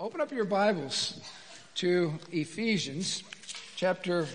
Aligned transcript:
Open 0.00 0.20
up 0.20 0.30
your 0.30 0.44
Bibles 0.44 1.20
to 1.74 2.12
Ephesians 2.30 3.24
chapter 3.74 4.28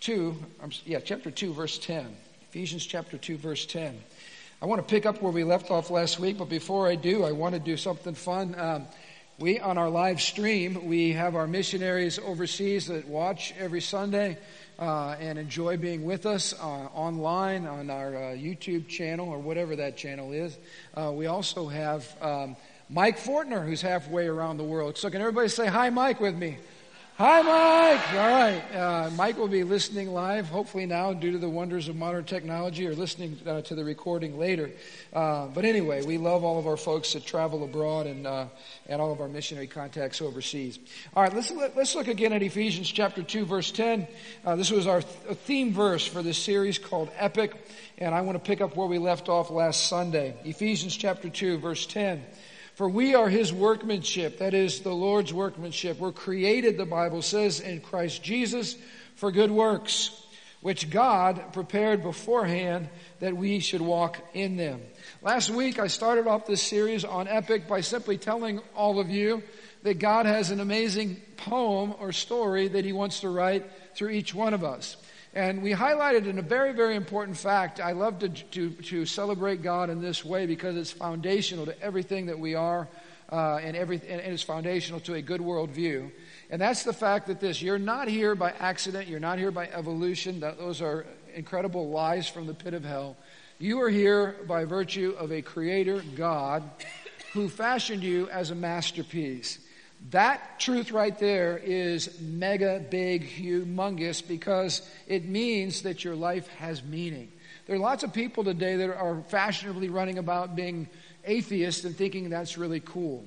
2, 0.00 0.36
um, 0.60 0.70
yeah, 0.84 0.98
chapter 0.98 1.30
2, 1.30 1.52
verse 1.54 1.78
10. 1.78 2.08
Ephesians 2.48 2.84
chapter 2.84 3.16
2, 3.16 3.36
verse 3.36 3.66
10. 3.66 3.96
I 4.60 4.66
want 4.66 4.80
to 4.80 4.92
pick 4.92 5.06
up 5.06 5.22
where 5.22 5.30
we 5.30 5.44
left 5.44 5.70
off 5.70 5.90
last 5.90 6.18
week, 6.18 6.38
but 6.38 6.48
before 6.48 6.88
I 6.88 6.96
do, 6.96 7.22
I 7.22 7.30
want 7.30 7.54
to 7.54 7.60
do 7.60 7.76
something 7.76 8.14
fun. 8.14 8.58
Um, 8.58 8.86
we, 9.38 9.60
on 9.60 9.78
our 9.78 9.88
live 9.88 10.20
stream, 10.20 10.88
we 10.88 11.12
have 11.12 11.36
our 11.36 11.46
missionaries 11.46 12.18
overseas 12.18 12.88
that 12.88 13.06
watch 13.06 13.54
every 13.60 13.82
Sunday 13.82 14.38
uh, 14.76 15.14
and 15.20 15.38
enjoy 15.38 15.76
being 15.76 16.04
with 16.04 16.26
us 16.26 16.52
uh, 16.52 16.64
online 16.64 17.64
on 17.64 17.90
our 17.90 18.16
uh, 18.16 18.20
YouTube 18.30 18.88
channel 18.88 19.28
or 19.28 19.38
whatever 19.38 19.76
that 19.76 19.96
channel 19.96 20.32
is. 20.32 20.58
Uh, 20.94 21.12
we 21.14 21.26
also 21.26 21.68
have 21.68 22.12
um, 22.20 22.56
Mike 22.88 23.18
Fortner, 23.18 23.66
who's 23.66 23.82
halfway 23.82 24.26
around 24.28 24.58
the 24.58 24.64
world. 24.64 24.96
So 24.96 25.10
can 25.10 25.20
everybody 25.20 25.48
say 25.48 25.66
hi, 25.66 25.90
Mike, 25.90 26.20
with 26.20 26.36
me? 26.36 26.58
Hi, 27.18 27.40
Mike. 27.40 28.12
All 28.12 28.28
right. 28.28 28.74
Uh, 28.74 29.10
Mike 29.16 29.38
will 29.38 29.48
be 29.48 29.64
listening 29.64 30.12
live, 30.12 30.48
hopefully 30.48 30.84
now, 30.84 31.14
due 31.14 31.32
to 31.32 31.38
the 31.38 31.48
wonders 31.48 31.88
of 31.88 31.96
modern 31.96 32.24
technology, 32.24 32.86
or 32.86 32.94
listening 32.94 33.38
uh, 33.46 33.62
to 33.62 33.74
the 33.74 33.82
recording 33.82 34.38
later. 34.38 34.70
Uh, 35.14 35.46
but 35.46 35.64
anyway, 35.64 36.04
we 36.04 36.18
love 36.18 36.44
all 36.44 36.58
of 36.58 36.66
our 36.66 36.76
folks 36.76 37.14
that 37.14 37.24
travel 37.24 37.64
abroad 37.64 38.06
and 38.06 38.26
uh, 38.26 38.44
and 38.86 39.00
all 39.00 39.12
of 39.12 39.22
our 39.22 39.28
missionary 39.28 39.66
contacts 39.66 40.20
overseas. 40.20 40.78
All 41.16 41.22
right, 41.22 41.34
let's 41.34 41.50
let's 41.50 41.94
look 41.94 42.08
again 42.08 42.34
at 42.34 42.42
Ephesians 42.42 42.92
chapter 42.92 43.22
two, 43.22 43.46
verse 43.46 43.70
ten. 43.70 44.06
Uh, 44.44 44.56
this 44.56 44.70
was 44.70 44.86
our 44.86 45.00
th- 45.00 45.38
theme 45.38 45.72
verse 45.72 46.06
for 46.06 46.22
this 46.22 46.36
series 46.36 46.78
called 46.78 47.08
Epic, 47.16 47.54
and 47.96 48.14
I 48.14 48.20
want 48.20 48.36
to 48.36 48.46
pick 48.46 48.60
up 48.60 48.76
where 48.76 48.88
we 48.88 48.98
left 48.98 49.30
off 49.30 49.50
last 49.50 49.88
Sunday. 49.88 50.36
Ephesians 50.44 50.94
chapter 50.94 51.30
two, 51.30 51.56
verse 51.56 51.86
ten. 51.86 52.22
For 52.76 52.90
we 52.90 53.14
are 53.14 53.30
his 53.30 53.54
workmanship, 53.54 54.40
that 54.40 54.52
is 54.52 54.80
the 54.80 54.92
Lord's 54.92 55.32
workmanship. 55.32 55.98
We're 55.98 56.12
created, 56.12 56.76
the 56.76 56.84
Bible 56.84 57.22
says, 57.22 57.58
in 57.58 57.80
Christ 57.80 58.22
Jesus 58.22 58.76
for 59.14 59.32
good 59.32 59.50
works, 59.50 60.10
which 60.60 60.90
God 60.90 61.54
prepared 61.54 62.02
beforehand 62.02 62.90
that 63.20 63.34
we 63.34 63.60
should 63.60 63.80
walk 63.80 64.18
in 64.34 64.58
them. 64.58 64.82
Last 65.22 65.48
week 65.48 65.78
I 65.78 65.86
started 65.86 66.26
off 66.26 66.46
this 66.46 66.62
series 66.62 67.02
on 67.02 67.28
Epic 67.28 67.66
by 67.66 67.80
simply 67.80 68.18
telling 68.18 68.60
all 68.74 69.00
of 69.00 69.08
you 69.08 69.42
that 69.82 69.98
God 69.98 70.26
has 70.26 70.50
an 70.50 70.60
amazing 70.60 71.16
poem 71.38 71.94
or 71.98 72.12
story 72.12 72.68
that 72.68 72.84
he 72.84 72.92
wants 72.92 73.20
to 73.20 73.30
write 73.30 73.64
through 73.94 74.10
each 74.10 74.34
one 74.34 74.52
of 74.52 74.64
us. 74.64 74.98
And 75.36 75.62
we 75.62 75.72
highlighted 75.72 76.26
in 76.26 76.38
a 76.38 76.42
very, 76.42 76.72
very 76.72 76.96
important 76.96 77.36
fact. 77.36 77.78
I 77.78 77.92
love 77.92 78.20
to, 78.20 78.30
to, 78.30 78.70
to 78.70 79.04
celebrate 79.04 79.60
God 79.60 79.90
in 79.90 80.00
this 80.00 80.24
way 80.24 80.46
because 80.46 80.74
it's 80.78 80.90
foundational 80.90 81.66
to 81.66 81.78
everything 81.82 82.24
that 82.26 82.38
we 82.38 82.54
are 82.54 82.88
uh, 83.30 83.56
and, 83.56 83.76
every, 83.76 84.00
and 84.08 84.18
it's 84.32 84.42
foundational 84.42 84.98
to 85.00 85.12
a 85.12 85.20
good 85.20 85.42
worldview. 85.42 86.10
And 86.48 86.58
that's 86.58 86.84
the 86.84 86.92
fact 86.94 87.26
that 87.26 87.38
this, 87.38 87.60
you're 87.60 87.78
not 87.78 88.08
here 88.08 88.34
by 88.34 88.52
accident, 88.52 89.08
you're 89.08 89.20
not 89.20 89.36
here 89.36 89.50
by 89.50 89.68
evolution. 89.68 90.40
That, 90.40 90.56
those 90.56 90.80
are 90.80 91.04
incredible 91.34 91.90
lies 91.90 92.26
from 92.26 92.46
the 92.46 92.54
pit 92.54 92.72
of 92.72 92.82
hell. 92.82 93.18
You 93.58 93.82
are 93.82 93.90
here 93.90 94.36
by 94.48 94.64
virtue 94.64 95.14
of 95.18 95.32
a 95.32 95.42
creator, 95.42 96.02
God, 96.16 96.62
who 97.34 97.50
fashioned 97.50 98.02
you 98.02 98.30
as 98.30 98.52
a 98.52 98.54
masterpiece. 98.54 99.58
That 100.10 100.60
truth 100.60 100.92
right 100.92 101.18
there 101.18 101.58
is 101.58 102.20
mega 102.20 102.84
big, 102.90 103.28
humongous, 103.28 104.26
because 104.26 104.88
it 105.06 105.24
means 105.24 105.82
that 105.82 106.04
your 106.04 106.14
life 106.14 106.46
has 106.58 106.82
meaning. 106.84 107.32
There 107.66 107.74
are 107.74 107.80
lots 107.80 108.04
of 108.04 108.12
people 108.12 108.44
today 108.44 108.76
that 108.76 108.96
are 108.96 109.22
fashionably 109.28 109.88
running 109.88 110.18
about 110.18 110.54
being 110.54 110.88
atheists 111.24 111.84
and 111.84 111.96
thinking 111.96 112.30
that's 112.30 112.56
really 112.56 112.80
cool. 112.80 113.24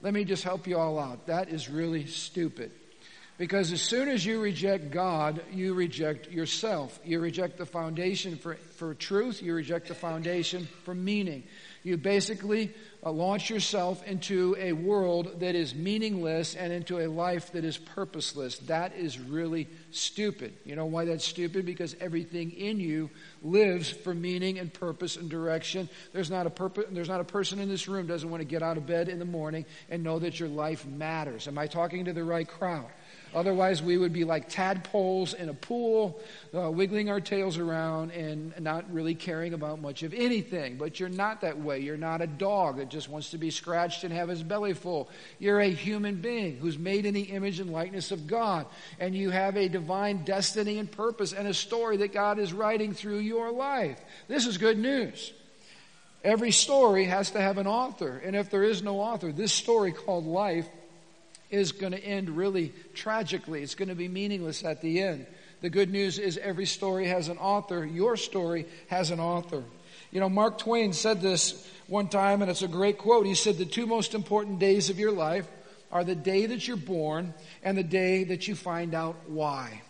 Let 0.00 0.14
me 0.14 0.24
just 0.24 0.42
help 0.42 0.66
you 0.66 0.78
all 0.78 0.98
out. 0.98 1.26
That 1.26 1.50
is 1.50 1.68
really 1.68 2.06
stupid. 2.06 2.72
Because 3.38 3.72
as 3.72 3.82
soon 3.82 4.08
as 4.08 4.24
you 4.24 4.40
reject 4.40 4.90
God, 4.90 5.42
you 5.52 5.74
reject 5.74 6.30
yourself. 6.30 6.98
You 7.04 7.20
reject 7.20 7.58
the 7.58 7.66
foundation 7.66 8.36
for, 8.36 8.54
for 8.54 8.94
truth. 8.94 9.42
You 9.42 9.54
reject 9.54 9.88
the 9.88 9.94
foundation 9.94 10.68
for 10.84 10.94
meaning. 10.94 11.42
You 11.82 11.96
basically 11.96 12.72
uh, 13.04 13.10
launch 13.10 13.50
yourself 13.50 14.06
into 14.06 14.54
a 14.58 14.72
world 14.72 15.40
that 15.40 15.56
is 15.56 15.74
meaningless 15.74 16.54
and 16.54 16.72
into 16.72 17.00
a 17.00 17.08
life 17.08 17.50
that 17.52 17.64
is 17.64 17.76
purposeless. 17.76 18.58
That 18.58 18.94
is 18.94 19.18
really 19.18 19.68
stupid. 19.90 20.54
You 20.64 20.76
know 20.76 20.86
why 20.86 21.06
that's 21.06 21.24
stupid? 21.24 21.66
Because 21.66 21.96
everything 22.00 22.52
in 22.52 22.78
you 22.78 23.10
lives 23.42 23.90
for 23.90 24.14
meaning 24.14 24.60
and 24.60 24.72
purpose 24.72 25.16
and 25.16 25.28
direction. 25.28 25.88
There's 26.12 26.30
not 26.30 26.46
a 26.46 26.50
purpose, 26.50 26.84
there's 26.90 27.08
not 27.08 27.20
a 27.20 27.24
person 27.24 27.58
in 27.58 27.68
this 27.68 27.88
room 27.88 28.06
doesn't 28.06 28.30
want 28.30 28.40
to 28.40 28.46
get 28.46 28.62
out 28.62 28.76
of 28.76 28.86
bed 28.86 29.08
in 29.08 29.18
the 29.18 29.24
morning 29.24 29.64
and 29.90 30.04
know 30.04 30.20
that 30.20 30.38
your 30.38 30.48
life 30.48 30.86
matters. 30.86 31.48
Am 31.48 31.58
I 31.58 31.66
talking 31.66 32.04
to 32.04 32.12
the 32.12 32.24
right 32.24 32.46
crowd? 32.46 32.86
Otherwise, 33.34 33.82
we 33.82 33.96
would 33.96 34.12
be 34.12 34.24
like 34.24 34.48
tadpoles 34.48 35.32
in 35.32 35.48
a 35.48 35.54
pool, 35.54 36.20
uh, 36.54 36.70
wiggling 36.70 37.08
our 37.08 37.20
tails 37.20 37.56
around 37.56 38.10
and 38.12 38.58
not 38.60 38.84
really 38.92 39.14
caring 39.14 39.54
about 39.54 39.80
much 39.80 40.02
of 40.02 40.12
anything. 40.12 40.76
But 40.76 41.00
you're 41.00 41.08
not 41.08 41.40
that 41.40 41.58
way. 41.58 41.78
You're 41.78 41.96
not 41.96 42.20
a 42.20 42.26
dog 42.26 42.76
that 42.76 42.90
just 42.90 43.08
wants 43.08 43.30
to 43.30 43.38
be 43.38 43.50
scratched 43.50 44.04
and 44.04 44.12
have 44.12 44.28
his 44.28 44.42
belly 44.42 44.74
full. 44.74 45.08
You're 45.38 45.60
a 45.60 45.70
human 45.70 46.16
being 46.16 46.58
who's 46.58 46.78
made 46.78 47.06
in 47.06 47.14
the 47.14 47.22
image 47.22 47.58
and 47.58 47.72
likeness 47.72 48.10
of 48.10 48.26
God. 48.26 48.66
And 49.00 49.14
you 49.14 49.30
have 49.30 49.56
a 49.56 49.68
divine 49.68 50.24
destiny 50.24 50.78
and 50.78 50.90
purpose 50.90 51.32
and 51.32 51.48
a 51.48 51.54
story 51.54 51.96
that 51.98 52.12
God 52.12 52.38
is 52.38 52.52
writing 52.52 52.92
through 52.92 53.18
your 53.18 53.50
life. 53.50 53.98
This 54.28 54.46
is 54.46 54.58
good 54.58 54.78
news. 54.78 55.32
Every 56.24 56.52
story 56.52 57.06
has 57.06 57.30
to 57.32 57.40
have 57.40 57.58
an 57.58 57.66
author. 57.66 58.20
And 58.24 58.36
if 58.36 58.50
there 58.50 58.62
is 58.62 58.82
no 58.82 59.00
author, 59.00 59.32
this 59.32 59.52
story 59.52 59.92
called 59.92 60.24
life 60.26 60.68
is 61.52 61.70
going 61.70 61.92
to 61.92 62.04
end 62.04 62.30
really 62.30 62.72
tragically. 62.94 63.62
It's 63.62 63.76
going 63.76 63.90
to 63.90 63.94
be 63.94 64.08
meaningless 64.08 64.64
at 64.64 64.80
the 64.80 65.00
end. 65.00 65.26
The 65.60 65.70
good 65.70 65.90
news 65.90 66.18
is 66.18 66.38
every 66.38 66.66
story 66.66 67.06
has 67.06 67.28
an 67.28 67.38
author. 67.38 67.84
Your 67.86 68.16
story 68.16 68.66
has 68.88 69.10
an 69.10 69.20
author. 69.20 69.62
You 70.10 70.18
know, 70.18 70.28
Mark 70.28 70.58
Twain 70.58 70.92
said 70.92 71.20
this 71.20 71.70
one 71.86 72.08
time, 72.08 72.42
and 72.42 72.50
it's 72.50 72.62
a 72.62 72.68
great 72.68 72.98
quote. 72.98 73.26
He 73.26 73.34
said, 73.34 73.58
The 73.58 73.64
two 73.64 73.86
most 73.86 74.14
important 74.14 74.58
days 74.58 74.90
of 74.90 74.98
your 74.98 75.12
life 75.12 75.46
are 75.92 76.04
the 76.04 76.14
day 76.14 76.46
that 76.46 76.66
you're 76.66 76.76
born 76.76 77.34
and 77.62 77.76
the 77.78 77.84
day 77.84 78.24
that 78.24 78.48
you 78.48 78.54
find 78.54 78.94
out 78.94 79.16
why. 79.28 79.82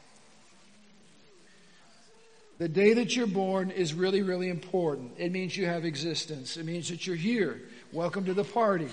The 2.58 2.68
day 2.68 2.94
that 2.94 3.16
you're 3.16 3.26
born 3.26 3.70
is 3.70 3.94
really, 3.94 4.22
really 4.22 4.48
important. 4.48 5.12
It 5.16 5.32
means 5.32 5.56
you 5.56 5.66
have 5.66 5.84
existence. 5.84 6.56
It 6.56 6.66
means 6.66 6.90
that 6.90 7.06
you're 7.06 7.16
here. 7.16 7.60
Welcome 7.92 8.24
to 8.26 8.34
the 8.34 8.44
party. 8.44 8.88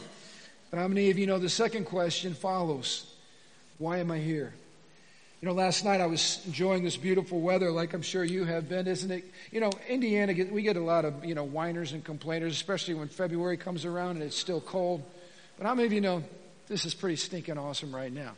But 0.69 0.79
how 0.79 0.87
many 0.87 1.09
of 1.09 1.17
you 1.17 1.25
know 1.25 1.39
the 1.39 1.49
second 1.49 1.85
question 1.85 2.33
follows? 2.33 3.11
Why 3.77 3.97
am 3.97 4.11
I 4.11 4.19
here? 4.19 4.53
You 5.41 5.47
know, 5.47 5.53
last 5.53 5.85
night 5.85 6.01
I 6.01 6.05
was 6.05 6.41
enjoying 6.45 6.83
this 6.83 6.97
beautiful 6.97 7.39
weather, 7.39 7.71
like 7.71 7.93
I'm 7.93 8.01
sure 8.01 8.25
you 8.25 8.43
have 8.43 8.67
been, 8.67 8.87
isn't 8.87 9.09
it? 9.09 9.23
You 9.51 9.61
know, 9.61 9.71
Indiana, 9.87 10.33
we 10.51 10.61
get 10.61 10.75
a 10.75 10.81
lot 10.81 11.05
of, 11.05 11.23
you 11.23 11.33
know, 11.33 11.45
whiners 11.45 11.93
and 11.93 12.03
complainers, 12.03 12.51
especially 12.53 12.93
when 12.93 13.07
February 13.07 13.55
comes 13.55 13.85
around 13.85 14.17
and 14.17 14.23
it's 14.23 14.35
still 14.35 14.59
cold. 14.59 15.01
But 15.57 15.65
how 15.65 15.75
many 15.75 15.85
of 15.85 15.93
you 15.93 16.01
know 16.01 16.23
this 16.67 16.83
is 16.83 16.93
pretty 16.93 17.15
stinking 17.15 17.57
awesome 17.57 17.95
right 17.95 18.11
now? 18.11 18.33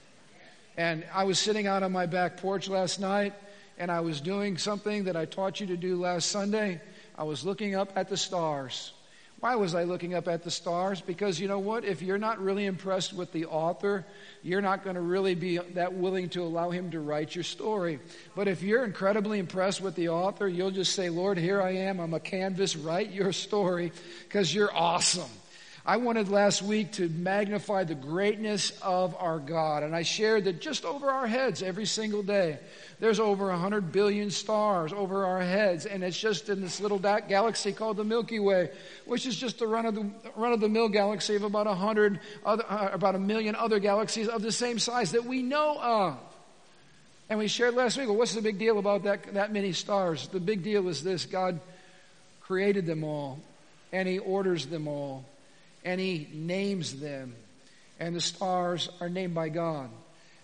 And 0.78 1.04
I 1.14 1.24
was 1.24 1.40
sitting 1.40 1.66
out 1.66 1.82
on 1.82 1.92
my 1.92 2.06
back 2.06 2.38
porch 2.38 2.70
last 2.70 3.00
night 3.00 3.34
and 3.80 3.90
I 3.90 4.02
was 4.02 4.22
doing 4.22 4.60
something 4.60 5.06
that 5.06 5.16
I 5.16 5.26
taught 5.26 5.60
you 5.60 5.68
to 5.68 5.78
do 5.78 6.00
last 6.00 6.30
Sunday. 6.30 6.80
I 7.18 7.24
was 7.24 7.44
looking 7.44 7.74
up 7.74 7.92
at 7.96 8.10
the 8.10 8.18
stars. 8.18 8.94
Why 9.42 9.56
was 9.56 9.74
I 9.74 9.86
looking 9.86 10.14
up 10.14 10.28
at 10.28 10.44
the 10.44 10.52
stars? 10.52 11.02
Because 11.02 11.40
you 11.40 11.48
know 11.48 11.58
what? 11.58 11.84
If 11.84 12.04
you're 12.04 12.20
not 12.20 12.40
really 12.40 12.68
impressed 12.68 13.12
with 13.12 13.32
the 13.32 13.46
author, 13.48 14.06
you're 14.44 14.62
not 14.62 14.84
going 14.84 14.96
to 14.96 15.02
really 15.02 15.34
be 15.34 15.58
that 15.74 15.94
willing 15.94 16.30
to 16.30 16.44
allow 16.44 16.70
him 16.70 16.92
to 16.92 17.00
write 17.00 17.34
your 17.34 17.44
story. 17.44 18.00
But 18.36 18.48
if 18.48 18.62
you're 18.62 18.86
incredibly 18.86 19.40
impressed 19.40 19.82
with 19.82 19.96
the 19.96 20.10
author, 20.10 20.48
you'll 20.48 20.70
just 20.70 20.94
say, 20.94 21.10
Lord, 21.10 21.40
here 21.40 21.60
I 21.60 21.72
am. 21.72 22.00
I'm 22.00 22.14
a 22.14 22.20
canvas. 22.20 22.76
Write 22.76 23.12
your 23.12 23.34
story 23.34 23.92
because 24.28 24.54
you're 24.54 24.74
awesome. 24.76 25.30
I 25.84 25.98
wanted 25.98 26.30
last 26.30 26.62
week 26.62 26.92
to 26.94 27.10
magnify 27.10 27.86
the 27.86 27.96
greatness 27.96 28.72
of 28.84 29.16
our 29.18 29.40
God, 29.40 29.82
and 29.82 29.96
I 29.96 30.04
shared 30.04 30.44
that 30.44 30.62
just 30.62 30.86
over 30.86 31.10
our 31.10 31.26
heads 31.26 31.64
every 31.64 31.88
single 31.88 32.22
day, 32.22 32.60
there's 33.00 33.20
over 33.20 33.48
100 33.48 33.92
billion 33.92 34.30
stars 34.30 34.94
over 34.94 35.26
our 35.26 35.42
heads, 35.42 35.88
and 35.88 36.04
it's 36.04 36.20
just 36.20 36.50
in 36.50 36.62
this 36.62 36.80
little 36.80 37.00
galaxy 37.00 37.72
called 37.74 37.98
the 37.98 38.04
Milky 38.04 38.40
Way, 38.40 38.70
which 39.06 39.26
is 39.26 39.36
just 39.36 39.58
the 39.58 39.66
run 39.66 39.88
of 39.88 39.96
the 39.96 40.08
run 40.36 40.54
of 40.54 40.60
the 40.60 40.70
mill 40.70 40.88
galaxy 40.88 41.36
of 41.36 41.42
about 41.42 41.66
100 41.66 42.20
other, 42.46 42.64
uh, 42.70 42.90
about 42.94 43.16
a 43.16 43.20
million 43.20 43.56
other 43.56 43.80
galaxies 43.80 44.28
of 44.28 44.44
the 44.44 44.52
same 44.52 44.78
size 44.78 45.14
that 45.14 45.26
we 45.26 45.42
know 45.42 45.80
of. 45.82 46.20
And 47.28 47.40
we 47.40 47.48
shared 47.48 47.74
last 47.74 47.98
week, 47.98 48.08
well, 48.08 48.18
what's 48.18 48.36
the 48.36 48.42
big 48.42 48.60
deal 48.60 48.78
about 48.78 49.04
that, 49.06 49.34
that 49.34 49.52
many 49.52 49.72
stars? 49.72 50.28
The 50.28 50.40
big 50.40 50.62
deal 50.62 50.88
is 50.90 51.04
this 51.04 51.26
God 51.26 51.60
created 52.42 52.86
them 52.86 53.04
all, 53.04 53.40
and 53.92 54.08
He 54.08 54.20
orders 54.20 54.68
them 54.68 54.88
all, 54.88 55.26
and 55.84 56.00
He 56.00 56.28
names 56.34 57.00
them, 57.00 57.36
and 58.00 58.16
the 58.16 58.22
stars 58.22 58.90
are 59.00 59.10
named 59.10 59.34
by 59.34 59.50
God. 59.50 59.90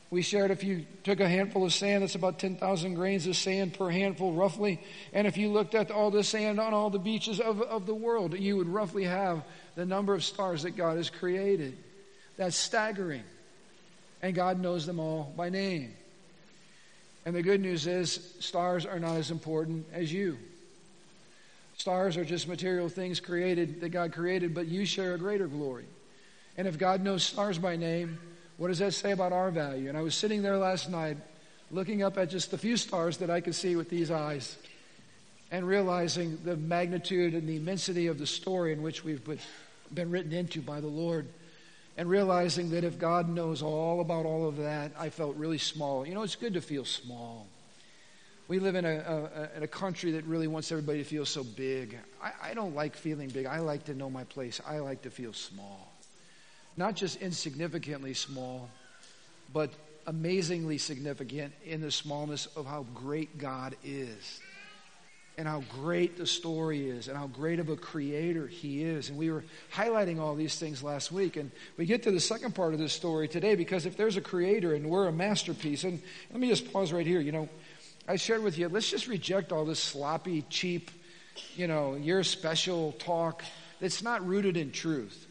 We 0.09 0.21
shared 0.21 0.51
if 0.51 0.63
you 0.63 0.85
took 1.03 1.19
a 1.19 1.27
handful 1.27 1.65
of 1.65 1.73
sand, 1.73 2.01
that's 2.01 2.15
about 2.15 2.39
10,000 2.39 2.93
grains 2.93 3.27
of 3.27 3.35
sand 3.35 3.73
per 3.73 3.89
handful, 3.89 4.31
roughly. 4.31 4.79
And 5.11 5.27
if 5.27 5.35
you 5.35 5.49
looked 5.49 5.75
at 5.75 5.91
all 5.91 6.11
the 6.11 6.23
sand 6.23 6.61
on 6.61 6.73
all 6.73 6.89
the 6.89 6.99
beaches 6.99 7.41
of, 7.41 7.61
of 7.61 7.85
the 7.85 7.95
world, 7.95 8.37
you 8.37 8.55
would 8.55 8.69
roughly 8.69 9.03
have 9.03 9.43
the 9.75 9.85
number 9.85 10.13
of 10.13 10.23
stars 10.23 10.63
that 10.63 10.77
God 10.77 10.95
has 10.95 11.09
created. 11.09 11.77
That's 12.37 12.55
staggering. 12.55 13.23
And 14.21 14.33
God 14.33 14.61
knows 14.61 14.85
them 14.85 14.99
all 14.99 15.33
by 15.35 15.49
name. 15.49 15.93
And 17.25 17.35
the 17.35 17.43
good 17.43 17.59
news 17.59 17.85
is, 17.85 18.33
stars 18.39 18.85
are 18.85 18.99
not 18.99 19.17
as 19.17 19.29
important 19.29 19.87
as 19.91 20.11
you. 20.13 20.37
Stars 21.77 22.17
are 22.17 22.25
just 22.25 22.47
material 22.47 22.89
things 22.89 23.19
created 23.19 23.81
that 23.81 23.89
God 23.89 24.11
created, 24.11 24.53
but 24.53 24.67
you 24.67 24.85
share 24.85 25.13
a 25.13 25.17
greater 25.17 25.47
glory. 25.47 25.85
And 26.57 26.67
if 26.67 26.79
God 26.79 27.03
knows 27.03 27.23
stars 27.23 27.59
by 27.59 27.75
name, 27.75 28.17
what 28.57 28.69
does 28.69 28.79
that 28.79 28.95
say 28.95 29.11
about 29.11 29.31
our 29.31 29.51
value? 29.51 29.87
And 29.87 29.97
I 29.97 30.01
was 30.01 30.15
sitting 30.15 30.41
there 30.41 30.57
last 30.57 30.89
night 30.89 31.17
looking 31.69 32.01
up 32.01 32.17
at 32.17 32.31
just 32.31 32.49
the 32.49 32.57
few 32.57 32.77
stars 32.77 33.17
that 33.17 33.29
I 33.29 33.41
could 33.41 33.53
see 33.53 33.75
with 33.75 33.89
these 33.89 34.09
eyes 34.09 34.57
and 35.51 35.67
realizing 35.67 36.39
the 36.43 36.57
magnitude 36.57 37.35
and 37.35 37.47
the 37.47 37.57
immensity 37.57 38.07
of 38.07 38.17
the 38.17 38.25
story 38.25 38.73
in 38.73 38.81
which 38.81 39.03
we've 39.03 39.21
been 39.93 40.09
written 40.09 40.33
into 40.33 40.61
by 40.61 40.81
the 40.81 40.87
Lord. 40.87 41.27
And 41.95 42.09
realizing 42.09 42.71
that 42.71 42.83
if 42.83 42.99
God 42.99 43.27
knows 43.29 43.61
all 43.61 44.01
about 44.01 44.25
all 44.25 44.47
of 44.47 44.57
that, 44.57 44.91
I 44.99 45.09
felt 45.09 45.35
really 45.35 45.57
small. 45.57 46.05
You 46.05 46.13
know, 46.13 46.21
it's 46.21 46.35
good 46.35 46.53
to 46.53 46.61
feel 46.61 46.85
small. 46.85 47.47
We 48.47 48.59
live 48.59 48.75
in 48.75 48.85
a, 48.85 48.89
a, 48.89 49.57
in 49.57 49.63
a 49.63 49.67
country 49.67 50.11
that 50.11 50.23
really 50.23 50.47
wants 50.47 50.71
everybody 50.71 50.99
to 50.99 51.03
feel 51.03 51.25
so 51.25 51.43
big. 51.43 51.97
I, 52.23 52.51
I 52.51 52.53
don't 52.53 52.75
like 52.75 52.95
feeling 52.95 53.29
big. 53.29 53.45
I 53.45 53.59
like 53.59 53.85
to 53.85 53.93
know 53.93 54.09
my 54.09 54.23
place. 54.23 54.61
I 54.65 54.79
like 54.79 55.01
to 55.01 55.09
feel 55.09 55.33
small. 55.33 55.91
Not 56.77 56.95
just 56.95 57.21
insignificantly 57.21 58.13
small, 58.13 58.69
but 59.51 59.71
amazingly 60.05 60.77
significant 60.77 61.53
in 61.65 61.81
the 61.81 61.91
smallness 61.91 62.45
of 62.55 62.65
how 62.65 62.85
great 62.93 63.37
God 63.37 63.75
is 63.83 64.39
and 65.37 65.47
how 65.47 65.63
great 65.81 66.17
the 66.17 66.25
story 66.25 66.89
is 66.89 67.07
and 67.07 67.17
how 67.17 67.27
great 67.27 67.59
of 67.59 67.69
a 67.69 67.75
creator 67.75 68.47
he 68.47 68.83
is. 68.83 69.09
And 69.09 69.17
we 69.17 69.29
were 69.29 69.43
highlighting 69.71 70.19
all 70.19 70.33
these 70.33 70.57
things 70.57 70.81
last 70.81 71.11
week. 71.11 71.35
And 71.35 71.51
we 71.77 71.85
get 71.85 72.03
to 72.03 72.11
the 72.11 72.19
second 72.19 72.55
part 72.55 72.73
of 72.73 72.79
this 72.79 72.93
story 72.93 73.27
today 73.27 73.55
because 73.55 73.85
if 73.85 73.97
there's 73.97 74.17
a 74.17 74.21
creator 74.21 74.73
and 74.73 74.89
we're 74.89 75.07
a 75.07 75.11
masterpiece, 75.11 75.83
and 75.83 76.01
let 76.31 76.39
me 76.39 76.47
just 76.47 76.71
pause 76.73 76.91
right 76.91 77.05
here. 77.05 77.19
You 77.19 77.33
know, 77.33 77.49
I 78.07 78.15
shared 78.15 78.43
with 78.43 78.57
you, 78.57 78.69
let's 78.69 78.89
just 78.89 79.07
reject 79.07 79.51
all 79.51 79.65
this 79.65 79.79
sloppy, 79.79 80.43
cheap, 80.49 80.91
you 81.55 81.67
know, 81.67 81.95
you're 81.95 82.23
special 82.23 82.93
talk 82.93 83.43
that's 83.79 84.01
not 84.01 84.25
rooted 84.25 84.57
in 84.57 84.71
truth. 84.71 85.27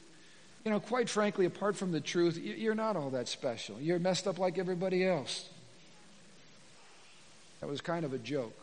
You 0.64 0.70
know, 0.72 0.80
quite 0.80 1.08
frankly, 1.08 1.46
apart 1.46 1.76
from 1.76 1.92
the 1.92 2.00
truth, 2.00 2.36
you're 2.36 2.74
not 2.74 2.96
all 2.96 3.10
that 3.10 3.28
special. 3.28 3.80
You're 3.80 3.98
messed 3.98 4.26
up 4.26 4.38
like 4.38 4.58
everybody 4.58 5.06
else. 5.06 5.48
That 7.60 7.68
was 7.68 7.80
kind 7.80 8.04
of 8.04 8.12
a 8.12 8.18
joke. 8.18 8.54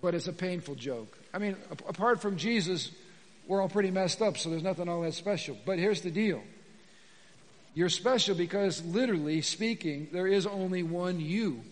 But 0.00 0.14
it's 0.14 0.26
a 0.26 0.32
painful 0.32 0.74
joke. 0.74 1.16
I 1.32 1.38
mean, 1.38 1.56
apart 1.70 2.20
from 2.20 2.36
Jesus, 2.36 2.90
we're 3.46 3.60
all 3.60 3.68
pretty 3.68 3.90
messed 3.90 4.20
up, 4.22 4.36
so 4.38 4.50
there's 4.50 4.62
nothing 4.62 4.88
all 4.88 5.02
that 5.02 5.14
special. 5.14 5.56
But 5.64 5.78
here's 5.78 6.00
the 6.00 6.10
deal 6.10 6.42
you're 7.74 7.88
special 7.88 8.34
because, 8.34 8.84
literally 8.84 9.40
speaking, 9.40 10.08
there 10.12 10.26
is 10.26 10.46
only 10.46 10.82
one 10.82 11.20
you, 11.20 11.62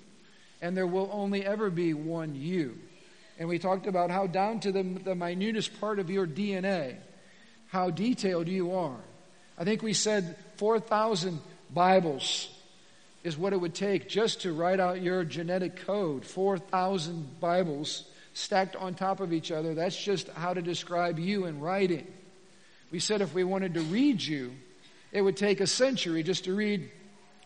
and 0.62 0.76
there 0.76 0.86
will 0.86 1.10
only 1.12 1.44
ever 1.44 1.70
be 1.70 1.92
one 1.92 2.34
you. 2.34 2.78
And 3.38 3.48
we 3.48 3.58
talked 3.58 3.86
about 3.86 4.10
how, 4.10 4.26
down 4.26 4.60
to 4.60 4.72
the, 4.72 4.82
the 4.82 5.14
minutest 5.14 5.78
part 5.80 5.98
of 5.98 6.10
your 6.10 6.26
DNA, 6.26 6.96
how 7.68 7.90
detailed 7.90 8.48
you 8.48 8.74
are. 8.74 9.00
I 9.58 9.64
think 9.64 9.82
we 9.82 9.92
said 9.92 10.36
4,000 10.56 11.38
Bibles 11.72 12.48
is 13.22 13.36
what 13.36 13.52
it 13.52 13.60
would 13.60 13.74
take 13.74 14.08
just 14.08 14.42
to 14.42 14.52
write 14.52 14.80
out 14.80 15.02
your 15.02 15.24
genetic 15.24 15.84
code. 15.84 16.24
4,000 16.24 17.40
Bibles 17.40 18.04
stacked 18.32 18.76
on 18.76 18.94
top 18.94 19.20
of 19.20 19.32
each 19.32 19.52
other. 19.52 19.74
That's 19.74 20.02
just 20.02 20.28
how 20.30 20.54
to 20.54 20.62
describe 20.62 21.18
you 21.18 21.44
in 21.44 21.60
writing. 21.60 22.06
We 22.90 23.00
said 23.00 23.20
if 23.20 23.34
we 23.34 23.44
wanted 23.44 23.74
to 23.74 23.82
read 23.82 24.22
you, 24.22 24.52
it 25.12 25.22
would 25.22 25.36
take 25.36 25.60
a 25.60 25.66
century 25.66 26.22
just 26.22 26.44
to 26.44 26.54
read 26.54 26.90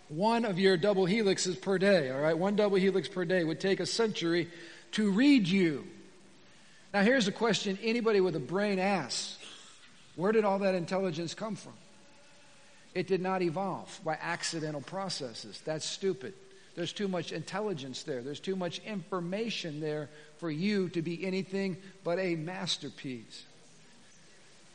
one 0.09 0.45
of 0.45 0.59
your 0.59 0.77
double 0.77 1.07
helixes 1.07 1.61
per 1.61 1.79
day, 1.79 2.11
all 2.11 2.21
right? 2.21 2.37
One 2.37 2.57
double 2.57 2.77
helix 2.77 3.09
per 3.09 3.25
day 3.25 3.43
would 3.43 3.61
take 3.61 3.81
a 3.81 3.87
century 3.87 4.51
to 4.93 5.11
read 5.11 5.49
you. 5.49 5.87
Now, 6.93 7.03
here's 7.03 7.27
a 7.27 7.33
question 7.33 7.79
anybody 7.83 8.21
with 8.21 8.37
a 8.37 8.41
brain 8.41 8.79
asks 8.79 9.39
Where 10.15 10.33
did 10.33 10.45
all 10.45 10.61
that 10.61 10.75
intelligence 10.75 11.35
come 11.35 11.57
from? 11.57 11.73
It 12.95 13.09
did 13.09 13.21
not 13.21 13.43
evolve 13.43 14.01
by 14.05 14.17
accidental 14.21 14.81
processes. 14.81 15.61
That's 15.65 15.85
stupid. 15.85 16.35
There's 16.77 16.93
too 16.93 17.09
much 17.09 17.33
intelligence 17.33 18.03
there. 18.03 18.23
There's 18.23 18.41
too 18.41 18.57
much 18.57 18.81
information 18.81 19.81
there 19.81 20.09
for 20.39 20.51
you 20.51 20.89
to 20.91 21.03
be 21.03 21.25
anything 21.25 21.77
but 22.05 22.19
a 22.19 22.37
masterpiece. 22.37 23.45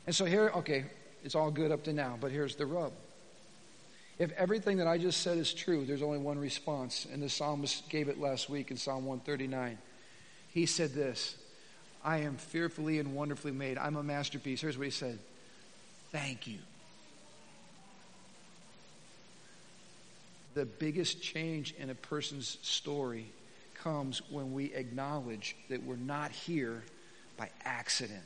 And 0.06 0.16
so 0.16 0.26
here, 0.26 0.52
okay, 0.58 0.86
it's 1.24 1.36
all 1.36 1.52
good 1.52 1.72
up 1.72 1.84
to 1.84 1.94
now, 1.94 2.18
but 2.20 2.32
here's 2.32 2.56
the 2.56 2.66
rub. 2.66 2.94
If 4.18 4.32
everything 4.34 4.78
that 4.78 4.88
I 4.88 4.98
just 4.98 5.22
said 5.22 5.38
is 5.38 5.54
true, 5.54 5.86
there's 5.86 6.02
only 6.02 6.18
one 6.18 6.38
response, 6.38 7.08
and 7.12 7.24
the 7.24 7.30
psalmist 7.30 7.88
gave 7.90 8.10
it 8.10 8.20
last 8.20 8.50
week 8.50 8.70
in 8.70 8.78
Psalm 8.78 9.06
139. 9.06 9.78
He 10.54 10.66
said 10.66 10.94
this 10.94 11.36
I 12.04 12.20
am 12.20 12.36
fearfully 12.36 13.00
and 13.00 13.16
wonderfully 13.16 13.52
made. 13.52 13.78
I'm 13.78 13.96
a 13.96 14.04
masterpiece. 14.04 14.62
Here's 14.62 14.78
what 14.78 14.86
he 14.86 14.92
said 14.92 15.20
Thank 16.12 16.48
you. 16.48 16.60
The 20.56 20.66
biggest 20.66 21.22
change 21.22 21.74
in 21.78 21.90
a 21.90 21.96
person's 21.96 22.58
story 22.62 23.28
comes 23.76 24.22
when 24.30 24.54
we 24.54 24.74
acknowledge 24.74 25.56
that 25.70 25.84
we're 25.84 25.96
not 25.96 26.32
here 26.32 26.84
by 27.38 27.50
accident, 27.64 28.24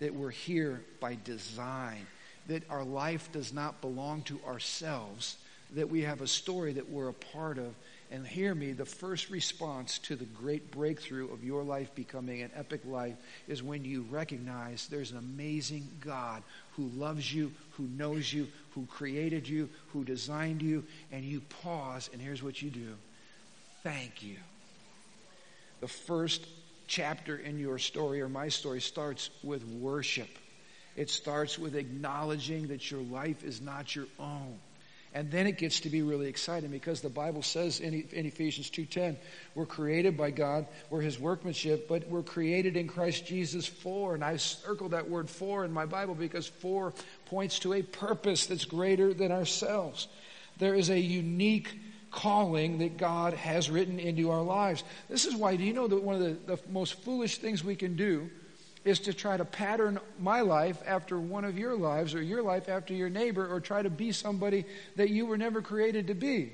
that 0.00 0.14
we're 0.14 0.30
here 0.30 0.82
by 1.00 1.18
design, 1.24 2.06
that 2.48 2.62
our 2.70 2.84
life 2.84 3.30
does 3.32 3.52
not 3.52 3.80
belong 3.80 4.22
to 4.22 4.40
ourselves, 4.46 5.36
that 5.74 5.88
we 5.88 6.02
have 6.02 6.20
a 6.20 6.26
story 6.26 6.72
that 6.72 6.88
we're 6.88 7.08
a 7.08 7.14
part 7.14 7.58
of. 7.58 7.74
And 8.10 8.24
hear 8.24 8.54
me, 8.54 8.72
the 8.72 8.84
first 8.84 9.30
response 9.30 9.98
to 10.00 10.14
the 10.14 10.26
great 10.26 10.70
breakthrough 10.70 11.32
of 11.32 11.42
your 11.42 11.64
life 11.64 11.92
becoming 11.96 12.42
an 12.42 12.52
epic 12.54 12.82
life 12.86 13.16
is 13.48 13.64
when 13.64 13.84
you 13.84 14.06
recognize 14.10 14.86
there's 14.86 15.10
an 15.10 15.18
amazing 15.18 15.88
God 16.00 16.44
who 16.76 16.88
loves 16.96 17.34
you, 17.34 17.52
who 17.72 17.88
knows 17.96 18.32
you, 18.32 18.46
who 18.70 18.86
created 18.86 19.48
you, 19.48 19.68
who 19.92 20.04
designed 20.04 20.62
you, 20.62 20.84
and 21.10 21.24
you 21.24 21.40
pause, 21.62 22.08
and 22.12 22.22
here's 22.22 22.42
what 22.44 22.62
you 22.62 22.70
do 22.70 22.94
thank 23.82 24.20
you. 24.20 24.36
The 25.80 25.86
first 25.86 26.44
chapter 26.88 27.36
in 27.36 27.56
your 27.56 27.78
story 27.78 28.20
or 28.20 28.28
my 28.28 28.48
story 28.48 28.80
starts 28.80 29.30
with 29.44 29.64
worship. 29.64 30.28
It 30.96 31.10
starts 31.10 31.58
with 31.58 31.76
acknowledging 31.76 32.68
that 32.68 32.90
your 32.90 33.02
life 33.02 33.44
is 33.44 33.60
not 33.60 33.94
your 33.94 34.06
own. 34.18 34.58
And 35.16 35.30
then 35.30 35.46
it 35.46 35.56
gets 35.56 35.80
to 35.80 35.88
be 35.88 36.02
really 36.02 36.28
exciting 36.28 36.70
because 36.70 37.00
the 37.00 37.08
Bible 37.08 37.42
says 37.42 37.80
in, 37.80 38.06
in 38.12 38.26
Ephesians 38.26 38.70
2.10, 38.70 39.16
we're 39.54 39.64
created 39.64 40.14
by 40.14 40.30
God, 40.30 40.66
we're 40.90 41.00
his 41.00 41.18
workmanship, 41.18 41.88
but 41.88 42.06
we're 42.08 42.22
created 42.22 42.76
in 42.76 42.86
Christ 42.86 43.24
Jesus 43.24 43.66
for, 43.66 44.14
and 44.14 44.22
I 44.22 44.36
circled 44.36 44.90
that 44.90 45.08
word 45.08 45.30
for 45.30 45.64
in 45.64 45.72
my 45.72 45.86
Bible 45.86 46.14
because 46.14 46.46
for 46.46 46.92
points 47.24 47.58
to 47.60 47.72
a 47.72 47.82
purpose 47.82 48.44
that's 48.44 48.66
greater 48.66 49.14
than 49.14 49.32
ourselves. 49.32 50.08
There 50.58 50.74
is 50.74 50.90
a 50.90 51.00
unique 51.00 51.80
calling 52.10 52.78
that 52.78 52.98
God 52.98 53.32
has 53.34 53.70
written 53.70 53.98
into 53.98 54.30
our 54.30 54.42
lives. 54.42 54.84
This 55.08 55.24
is 55.24 55.34
why, 55.34 55.56
do 55.56 55.64
you 55.64 55.72
know 55.72 55.86
that 55.86 56.02
one 56.02 56.16
of 56.16 56.20
the, 56.20 56.56
the 56.56 56.70
most 56.70 57.02
foolish 57.04 57.38
things 57.38 57.64
we 57.64 57.76
can 57.76 57.96
do 57.96 58.30
is 58.86 59.00
to 59.00 59.12
try 59.12 59.36
to 59.36 59.44
pattern 59.44 59.98
my 60.18 60.40
life 60.40 60.82
after 60.86 61.18
one 61.18 61.44
of 61.44 61.58
your 61.58 61.74
lives 61.76 62.14
or 62.14 62.22
your 62.22 62.42
life 62.42 62.68
after 62.68 62.94
your 62.94 63.08
neighbor 63.10 63.46
or 63.52 63.60
try 63.60 63.82
to 63.82 63.90
be 63.90 64.12
somebody 64.12 64.64
that 64.96 65.10
you 65.10 65.26
were 65.26 65.36
never 65.36 65.60
created 65.60 66.06
to 66.06 66.14
be. 66.14 66.52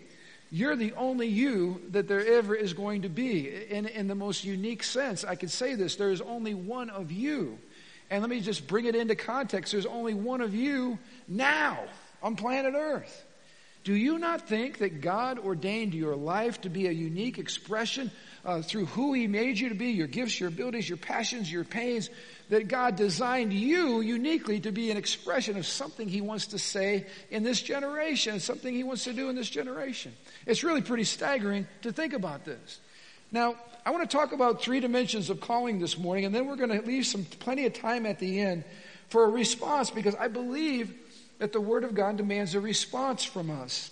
You're 0.50 0.76
the 0.76 0.92
only 0.94 1.28
you 1.28 1.80
that 1.90 2.08
there 2.08 2.26
ever 2.26 2.54
is 2.54 2.74
going 2.74 3.02
to 3.02 3.08
be. 3.08 3.48
In, 3.70 3.86
in 3.86 4.06
the 4.06 4.14
most 4.14 4.44
unique 4.44 4.82
sense, 4.82 5.24
I 5.24 5.34
could 5.34 5.50
say 5.50 5.74
this 5.74 5.96
there 5.96 6.10
is 6.10 6.20
only 6.20 6.54
one 6.54 6.90
of 6.90 7.10
you. 7.10 7.58
And 8.10 8.20
let 8.22 8.28
me 8.28 8.40
just 8.40 8.66
bring 8.66 8.84
it 8.84 8.94
into 8.94 9.14
context 9.14 9.72
there's 9.72 9.86
only 9.86 10.12
one 10.12 10.42
of 10.42 10.54
you 10.54 10.98
now 11.26 11.78
on 12.22 12.36
planet 12.36 12.74
Earth. 12.76 13.24
Do 13.84 13.94
you 13.94 14.18
not 14.18 14.48
think 14.48 14.78
that 14.78 15.00
God 15.00 15.40
ordained 15.40 15.92
your 15.92 16.14
life 16.14 16.60
to 16.60 16.68
be 16.68 16.86
a 16.86 16.92
unique 16.92 17.38
expression 17.38 18.12
uh, 18.44 18.62
through 18.62 18.86
who 18.86 19.12
He 19.12 19.26
made 19.26 19.58
you 19.58 19.70
to 19.70 19.74
be, 19.74 19.90
your 19.90 20.06
gifts, 20.06 20.38
your 20.38 20.50
abilities, 20.50 20.88
your 20.88 20.98
passions, 20.98 21.50
your 21.50 21.64
pains, 21.64 22.08
that 22.48 22.68
God 22.68 22.94
designed 22.94 23.52
you 23.52 24.00
uniquely 24.00 24.60
to 24.60 24.70
be 24.70 24.90
an 24.90 24.96
expression 24.96 25.56
of 25.56 25.66
something 25.66 26.08
He 26.08 26.20
wants 26.20 26.46
to 26.48 26.58
say 26.58 27.06
in 27.30 27.42
this 27.42 27.60
generation, 27.60 28.38
something 28.38 28.72
He 28.72 28.84
wants 28.84 29.04
to 29.04 29.12
do 29.12 29.28
in 29.28 29.34
this 29.34 29.50
generation. 29.50 30.12
It's 30.46 30.62
really 30.62 30.82
pretty 30.82 31.04
staggering 31.04 31.66
to 31.82 31.92
think 31.92 32.12
about 32.12 32.44
this. 32.44 32.80
Now, 33.32 33.56
I 33.84 33.90
want 33.90 34.08
to 34.08 34.16
talk 34.16 34.32
about 34.32 34.62
three 34.62 34.78
dimensions 34.78 35.28
of 35.28 35.40
calling 35.40 35.80
this 35.80 35.98
morning, 35.98 36.24
and 36.24 36.34
then 36.34 36.46
we're 36.46 36.56
going 36.56 36.70
to 36.70 36.86
leave 36.86 37.06
some 37.06 37.24
plenty 37.24 37.66
of 37.66 37.72
time 37.72 38.06
at 38.06 38.20
the 38.20 38.40
end 38.40 38.62
for 39.08 39.24
a 39.24 39.28
response 39.28 39.90
because 39.90 40.14
I 40.14 40.28
believe 40.28 40.94
that 41.42 41.52
the 41.52 41.60
Word 41.60 41.82
of 41.82 41.92
God 41.92 42.18
demands 42.18 42.54
a 42.54 42.60
response 42.60 43.24
from 43.24 43.50
us. 43.50 43.90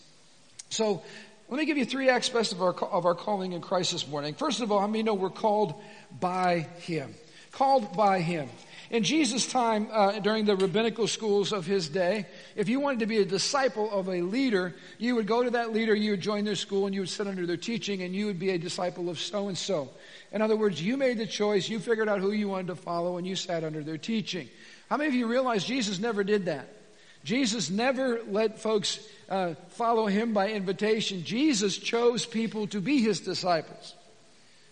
So, 0.69 1.03
let 1.49 1.59
me 1.59 1.67
give 1.67 1.77
you 1.77 1.85
three 1.85 2.09
aspects 2.09 2.53
of 2.53 2.63
our, 2.63 2.73
of 2.73 3.07
our 3.07 3.17
calling 3.17 3.55
in 3.55 3.61
Christ 3.61 3.91
this 3.91 4.07
morning. 4.07 4.35
First 4.35 4.61
of 4.61 4.71
all, 4.71 4.79
I 4.79 4.87
mean, 4.87 5.07
know 5.07 5.15
we're 5.15 5.31
called 5.31 5.75
by 6.21 6.61
Him. 6.79 7.13
Called 7.51 7.97
by 7.97 8.21
Him. 8.21 8.49
In 8.89 9.03
Jesus' 9.03 9.51
time, 9.51 9.89
uh, 9.91 10.21
during 10.21 10.45
the 10.45 10.55
rabbinical 10.55 11.09
schools 11.09 11.53
of 11.53 11.67
his 11.67 11.89
day, 11.89 12.27
if 12.55 12.69
you 12.69 12.79
wanted 12.79 13.01
to 13.01 13.07
be 13.07 13.19
a 13.19 13.25
disciple 13.25 13.91
of 13.91 14.09
a 14.09 14.21
leader, 14.23 14.77
you 14.99 15.17
would 15.17 15.27
go 15.27 15.43
to 15.43 15.51
that 15.51 15.73
leader, 15.73 15.93
you 15.93 16.13
would 16.13 16.21
join 16.21 16.45
their 16.45 16.55
school, 16.55 16.87
and 16.87 16.95
you 16.95 17.01
would 17.01 17.11
sit 17.11 17.27
under 17.27 17.47
their 17.47 17.57
teaching, 17.57 18.03
and 18.03 18.15
you 18.15 18.27
would 18.27 18.39
be 18.39 18.51
a 18.51 18.59
disciple 18.59 19.11
of 19.11 19.19
so 19.19 19.49
and 19.49 19.59
so. 19.59 19.89
In 20.31 20.41
other 20.41 20.57
words, 20.57 20.81
you 20.81 20.97
made 20.97 21.19
the 21.19 21.27
choice, 21.27 21.69
you 21.69 21.81
figured 21.81 22.09
out 22.09 22.21
who 22.21 22.31
you 22.31 22.49
wanted 22.49 22.69
to 22.69 22.77
follow, 22.77 23.17
and 23.17 23.27
you 23.27 23.35
sat 23.35 23.65
under 23.65 23.83
their 23.83 23.99
teaching. 23.99 24.49
How 24.89 24.97
many 24.97 25.09
of 25.09 25.15
you 25.15 25.27
realize 25.27 25.65
Jesus 25.65 25.99
never 25.99 26.23
did 26.23 26.45
that? 26.45 26.69
Jesus 27.25 27.71
never 27.71 28.21
let 28.29 28.59
folks 28.59 28.99
uh, 29.29 29.55
follow 29.71 30.07
him 30.07 30.33
by 30.33 30.51
invitation. 30.51 31.23
Jesus 31.25 31.77
chose 31.77 32.25
people 32.25 32.67
to 32.69 32.81
be 32.81 33.01
his 33.01 33.21
disciples. 33.21 33.95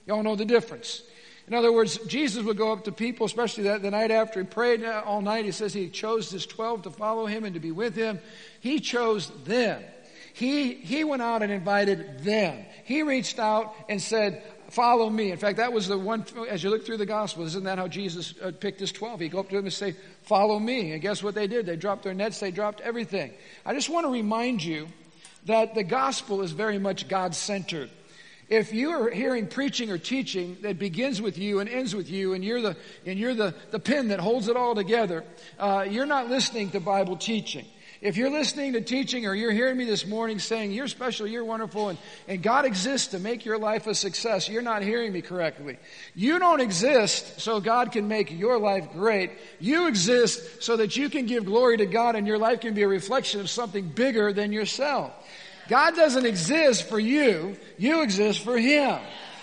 Y'all 0.06 0.22
know 0.22 0.36
the 0.36 0.44
difference. 0.44 1.02
In 1.46 1.54
other 1.54 1.72
words, 1.72 1.96
Jesus 2.06 2.44
would 2.44 2.58
go 2.58 2.72
up 2.72 2.84
to 2.84 2.92
people, 2.92 3.24
especially 3.26 3.64
that 3.64 3.82
the 3.82 3.90
night 3.90 4.10
after 4.10 4.40
he 4.40 4.46
prayed 4.46 4.84
all 4.84 5.22
night. 5.22 5.44
He 5.44 5.50
says 5.50 5.72
he 5.72 5.88
chose 5.88 6.30
his 6.30 6.44
12 6.46 6.82
to 6.82 6.90
follow 6.90 7.26
him 7.26 7.44
and 7.44 7.54
to 7.54 7.60
be 7.60 7.72
with 7.72 7.94
him. 7.94 8.18
He 8.60 8.80
chose 8.80 9.30
them. 9.44 9.82
He, 10.34 10.74
he 10.74 11.04
went 11.04 11.22
out 11.22 11.42
and 11.42 11.50
invited 11.50 12.20
them. 12.20 12.64
He 12.84 13.02
reached 13.02 13.38
out 13.38 13.74
and 13.88 14.00
said, 14.00 14.42
follow 14.70 15.08
me. 15.08 15.30
In 15.30 15.38
fact, 15.38 15.58
that 15.58 15.72
was 15.72 15.88
the 15.88 15.98
one, 15.98 16.24
as 16.48 16.62
you 16.62 16.70
look 16.70 16.84
through 16.84 16.98
the 16.98 17.06
gospel, 17.06 17.44
isn't 17.44 17.64
that 17.64 17.78
how 17.78 17.88
Jesus 17.88 18.34
uh, 18.42 18.52
picked 18.58 18.80
his 18.80 18.92
12? 18.92 19.20
He'd 19.20 19.32
go 19.32 19.40
up 19.40 19.48
to 19.48 19.56
them 19.56 19.64
and 19.64 19.72
say, 19.72 19.94
follow 20.22 20.58
me. 20.58 20.92
And 20.92 21.02
guess 21.02 21.22
what 21.22 21.34
they 21.34 21.46
did? 21.46 21.66
They 21.66 21.76
dropped 21.76 22.02
their 22.02 22.14
nets. 22.14 22.40
They 22.40 22.50
dropped 22.50 22.80
everything. 22.80 23.32
I 23.64 23.74
just 23.74 23.88
want 23.88 24.06
to 24.06 24.12
remind 24.12 24.62
you 24.62 24.88
that 25.46 25.74
the 25.74 25.84
gospel 25.84 26.42
is 26.42 26.52
very 26.52 26.78
much 26.78 27.08
God-centered. 27.08 27.90
If 28.48 28.72
you 28.72 28.90
are 28.90 29.10
hearing 29.10 29.46
preaching 29.46 29.90
or 29.90 29.98
teaching 29.98 30.56
that 30.62 30.78
begins 30.78 31.20
with 31.20 31.36
you 31.36 31.60
and 31.60 31.68
ends 31.68 31.94
with 31.94 32.08
you, 32.08 32.32
and 32.32 32.42
you're 32.42 32.62
the 32.62 32.76
and 33.04 33.18
you're 33.18 33.34
the, 33.34 33.54
the 33.70 33.78
pin 33.78 34.08
that 34.08 34.20
holds 34.20 34.48
it 34.48 34.56
all 34.56 34.74
together, 34.74 35.22
uh, 35.58 35.84
you're 35.88 36.06
not 36.06 36.30
listening 36.30 36.70
to 36.70 36.80
Bible 36.80 37.16
teaching. 37.16 37.66
If 38.00 38.16
you're 38.16 38.30
listening 38.30 38.74
to 38.74 38.80
teaching 38.80 39.26
or 39.26 39.34
you're 39.34 39.50
hearing 39.50 39.76
me 39.76 39.84
this 39.84 40.06
morning 40.06 40.38
saying 40.38 40.70
you're 40.70 40.86
special, 40.86 41.26
you're 41.26 41.44
wonderful, 41.44 41.88
and, 41.88 41.98
and 42.28 42.40
God 42.40 42.64
exists 42.64 43.08
to 43.08 43.18
make 43.18 43.44
your 43.44 43.58
life 43.58 43.88
a 43.88 43.94
success, 43.94 44.48
you're 44.48 44.62
not 44.62 44.82
hearing 44.82 45.12
me 45.12 45.20
correctly. 45.20 45.78
You 46.14 46.38
don't 46.38 46.60
exist 46.60 47.40
so 47.40 47.60
God 47.60 47.90
can 47.90 48.06
make 48.06 48.30
your 48.30 48.58
life 48.58 48.92
great. 48.92 49.32
You 49.58 49.88
exist 49.88 50.62
so 50.62 50.76
that 50.76 50.96
you 50.96 51.10
can 51.10 51.26
give 51.26 51.44
glory 51.44 51.78
to 51.78 51.86
God 51.86 52.14
and 52.14 52.26
your 52.26 52.38
life 52.38 52.60
can 52.60 52.74
be 52.74 52.82
a 52.82 52.88
reflection 52.88 53.40
of 53.40 53.50
something 53.50 53.88
bigger 53.88 54.32
than 54.32 54.52
yourself. 54.52 55.12
God 55.68 55.96
doesn't 55.96 56.24
exist 56.24 56.88
for 56.88 57.00
you. 57.00 57.56
You 57.78 58.02
exist 58.02 58.44
for 58.44 58.56
Him. 58.56 59.00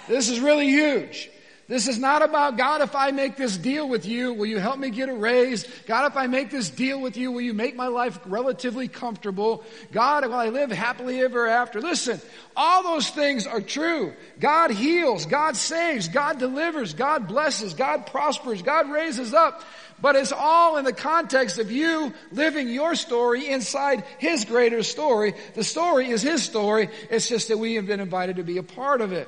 This 0.07 0.29
is 0.29 0.39
really 0.39 0.67
huge. 0.67 1.29
This 1.67 1.87
is 1.87 1.97
not 1.97 2.21
about, 2.21 2.57
God, 2.57 2.81
if 2.81 2.95
I 2.95 3.09
make 3.09 3.37
this 3.37 3.57
deal 3.57 3.89
with 3.89 4.05
you, 4.05 4.33
will 4.33 4.45
you 4.45 4.59
help 4.59 4.77
me 4.77 4.91
get 4.91 5.09
a 5.09 5.13
raise? 5.13 5.65
God, 5.87 6.11
if 6.11 6.15
I 6.15 6.27
make 6.27 6.51
this 6.51 6.69
deal 6.69 7.01
with 7.01 7.17
you, 7.17 7.31
will 7.31 7.41
you 7.41 7.55
make 7.55 7.75
my 7.75 7.87
life 7.87 8.19
relatively 8.25 8.87
comfortable? 8.87 9.63
God, 9.91 10.23
will 10.25 10.35
I 10.35 10.49
live 10.49 10.71
happily 10.71 11.21
ever 11.21 11.47
after? 11.47 11.81
Listen, 11.81 12.21
all 12.55 12.83
those 12.83 13.09
things 13.09 13.47
are 13.47 13.61
true. 13.61 14.13
God 14.39 14.69
heals, 14.69 15.25
God 15.25 15.55
saves, 15.55 16.07
God 16.07 16.37
delivers, 16.37 16.93
God 16.93 17.27
blesses, 17.27 17.73
God 17.73 18.05
prospers, 18.05 18.61
God 18.61 18.91
raises 18.91 19.33
up. 19.33 19.63
But 19.99 20.15
it's 20.15 20.33
all 20.33 20.77
in 20.77 20.85
the 20.85 20.93
context 20.93 21.57
of 21.57 21.71
you 21.71 22.13
living 22.31 22.69
your 22.69 22.93
story 22.93 23.47
inside 23.47 24.03
His 24.19 24.45
greater 24.45 24.83
story. 24.83 25.33
The 25.55 25.63
story 25.63 26.09
is 26.09 26.21
His 26.21 26.43
story. 26.43 26.89
It's 27.09 27.27
just 27.27 27.47
that 27.47 27.57
we 27.57 27.73
have 27.75 27.87
been 27.87 28.01
invited 28.01 28.35
to 28.35 28.43
be 28.43 28.59
a 28.59 28.63
part 28.63 29.01
of 29.01 29.13
it. 29.13 29.27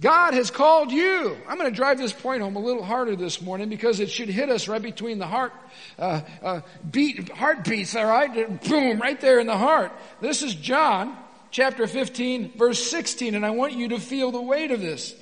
God 0.00 0.32
has 0.32 0.50
called 0.50 0.90
you. 0.90 1.36
I'm 1.46 1.58
going 1.58 1.70
to 1.70 1.76
drive 1.76 1.98
this 1.98 2.12
point 2.12 2.42
home 2.42 2.56
a 2.56 2.60
little 2.60 2.82
harder 2.82 3.16
this 3.16 3.42
morning 3.42 3.68
because 3.68 4.00
it 4.00 4.10
should 4.10 4.30
hit 4.30 4.48
us 4.48 4.66
right 4.66 4.80
between 4.80 5.18
the 5.18 5.26
heart, 5.26 5.52
uh, 5.98 6.22
uh, 6.42 6.60
beat, 6.90 7.28
heartbeats, 7.28 7.94
all 7.94 8.06
right? 8.06 8.62
Boom, 8.64 8.98
right 8.98 9.20
there 9.20 9.40
in 9.40 9.46
the 9.46 9.58
heart. 9.58 9.92
This 10.20 10.42
is 10.42 10.54
John 10.54 11.16
chapter 11.50 11.86
15 11.86 12.52
verse 12.56 12.82
16 12.90 13.34
and 13.34 13.44
I 13.44 13.50
want 13.50 13.72
you 13.72 13.88
to 13.88 13.98
feel 13.98 14.30
the 14.30 14.40
weight 14.40 14.70
of 14.70 14.80
this. 14.80 15.14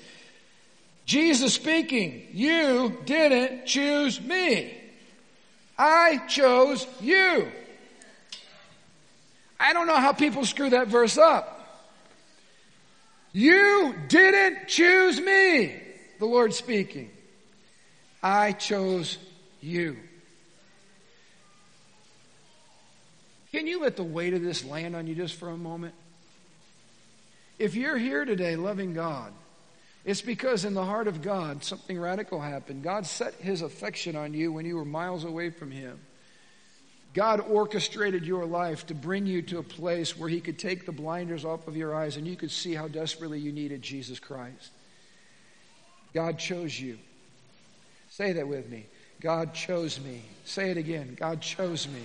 Jesus 1.07 1.55
speaking, 1.55 2.27
you 2.33 2.99
didn't 3.07 3.65
choose 3.65 4.21
me. 4.21 4.75
I 5.79 6.19
chose 6.29 6.87
you. 7.01 7.49
I 9.59 9.73
don't 9.73 9.87
know 9.87 9.97
how 9.97 10.13
people 10.13 10.45
screw 10.45 10.71
that 10.71 10.89
verse 10.89 11.17
up. 11.17 11.58
You 13.39 13.95
didn't 14.09 14.67
choose 14.67 15.21
me, 15.21 15.81
the 16.19 16.27
Lord 16.27 16.53
speaking. 16.53 17.09
I 18.21 18.51
chose 18.51 19.17
you. 19.61 19.97
Can 23.53 23.69
you 23.69 23.81
let 23.81 23.95
the 23.95 24.03
weight 24.03 24.35
of 24.35 24.43
this 24.43 24.65
land 24.65 24.97
on 24.97 25.07
you 25.07 25.15
just 25.15 25.37
for 25.37 25.51
a 25.51 25.57
moment? 25.57 25.95
If 27.61 27.77
you're 27.77 27.97
here 27.97 28.25
today 28.25 28.57
loving 28.57 28.93
God, 28.93 29.33
it's 30.05 30.21
because 30.21 30.65
in 30.65 30.75
the 30.75 30.85
heart 30.85 31.07
of 31.07 31.23
God, 31.23 31.63
something 31.63 31.97
radical 31.97 32.41
happened. 32.41 32.83
God 32.83 33.07
set 33.07 33.35
his 33.35 33.63
affection 33.63 34.17
on 34.17 34.35
you 34.35 34.51
when 34.51 34.67
you 34.67 34.75
were 34.75 34.85
miles 34.85 35.23
away 35.23 35.51
from 35.51 35.71
him. 35.71 36.01
God 37.19 37.41
orchestrated 37.41 38.25
your 38.25 38.47
life 38.47 38.87
to 38.87 38.95
bring 38.95 39.27
you 39.27 39.43
to 39.43 39.59
a 39.59 39.63
place 39.65 40.17
where 40.17 40.29
he 40.29 40.41
could 40.41 40.57
take 40.57 40.87
the 40.87 40.93
blinders 40.93 41.45
off 41.45 41.67
of 41.67 41.77
your 41.77 41.93
eyes 41.93 42.17
and 42.17 42.25
you 42.25 42.37
could 42.37 42.53
see 42.53 42.75
how 42.75 42.87
desperately 42.87 43.41
you 43.41 43.51
needed 43.51 43.83
Jesus 43.83 44.21
Christ. 44.21 44.71
God 46.15 46.39
chose 46.39 46.79
you. 46.79 46.97
Say 48.09 48.35
that 48.35 48.47
with 48.47 48.71
me. 48.71 48.87
God 49.21 49.53
chose 49.53 49.99
me. 49.99 50.23
Say 50.45 50.71
it 50.71 50.77
again. 50.77 51.17
God 51.19 51.41
chose 51.41 51.89
me. 51.89 52.03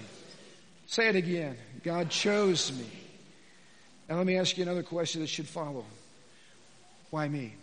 Say 0.88 1.10
it 1.10 1.15
again. 1.15 1.58
God 1.84 2.10
chose 2.10 2.72
me. 2.75 2.89
Now 4.10 4.17
let 4.17 4.25
me 4.25 4.39
ask 4.39 4.58
you 4.58 4.63
another 4.63 4.82
question 4.82 5.22
that 5.22 5.27
should 5.27 5.48
follow. 5.48 5.86
Why 7.12 7.27
me? 7.27 7.53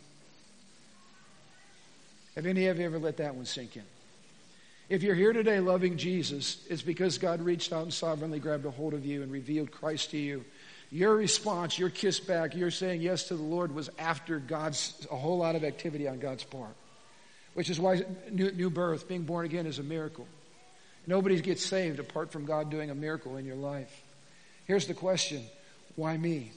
Have 2.36 2.46
any 2.46 2.68
of 2.68 2.78
you 2.78 2.84
ever 2.84 3.00
let 3.00 3.16
that 3.16 3.34
one 3.34 3.44
sink 3.44 3.76
in? 3.76 3.82
If 4.90 5.04
you're 5.04 5.14
here 5.14 5.32
today 5.32 5.60
loving 5.60 5.96
Jesus, 5.96 6.58
it's 6.68 6.82
because 6.82 7.16
God 7.16 7.40
reached 7.40 7.72
out 7.72 7.84
and 7.84 7.94
sovereignly 7.94 8.40
grabbed 8.40 8.66
a 8.66 8.72
hold 8.72 8.92
of 8.92 9.06
you 9.06 9.22
and 9.22 9.30
revealed 9.30 9.70
Christ 9.70 10.10
to 10.10 10.18
you. 10.18 10.44
Your 10.90 11.14
response, 11.14 11.78
your 11.78 11.90
kiss 11.90 12.18
back, 12.18 12.56
your 12.56 12.72
saying 12.72 13.00
yes 13.00 13.28
to 13.28 13.36
the 13.36 13.42
Lord 13.42 13.72
was 13.72 13.88
after 14.00 14.40
God's, 14.40 15.06
a 15.08 15.14
whole 15.14 15.38
lot 15.38 15.54
of 15.54 15.62
activity 15.62 16.08
on 16.08 16.18
God's 16.18 16.42
part. 16.42 16.74
Which 17.54 17.70
is 17.70 17.78
why 17.78 18.02
new, 18.32 18.50
new 18.50 18.68
birth, 18.68 19.06
being 19.06 19.22
born 19.22 19.46
again, 19.46 19.64
is 19.64 19.78
a 19.78 19.84
miracle. 19.84 20.26
Nobody 21.06 21.40
gets 21.40 21.64
saved 21.64 22.00
apart 22.00 22.32
from 22.32 22.44
God 22.44 22.68
doing 22.68 22.90
a 22.90 22.94
miracle 22.94 23.36
in 23.36 23.44
your 23.44 23.56
life. 23.56 24.02
Here's 24.66 24.88
the 24.88 24.94
question 24.94 25.44
why 25.94 26.16
me? 26.16 26.50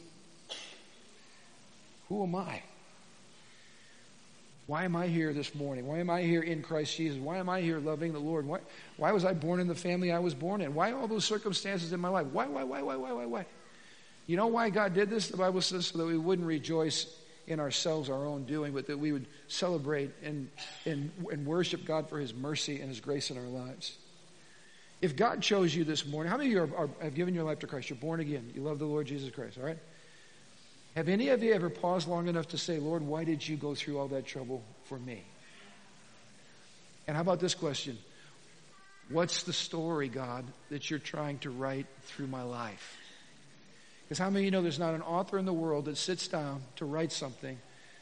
Who 2.09 2.23
am 2.23 2.33
I? 2.33 2.63
Why 4.65 4.86
am 4.86 4.96
I 4.96 5.08
here 5.08 5.34
this 5.34 5.53
morning? 5.53 5.86
Why 5.86 6.00
am 6.00 6.10
I 6.10 6.22
here 6.22 6.41
in 6.41 6.62
Christ 6.62 6.96
Jesus? 6.96 7.20
Why 7.20 7.38
am 7.38 7.50
I 7.50 7.60
here 7.60 7.79
loving 7.79 8.13
the 8.13 8.20
Lord? 8.20 8.46
Why, 8.46 8.60
why 8.96 9.12
was 9.12 9.25
I 9.25 9.34
born 9.34 9.60
in 9.60 9.67
the 9.67 9.75
family 9.75 10.12
I 10.12 10.20
was 10.20 10.34
born 10.34 10.62
in? 10.62 10.74
Why 10.74 10.93
all 10.93 11.08
those 11.08 11.25
circumstances 11.25 11.91
in 11.91 12.00
my 12.00 12.08
life? 12.08 12.27
Why, 12.27 12.46
why, 12.46 12.63
why, 12.63 12.82
why, 12.82 12.96
why, 12.96 13.12
why, 13.12 13.25
why? 13.25 13.46
You 14.25 14.38
know 14.38 14.48
why 14.48 14.70
God 14.70 14.93
did 14.93 15.10
this? 15.10 15.27
The 15.27 15.38
Bible 15.38 15.60
says 15.60 15.88
so 15.88 15.98
that 15.98 16.05
we 16.05 16.17
wouldn't 16.17 16.48
rejoice 16.48 17.13
in 17.46 17.60
ourselves, 17.60 18.10
our 18.10 18.25
own 18.25 18.46
doing, 18.46 18.74
but 18.74 18.88
that 18.88 18.98
we 18.98 19.12
would 19.12 19.25
celebrate 19.50 20.12
and, 20.24 20.50
and, 20.86 21.12
and 21.29 21.46
worship 21.46 21.84
God 21.84 22.08
for 22.08 22.17
His 22.17 22.34
mercy 22.34 22.79
and 22.79 22.88
His 22.88 23.01
grace 23.01 23.32
in 23.32 23.38
our 23.38 23.43
lives. 23.43 23.98
If 25.01 25.17
God 25.17 25.41
chose 25.41 25.75
you 25.75 25.84
this 25.84 26.05
morning, 26.05 26.32
how 26.32 26.38
many 26.38 26.50
of 26.50 26.53
you 26.53 26.62
are, 26.62 26.86
are, 26.86 26.89
have 27.01 27.15
given 27.15 27.34
your 27.34 27.43
life 27.43 27.60
to 27.60 27.67
Christ? 27.67 27.89
You're 27.89 27.98
born 27.98 28.22
again. 28.22 28.50
You 28.55 28.62
love 28.62 28.79
the 28.79 28.86
Lord 28.86 29.08
Jesus 29.08 29.29
Christ, 29.29 29.58
all 29.58 29.65
right? 29.65 29.77
Have 30.95 31.09
any 31.09 31.29
of 31.29 31.41
you 31.41 31.53
ever 31.53 31.69
paused 31.69 32.07
long 32.07 32.27
enough 32.27 32.50
to 32.50 32.57
say, 32.57 32.77
Lord, 32.77 33.01
why 33.01 33.23
did 33.23 33.47
you 33.47 33.57
go 33.57 33.73
through 33.73 33.97
all 33.97 34.07
that 34.09 34.27
trouble 34.27 34.63
for 34.85 35.00
me? 35.00 35.23
And 37.07 37.15
how 37.15 37.21
about 37.21 37.39
this 37.39 37.55
question? 37.55 37.97
What's 39.09 39.43
the 39.43 39.53
story, 39.53 40.07
God, 40.07 40.45
that 40.69 40.89
you're 40.89 41.00
trying 41.00 41.39
to 41.39 41.50
write 41.50 41.88
through 42.03 42.27
my 42.27 42.43
life? 42.43 42.97
Because 44.03 44.19
how 44.19 44.29
many 44.29 44.41
of 44.41 44.45
you 44.45 44.51
know 44.51 44.62
there's 44.62 44.79
not 44.79 44.93
an 44.93 45.01
author 45.01 45.38
in 45.38 45.45
the 45.45 45.53
world 45.53 45.85
that 45.85 45.97
sits 45.97 46.27
down 46.27 46.62
to 46.75 46.85
write 46.85 47.12
something 47.12 47.57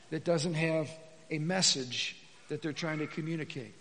that 0.10 0.25
doesn't 0.25 0.55
have 0.55 0.89
a 1.29 1.39
message 1.39 2.17
that 2.50 2.62
they're 2.62 2.74
trying 2.74 3.00
to 3.00 3.07
communicate? 3.07 3.74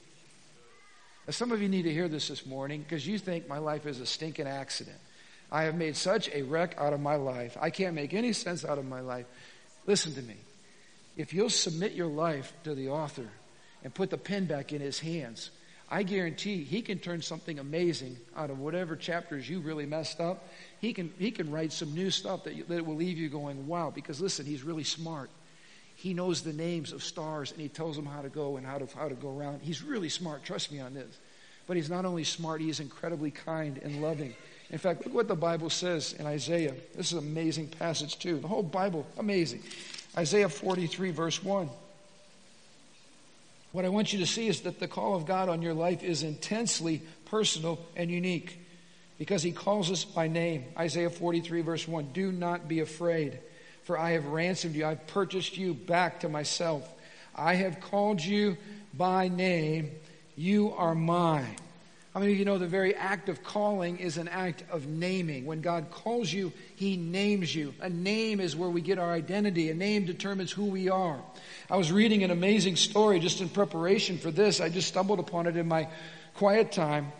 Now, 1.26 1.33
some 1.33 1.50
of 1.52 1.61
you 1.61 1.69
need 1.69 1.83
to 1.83 1.93
hear 1.93 2.09
this 2.09 2.29
this 2.29 2.47
morning 2.47 2.83
because 2.83 3.07
you 3.07 3.19
think 3.19 3.49
my 3.49 3.59
life 3.59 3.87
is 3.87 4.00
a 4.00 4.07
stinking 4.07 4.47
accident. 4.47 4.99
I 5.52 5.64
have 5.64 5.75
made 5.75 5.97
such 5.97 6.28
a 6.33 6.42
wreck 6.42 6.75
out 6.78 6.92
of 6.92 7.00
my 7.00 7.16
life. 7.16 7.57
I 7.61 7.71
can't 7.71 7.95
make 7.95 8.14
any 8.14 8.33
sense 8.33 8.64
out 8.64 8.78
of 8.78 8.85
my 8.85 9.00
life. 9.00 9.26
Listen 9.87 10.14
to 10.14 10.23
me. 10.23 10.37
If 11.16 11.35
you'll 11.35 11.50
submit 11.50 11.92
your 11.92 12.07
life 12.07 12.52
to 12.64 12.75
the 12.75 12.90
author 12.90 13.26
and 13.83 13.92
put 13.92 14.11
the 14.11 14.19
pen 14.19 14.47
back 14.47 14.73
in 14.73 14.80
his 14.80 15.00
hands, 15.00 15.50
I 15.90 16.04
guarantee 16.04 16.62
he 16.62 16.83
can 16.83 17.00
turn 17.00 17.21
something 17.21 17.59
amazing 17.59 18.16
out 18.37 18.50
of 18.50 18.61
whatever 18.61 18.95
chapters 18.95 19.49
you 19.49 19.59
really 19.59 19.87
messed 19.87 20.21
up. 20.21 20.49
He 20.80 20.92
can, 20.92 21.12
he 21.19 21.33
can 21.33 21.50
write 21.50 21.73
some 21.73 21.95
new 21.95 22.11
stuff 22.11 22.45
that, 22.45 22.69
that 22.69 22.87
will 22.87 22.95
leave 22.95 23.19
you 23.19 23.28
going, 23.28 23.66
wow, 23.66 23.90
because 23.92 24.21
listen, 24.21 24.47
he's 24.47 24.62
really 24.62 24.85
smart. 24.85 25.30
He 25.97 26.14
knows 26.14 26.42
the 26.42 26.52
names 26.52 26.92
of 26.92 27.02
stars 27.02 27.50
and 27.50 27.61
he 27.61 27.69
tells 27.69 27.97
them 27.97 28.07
how 28.07 28.23
to 28.23 28.28
go 28.28 28.57
and 28.57 28.64
how 28.64 28.78
to, 28.78 28.87
how 28.97 29.09
to 29.09 29.16
go 29.16 29.37
around. 29.37 29.62
He's 29.62 29.83
really 29.83 30.09
smart. 30.09 30.45
Trust 30.45 30.71
me 30.71 30.78
on 30.78 30.95
this. 30.95 31.19
But 31.66 31.76
he's 31.76 31.90
not 31.90 32.04
only 32.04 32.25
smart, 32.25 32.61
he 32.61 32.71
is 32.71 32.80
incredibly 32.80 33.33
kind 33.33 33.78
and 33.78 34.00
loving. 34.00 34.35
In 34.71 34.79
fact, 34.79 35.05
look 35.05 35.15
what 35.15 35.29
the 35.29 35.35
Bible 35.35 35.69
says 35.69 36.12
in 36.12 36.27
Isaiah. 36.27 36.75
This 36.95 37.07
is 37.07 37.12
an 37.15 37.19
amazing 37.19 37.69
passage, 37.69 38.19
too. 38.19 38.39
The 38.39 38.49
whole 38.49 38.62
Bible, 38.62 39.07
amazing. 39.19 39.62
Isaiah 40.17 40.49
43, 40.49 41.11
verse 41.11 41.43
1. 41.43 41.69
What 43.73 43.85
I 43.85 43.89
want 43.89 44.12
you 44.12 44.21
to 44.21 44.27
see 44.27 44.49
is 44.49 44.62
that 44.62 44.81
the 44.81 44.89
call 44.89 45.15
of 45.15 45.27
God 45.27 45.49
on 45.49 45.62
your 45.62 45.75
life 45.75 46.03
is 46.03 46.23
intensely 46.23 47.03
personal 47.27 47.79
and 47.97 48.11
unique 48.11 48.59
because 49.19 49.43
he 49.43 49.53
calls 49.53 49.91
us 49.91 50.05
by 50.05 50.29
name. 50.29 50.65
Isaiah 50.79 51.11
43, 51.11 51.62
verse 51.62 51.87
1 51.87 52.09
Do 52.12 52.33
not 52.33 52.69
be 52.69 52.81
afraid, 52.81 53.39
for 53.85 53.99
I 53.99 54.12
have 54.12 54.27
ransomed 54.27 54.75
you. 54.75 54.87
I've 54.87 55.07
purchased 55.09 55.57
you 55.57 55.75
back 55.75 56.21
to 56.21 56.29
myself. 56.29 56.89
I 57.35 57.55
have 57.55 57.81
called 57.81 58.25
you 58.25 58.57
by 58.95 59.29
name. 59.29 59.91
You 60.37 60.73
are 60.77 60.95
mine. 60.95 61.57
How 62.12 62.19
many 62.19 62.33
of 62.33 62.38
you 62.40 62.45
know 62.45 62.59
the 62.59 62.67
very 62.67 62.93
act 62.97 63.29
of 63.29 63.45
calling 63.45 63.99
is 63.99 64.17
an 64.17 64.26
act 64.26 64.64
of 64.69 64.88
naming? 64.88 65.47
When 65.47 65.61
God 65.61 65.93
calls 65.93 66.33
you, 66.33 66.52
He 66.75 66.97
names 66.97 67.55
you. 67.55 67.73
A 67.81 67.88
name 67.88 68.40
is 68.40 68.57
where 68.57 68.69
we 68.69 68.81
get 68.81 68.99
our 68.99 69.12
identity. 69.12 69.71
A 69.71 69.75
name 69.75 70.07
determines 70.07 70.50
who 70.50 70.64
we 70.64 70.88
are. 70.88 71.21
I 71.71 71.76
was 71.76 71.93
reading 71.93 72.25
an 72.25 72.33
amazing 72.33 72.75
story 72.75 73.21
just 73.21 73.40
in 73.40 73.49
preparation 73.49 74.19
for 74.19 74.33
this. 74.33 74.61
I 74.61 74.71
just 74.71 74.88
stumbled 74.88 75.21
upon 75.21 75.47
it 75.47 75.57
in 75.57 75.69
my 75.69 75.87
quiet 76.35 76.73
time. 76.73 77.12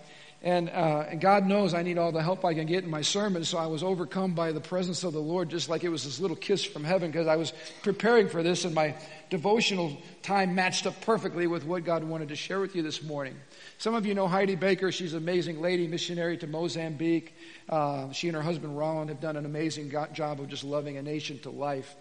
And, 0.43 0.71
uh, 0.71 1.05
and 1.11 1.21
God 1.21 1.45
knows 1.45 1.75
I 1.75 1.83
need 1.83 1.99
all 1.99 2.13
the 2.13 2.23
help 2.23 2.47
I 2.47 2.55
can 2.55 2.65
get 2.67 2.83
in 2.83 2.89
my 2.89 3.03
sermon, 3.03 3.45
so 3.45 3.59
I 3.59 3.67
was 3.67 3.83
overcome 3.83 4.33
by 4.33 4.53
the 4.53 4.61
presence 4.61 5.05
of 5.05 5.13
the 5.13 5.21
Lord, 5.21 5.51
just 5.51 5.69
like 5.69 5.85
it 5.85 5.91
was 5.91 6.05
this 6.05 6.19
little 6.19 6.37
kiss 6.37 6.65
from 6.65 6.83
heaven, 6.83 7.11
because 7.11 7.27
I 7.27 7.37
was 7.37 7.53
preparing 7.83 8.27
for 8.27 8.43
this, 8.43 8.65
and 8.65 8.75
my 8.75 8.95
devotional 9.29 9.99
time 10.23 10.55
matched 10.55 10.87
up 10.87 10.99
perfectly 11.03 11.47
with 11.47 11.67
what 11.67 11.85
God 11.85 12.05
wanted 12.05 12.31
to 12.31 12.37
share 12.37 12.59
with 12.59 12.75
you 12.75 12.81
this 12.81 13.03
morning. 13.03 13.37
Some 13.77 13.95
of 13.95 14.07
you 14.07 14.15
know 14.15 14.27
Heidi 14.29 14.55
Baker. 14.55 14.91
She's 14.91 15.13
an 15.13 15.19
amazing 15.19 15.61
lady, 15.61 15.87
missionary 15.87 16.39
to 16.39 16.47
Mozambique. 16.47 17.35
Uh, 17.69 18.11
she 18.13 18.29
and 18.29 18.35
her 18.35 18.43
husband 18.43 18.79
Rolland 18.79 19.11
have 19.11 19.21
done 19.21 19.37
an 19.37 19.45
amazing 19.45 19.93
job 20.15 20.41
of 20.41 20.49
just 20.49 20.65
loving 20.65 20.97
a 20.97 21.03
nation 21.03 21.39
to 21.41 21.51
life. 21.51 21.97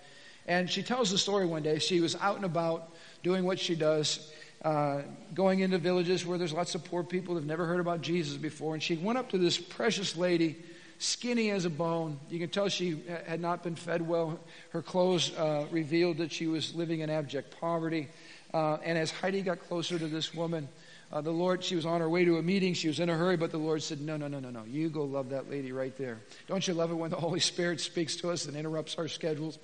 And 0.48 0.69
she 0.69 0.81
tells 0.81 1.12
the 1.12 1.17
story 1.17 1.46
one 1.46 1.62
day. 1.62 1.77
She 1.77 2.00
was 2.00 2.15
out 2.15 2.38
and 2.38 2.46
about 2.46 2.91
doing 3.22 3.43
what 3.43 3.60
she 3.60 3.75
does 3.75 4.31
uh, 4.63 5.01
going 5.34 5.60
into 5.60 5.78
villages 5.78 6.25
where 6.25 6.38
there's 6.38 6.54
lots 6.54 6.75
of 6.75 6.84
poor 6.84 7.04
people 7.04 7.36
that 7.36 7.42
have 7.42 7.48
never 7.48 7.66
heard 7.66 7.80
about 7.80 8.01
Jesus 8.01 8.36
before. 8.36 8.74
And 8.74 8.84
she 8.84 8.98
went 8.98 9.18
up 9.18 9.30
to 9.30 9.38
this 9.38 9.58
precious 9.58 10.18
lady, 10.18 10.58
skinny 10.98 11.50
as 11.51 11.66
a 11.66 11.70
bone. 11.70 12.20
You 12.30 12.39
can 12.39 12.50
tell 12.50 12.68
she 12.68 13.01
had 13.25 13.39
not 13.39 13.63
been 13.63 13.75
fed 13.75 14.06
well. 14.06 14.39
Her 14.72 14.82
clothes 14.82 15.36
uh, 15.38 15.66
revealed 15.72 16.18
that 16.18 16.32
she 16.32 16.48
was 16.48 16.75
living 16.75 17.00
in 17.00 17.10
abject 17.10 17.60
poverty. 17.60 18.10
Uh, 18.54 18.78
and 18.84 18.98
as 18.98 19.12
Heidi 19.12 19.42
got 19.42 19.60
closer 19.62 19.98
to 19.98 20.08
this 20.08 20.34
woman, 20.34 20.68
uh, 21.12 21.22
the 21.22 21.32
Lord, 21.32 21.63
she 21.63 21.75
was 21.75 21.86
on 21.86 22.01
her 22.01 22.10
way 22.10 22.24
to 22.25 22.38
a 22.38 22.44
meeting. 22.44 22.74
She 22.74 22.88
was 22.88 23.00
in 23.00 23.10
a 23.10 23.16
hurry, 23.16 23.36
but 23.36 23.51
the 23.51 23.58
Lord 23.58 23.82
said, 23.82 24.00
No, 24.00 24.18
no, 24.18 24.28
no, 24.28 24.39
no, 24.39 24.51
no. 24.51 24.63
You 24.66 24.89
go 24.89 25.06
love 25.06 25.30
that 25.30 25.50
lady 25.50 25.72
right 25.72 25.96
there. 25.98 26.20
Don't 26.48 26.68
you 26.68 26.74
love 26.74 26.92
it 26.92 26.96
when 26.96 27.10
the 27.10 27.18
Holy 27.18 27.39
Spirit 27.39 27.82
speaks 27.82 28.16
to 28.18 28.30
us 28.30 28.46
and 28.46 28.56
interrupts 28.56 28.96
our 28.96 29.08
schedules? 29.08 29.58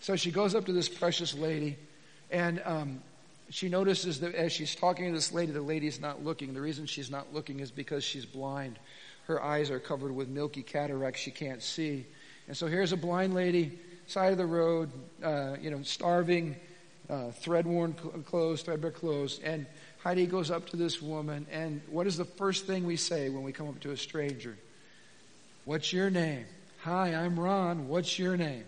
So 0.00 0.14
she 0.14 0.30
goes 0.30 0.54
up 0.54 0.66
to 0.66 0.72
this 0.72 0.88
precious 0.88 1.34
lady, 1.34 1.76
and 2.30 2.62
um, 2.64 3.02
she 3.50 3.68
notices 3.68 4.20
that 4.20 4.34
as 4.34 4.52
she's 4.52 4.74
talking 4.74 5.06
to 5.06 5.12
this 5.12 5.32
lady, 5.32 5.52
the 5.52 5.60
lady's 5.60 6.00
not 6.00 6.24
looking. 6.24 6.54
The 6.54 6.60
reason 6.60 6.86
she's 6.86 7.10
not 7.10 7.32
looking 7.32 7.60
is 7.60 7.70
because 7.70 8.02
she's 8.04 8.26
blind. 8.26 8.78
Her 9.26 9.42
eyes 9.42 9.70
are 9.70 9.80
covered 9.80 10.12
with 10.12 10.28
milky 10.28 10.62
cataracts. 10.62 11.20
She 11.20 11.30
can't 11.30 11.62
see. 11.62 12.06
And 12.48 12.56
so 12.56 12.66
here's 12.66 12.92
a 12.92 12.96
blind 12.96 13.34
lady, 13.34 13.78
side 14.06 14.32
of 14.32 14.38
the 14.38 14.46
road, 14.46 14.90
uh, 15.22 15.56
you 15.60 15.70
know, 15.70 15.82
starving, 15.82 16.56
uh, 17.10 17.30
thread-worn 17.30 17.94
clothes, 18.24 18.62
threadbare 18.62 18.90
clothes. 18.92 19.40
And 19.42 19.66
Heidi 19.98 20.26
goes 20.26 20.50
up 20.50 20.68
to 20.70 20.76
this 20.76 21.02
woman, 21.02 21.46
and 21.50 21.80
what 21.90 22.06
is 22.06 22.16
the 22.16 22.24
first 22.24 22.66
thing 22.66 22.86
we 22.86 22.96
say 22.96 23.28
when 23.28 23.42
we 23.42 23.52
come 23.52 23.68
up 23.68 23.80
to 23.80 23.90
a 23.90 23.96
stranger? 23.96 24.56
What's 25.64 25.92
your 25.92 26.10
name? 26.10 26.46
Hi, 26.82 27.14
I'm 27.14 27.38
Ron. 27.38 27.88
What's 27.88 28.16
your 28.16 28.36
name? 28.36 28.64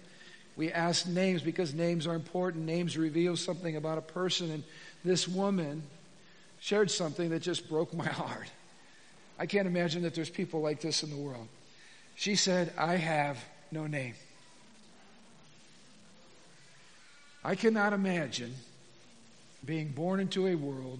We 0.58 0.72
ask 0.72 1.06
names 1.06 1.40
because 1.40 1.72
names 1.72 2.08
are 2.08 2.16
important. 2.16 2.66
Names 2.66 2.98
reveal 2.98 3.36
something 3.36 3.76
about 3.76 3.96
a 3.96 4.02
person. 4.02 4.50
And 4.50 4.64
this 5.04 5.28
woman 5.28 5.84
shared 6.58 6.90
something 6.90 7.30
that 7.30 7.42
just 7.42 7.68
broke 7.68 7.94
my 7.94 8.06
heart. 8.08 8.50
I 9.38 9.46
can't 9.46 9.68
imagine 9.68 10.02
that 10.02 10.16
there's 10.16 10.28
people 10.28 10.60
like 10.60 10.80
this 10.80 11.04
in 11.04 11.10
the 11.10 11.16
world. 11.16 11.46
She 12.16 12.34
said, 12.34 12.72
I 12.76 12.96
have 12.96 13.38
no 13.70 13.86
name. 13.86 14.14
I 17.44 17.54
cannot 17.54 17.92
imagine 17.92 18.52
being 19.64 19.90
born 19.90 20.18
into 20.18 20.48
a 20.48 20.56
world 20.56 20.98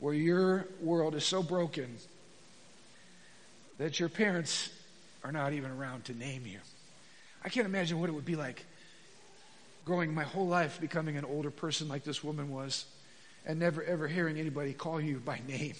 where 0.00 0.14
your 0.14 0.66
world 0.80 1.14
is 1.14 1.26
so 1.26 1.42
broken 1.42 1.94
that 3.76 4.00
your 4.00 4.08
parents 4.08 4.70
are 5.22 5.32
not 5.32 5.52
even 5.52 5.70
around 5.70 6.06
to 6.06 6.14
name 6.14 6.46
you. 6.46 6.58
I 7.44 7.50
can't 7.50 7.66
imagine 7.66 8.00
what 8.00 8.08
it 8.08 8.12
would 8.12 8.24
be 8.24 8.34
like 8.34 8.64
growing 9.88 10.12
my 10.14 10.22
whole 10.22 10.46
life 10.46 10.78
becoming 10.82 11.16
an 11.16 11.24
older 11.24 11.50
person 11.50 11.88
like 11.88 12.04
this 12.04 12.22
woman 12.22 12.50
was 12.50 12.84
and 13.46 13.58
never 13.58 13.82
ever 13.82 14.06
hearing 14.06 14.38
anybody 14.38 14.74
call 14.74 15.00
you 15.00 15.16
by 15.16 15.40
name. 15.48 15.74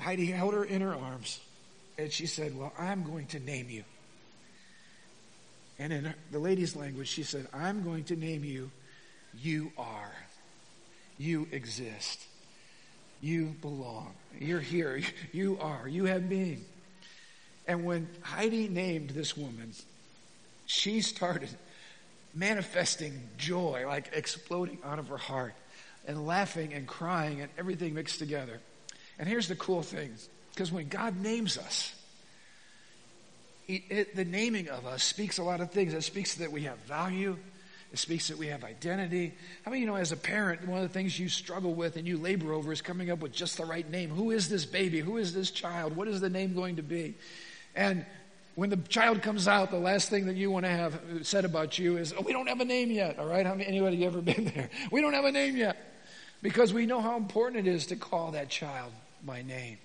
Heidi 0.00 0.24
held 0.24 0.54
her 0.54 0.64
in 0.64 0.80
her 0.80 0.94
arms 0.94 1.40
and 1.98 2.10
she 2.10 2.24
said, 2.24 2.58
Well, 2.58 2.72
I'm 2.78 3.02
going 3.02 3.26
to 3.26 3.38
name 3.38 3.68
you. 3.68 3.84
And 5.78 5.92
in 5.92 6.14
the 6.32 6.38
lady's 6.38 6.74
language, 6.74 7.08
she 7.08 7.22
said, 7.22 7.46
I'm 7.52 7.84
going 7.84 8.04
to 8.04 8.16
name 8.16 8.44
you, 8.44 8.70
you 9.38 9.72
are. 9.76 10.12
You 11.18 11.48
exist. 11.52 12.24
You 13.20 13.54
belong. 13.60 14.14
You're 14.38 14.60
here. 14.60 15.02
You 15.32 15.58
are. 15.60 15.86
You 15.86 16.06
have 16.06 16.30
being. 16.30 16.64
And 17.66 17.84
when 17.84 18.08
Heidi 18.22 18.68
named 18.68 19.10
this 19.10 19.36
woman, 19.36 19.72
she 20.66 21.00
started 21.00 21.50
manifesting 22.34 23.20
joy, 23.38 23.84
like 23.86 24.10
exploding 24.12 24.78
out 24.84 24.98
of 24.98 25.08
her 25.08 25.16
heart, 25.16 25.54
and 26.06 26.26
laughing 26.26 26.72
and 26.72 26.86
crying 26.86 27.40
and 27.40 27.50
everything 27.58 27.94
mixed 27.94 28.18
together. 28.18 28.60
And 29.18 29.28
here's 29.28 29.48
the 29.48 29.56
cool 29.56 29.82
thing 29.82 30.14
because 30.54 30.72
when 30.72 30.88
God 30.88 31.20
names 31.20 31.58
us, 31.58 31.94
it, 33.68 33.82
it, 33.88 34.16
the 34.16 34.24
naming 34.24 34.68
of 34.68 34.86
us 34.86 35.04
speaks 35.04 35.38
a 35.38 35.42
lot 35.42 35.60
of 35.60 35.70
things. 35.70 35.94
It 35.94 36.02
speaks 36.02 36.36
that 36.36 36.50
we 36.50 36.62
have 36.62 36.78
value. 36.78 37.36
It 37.92 37.98
speaks 37.98 38.28
that 38.28 38.38
we 38.38 38.46
have 38.48 38.62
identity. 38.64 39.32
I 39.66 39.70
mean, 39.70 39.80
you 39.80 39.86
know, 39.86 39.96
as 39.96 40.12
a 40.12 40.16
parent, 40.16 40.66
one 40.66 40.82
of 40.82 40.88
the 40.88 40.92
things 40.92 41.18
you 41.18 41.28
struggle 41.28 41.74
with 41.74 41.96
and 41.96 42.06
you 42.06 42.18
labor 42.18 42.52
over 42.52 42.72
is 42.72 42.82
coming 42.82 43.10
up 43.10 43.18
with 43.18 43.32
just 43.32 43.56
the 43.56 43.64
right 43.64 43.88
name. 43.88 44.10
Who 44.10 44.30
is 44.30 44.48
this 44.48 44.64
baby? 44.64 45.00
Who 45.00 45.18
is 45.18 45.34
this 45.34 45.50
child? 45.50 45.96
What 45.96 46.08
is 46.08 46.20
the 46.20 46.30
name 46.30 46.54
going 46.54 46.76
to 46.76 46.82
be? 46.82 47.14
And 47.74 48.04
when 48.54 48.70
the 48.70 48.76
child 48.76 49.22
comes 49.22 49.48
out, 49.48 49.70
the 49.70 49.78
last 49.78 50.10
thing 50.10 50.26
that 50.26 50.36
you 50.36 50.50
want 50.50 50.66
to 50.66 50.70
have 50.70 51.00
said 51.22 51.44
about 51.44 51.78
you 51.78 51.96
is, 51.96 52.12
oh, 52.16 52.22
we 52.22 52.32
don't 52.32 52.48
have 52.48 52.60
a 52.60 52.64
name 52.64 52.90
yet, 52.90 53.18
all 53.18 53.26
right? 53.26 53.46
How 53.46 53.54
many, 53.54 53.66
anybody 53.66 54.04
ever 54.04 54.20
been 54.22 54.46
there? 54.54 54.70
We 54.90 55.00
don't 55.00 55.14
have 55.14 55.24
a 55.24 55.32
name 55.32 55.56
yet. 55.56 55.76
Because 56.42 56.72
we 56.72 56.86
know 56.86 57.00
how 57.00 57.16
important 57.16 57.66
it 57.66 57.70
is 57.70 57.86
to 57.86 57.96
call 57.96 58.32
that 58.32 58.48
child 58.48 58.92
by 59.24 59.42
name. 59.42 59.78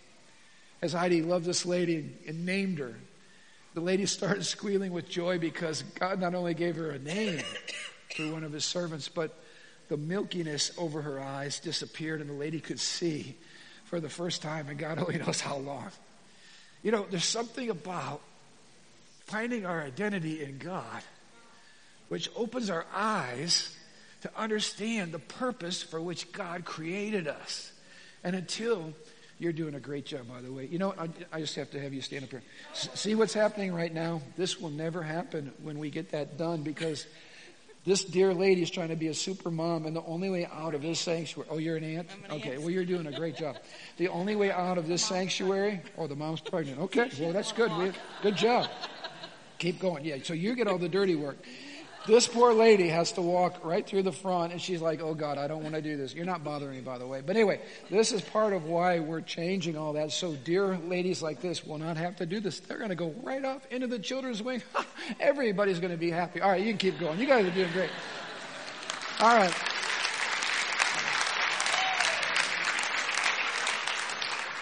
As 0.82 0.94
Heidi 0.94 1.22
loved 1.22 1.46
this 1.46 1.66
lady 1.66 2.10
and 2.28 2.46
named 2.46 2.80
her, 2.80 2.96
the 3.74 3.82
lady 3.82 4.06
started 4.08 4.46
squealing 4.46 4.92
with 4.92 5.10
joy 5.10 5.38
because 5.38 5.84
God 6.00 6.20
not 6.20 6.36
only 6.36 6.54
gave 6.54 6.76
her 6.78 6.92
a 6.92 7.00
name 7.00 7.44
through 8.12 8.34
one 8.34 8.44
of 8.44 8.52
his 8.52 8.66
servants, 8.66 9.10
but 9.10 9.38
the 9.90 9.98
milkiness 9.98 10.78
over 10.78 11.02
her 11.02 11.20
eyes 11.20 11.60
disappeared 11.60 12.22
and 12.22 12.30
the 12.30 12.34
lady 12.34 12.60
could 12.60 12.80
see 12.80 13.36
for 13.86 14.00
the 14.00 14.10
first 14.10 14.42
time, 14.42 14.68
and 14.68 14.80
God 14.80 14.98
only 14.98 15.18
knows 15.26 15.40
how 15.40 15.58
long. 15.58 15.92
You 16.86 16.92
know, 16.92 17.08
there's 17.10 17.26
something 17.26 17.72
about 17.72 18.22
finding 19.26 19.66
our 19.66 19.82
identity 19.82 20.44
in 20.44 20.60
God 20.60 21.02
which 22.10 22.30
opens 22.36 22.70
our 22.70 22.86
eyes 22.94 23.76
to 24.22 24.30
understand 24.38 25.12
the 25.12 25.18
purpose 25.18 25.82
for 25.82 26.00
which 26.00 26.32
God 26.32 26.64
created 26.64 27.28
us. 27.28 27.72
And 28.24 28.36
until 28.36 28.94
you're 29.40 29.52
doing 29.52 29.74
a 29.74 29.80
great 29.80 30.06
job, 30.06 30.28
by 30.30 30.42
the 30.42 30.54
way. 30.54 30.68
You 30.68 30.78
know, 30.78 30.94
I, 30.96 31.10
I 31.34 31.40
just 31.40 31.56
have 31.56 31.72
to 31.72 31.82
have 31.82 31.92
you 31.92 32.02
stand 32.02 32.24
up 32.24 32.30
here. 32.30 32.44
S- 32.74 32.90
see 32.94 33.16
what's 33.16 33.34
happening 33.34 33.74
right 33.74 33.92
now? 33.92 34.22
This 34.38 34.62
will 34.62 34.70
never 34.70 35.02
happen 35.02 35.52
when 35.64 35.80
we 35.80 35.90
get 35.90 36.12
that 36.12 36.38
done 36.38 36.62
because 36.62 37.08
this 37.86 38.04
dear 38.04 38.34
lady 38.34 38.62
is 38.62 38.72
trying 38.72 38.90
to 38.90 38.96
be 38.96 39.08
a 39.08 39.14
super 39.14 39.52
mom, 39.52 39.86
and 39.86 39.96
the 39.96 40.04
only 40.04 40.30
way 40.30 40.48
out 40.52 40.74
of 40.74 40.82
this 40.82 41.00
sanctuary. 41.00 41.48
Oh, 41.52 41.58
you're 41.58 41.78
an 41.78 41.84
aunt? 41.84 42.10
An 42.26 42.38
okay, 42.38 42.54
aunt. 42.54 42.62
well, 42.62 42.72
you're 42.72 42.86
doing 42.86 43.06
a 43.08 43.12
great 43.12 43.36
job. 43.36 43.58
The 43.98 44.08
only 44.08 44.36
way 44.36 44.52
out 44.52 44.78
of 44.78 44.88
this 44.88 45.04
sanctuary. 45.04 45.82
Oh, 45.98 46.08
the 46.08 46.16
mom's 46.16 46.42
pregnant. 46.42 46.80
Okay, 46.80 47.10
well, 47.20 47.32
that's 47.32 47.52
good. 47.52 47.72
Good 48.22 48.36
job. 48.36 48.70
Keep 49.60 49.80
going. 49.80 50.04
Yeah, 50.04 50.18
so 50.24 50.34
you 50.34 50.56
get 50.56 50.68
all 50.68 50.78
the 50.78 50.90
dirty 50.90 51.16
work. 51.16 51.38
This 52.08 52.28
poor 52.28 52.54
lady 52.54 52.88
has 52.90 53.14
to 53.14 53.22
walk 53.22 53.66
right 53.66 53.86
through 53.86 54.04
the 54.04 54.12
front, 54.12 54.52
and 54.52 54.62
she's 54.62 54.80
like, 54.80 55.02
oh 55.02 55.16
God, 55.16 55.40
I 55.40 55.48
don't 55.48 55.64
want 55.64 55.74
to 55.74 55.82
do 55.82 55.98
this. 55.98 56.14
You're 56.14 56.26
not 56.26 56.44
bothering 56.44 56.76
me, 56.76 56.82
by 56.82 57.00
the 57.00 57.08
way. 57.08 57.22
But 57.26 57.36
anyway, 57.36 57.62
this 57.90 58.12
is 58.12 58.22
part 58.22 58.54
of 58.54 58.66
why 58.66 59.00
we're 59.00 59.22
changing 59.22 59.76
all 59.76 59.94
that. 59.94 60.12
So, 60.12 60.36
dear 60.36 60.78
ladies 60.78 61.24
like 61.24 61.42
this 61.42 61.66
will 61.66 61.80
not 61.80 61.98
have 61.98 62.16
to 62.18 62.28
do 62.28 62.40
this. 62.40 62.60
They're 62.60 62.78
going 62.78 62.90
to 62.90 62.96
go 62.96 63.16
right 63.24 63.44
off 63.44 63.66
into 63.72 63.88
the 63.88 63.98
children's 63.98 64.44
wing. 64.44 64.62
Everybody's 65.20 65.80
going 65.80 65.92
to 65.92 65.98
be 65.98 66.12
happy. 66.12 66.42
All 66.42 66.52
right, 66.52 66.62
you 66.62 66.72
can 66.72 66.78
keep 66.78 67.00
going. 67.00 67.20
You 67.20 67.26
guys 67.26 67.46
are 67.46 67.52
doing 67.52 67.72
great. 67.72 67.90
All 69.20 69.36
right. 69.36 69.54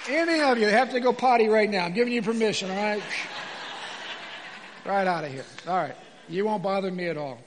Any 0.07 0.41
of 0.41 0.57
you 0.57 0.67
have 0.67 0.91
to 0.91 0.99
go 1.01 1.11
potty 1.11 1.47
right 1.47 1.69
now. 1.69 1.85
I'm 1.85 1.93
giving 1.93 2.13
you 2.13 2.21
permission, 2.21 2.69
all 2.69 2.77
right? 2.77 3.03
right 4.85 5.07
out 5.07 5.23
of 5.23 5.31
here. 5.31 5.45
All 5.67 5.77
right. 5.77 5.95
You 6.29 6.45
won't 6.45 6.63
bother 6.63 6.91
me 6.91 7.07
at 7.07 7.17
all. 7.17 7.39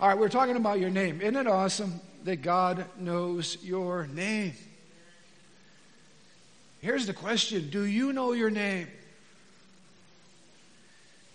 All 0.00 0.08
right, 0.08 0.18
we're 0.18 0.28
talking 0.28 0.56
about 0.56 0.80
your 0.80 0.90
name. 0.90 1.20
Isn't 1.20 1.36
it 1.36 1.46
awesome 1.46 2.00
that 2.24 2.36
God 2.42 2.86
knows 2.98 3.58
your 3.62 4.06
name? 4.06 4.54
Here's 6.80 7.06
the 7.06 7.12
question 7.12 7.70
Do 7.70 7.84
you 7.84 8.12
know 8.12 8.32
your 8.32 8.50
name? 8.50 8.88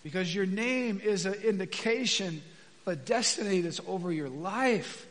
Because 0.04 0.34
your 0.34 0.46
name 0.46 1.02
is 1.04 1.26
an 1.26 1.34
indication 1.36 2.42
of 2.86 2.94
a 2.94 2.96
destiny 2.96 3.62
that's 3.62 3.82
over 3.88 4.12
your 4.12 4.30
life. 4.30 5.06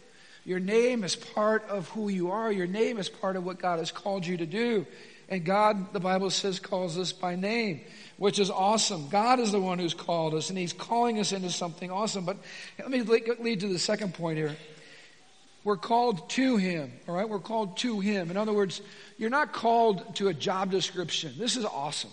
Your 0.45 0.61
name 0.61 1.03
is 1.05 1.17
part 1.17 1.69
of 1.69 1.89
who 1.89 2.09
you 2.09 2.31
are. 2.31 2.53
Your 2.53 2.67
name 2.67 2.99
is 2.99 3.09
part 3.09 3.37
of 3.37 3.45
what 3.45 3.59
God 3.59 3.79
has 3.79 3.91
called 3.91 4.25
you 4.25 4.37
to 4.37 4.47
do. 4.47 4.87
And 5.29 5.45
God, 5.45 5.93
the 5.93 6.01
Bible 6.01 6.31
says, 6.31 6.61
calls 6.61 6.97
us 6.97 7.13
by 7.13 7.35
name, 7.35 7.81
which 8.17 8.39
is 8.39 8.49
awesome. 8.49 9.09
God 9.09 9.41
is 9.41 9.51
the 9.51 9.61
one 9.61 9.79
who's 9.79 9.95
called 9.95 10.35
us, 10.35 10.51
and 10.51 10.59
He's 10.59 10.73
calling 10.73 11.19
us 11.19 11.33
into 11.33 11.51
something 11.51 11.91
awesome. 11.91 12.25
But 12.25 12.37
let 12.79 12.91
me 12.91 13.03
lead 13.03 13.61
to 13.61 13.69
the 13.69 13.79
second 13.79 14.15
point 14.15 14.39
here. 14.39 14.57
We're 15.65 15.77
called 15.77 16.31
to 16.31 16.57
Him, 16.59 16.93
all 17.09 17.17
right? 17.17 17.29
We're 17.29 17.41
called 17.41 17.77
to 17.79 17.99
Him. 17.99 18.31
In 18.31 18.37
other 18.37 18.53
words, 18.53 18.81
you're 19.19 19.31
not 19.31 19.53
called 19.53 20.15
to 20.17 20.29
a 20.29 20.35
job 20.35 20.71
description. 20.71 21.35
This 21.39 21.57
is 21.57 21.65
awesome. 21.65 22.13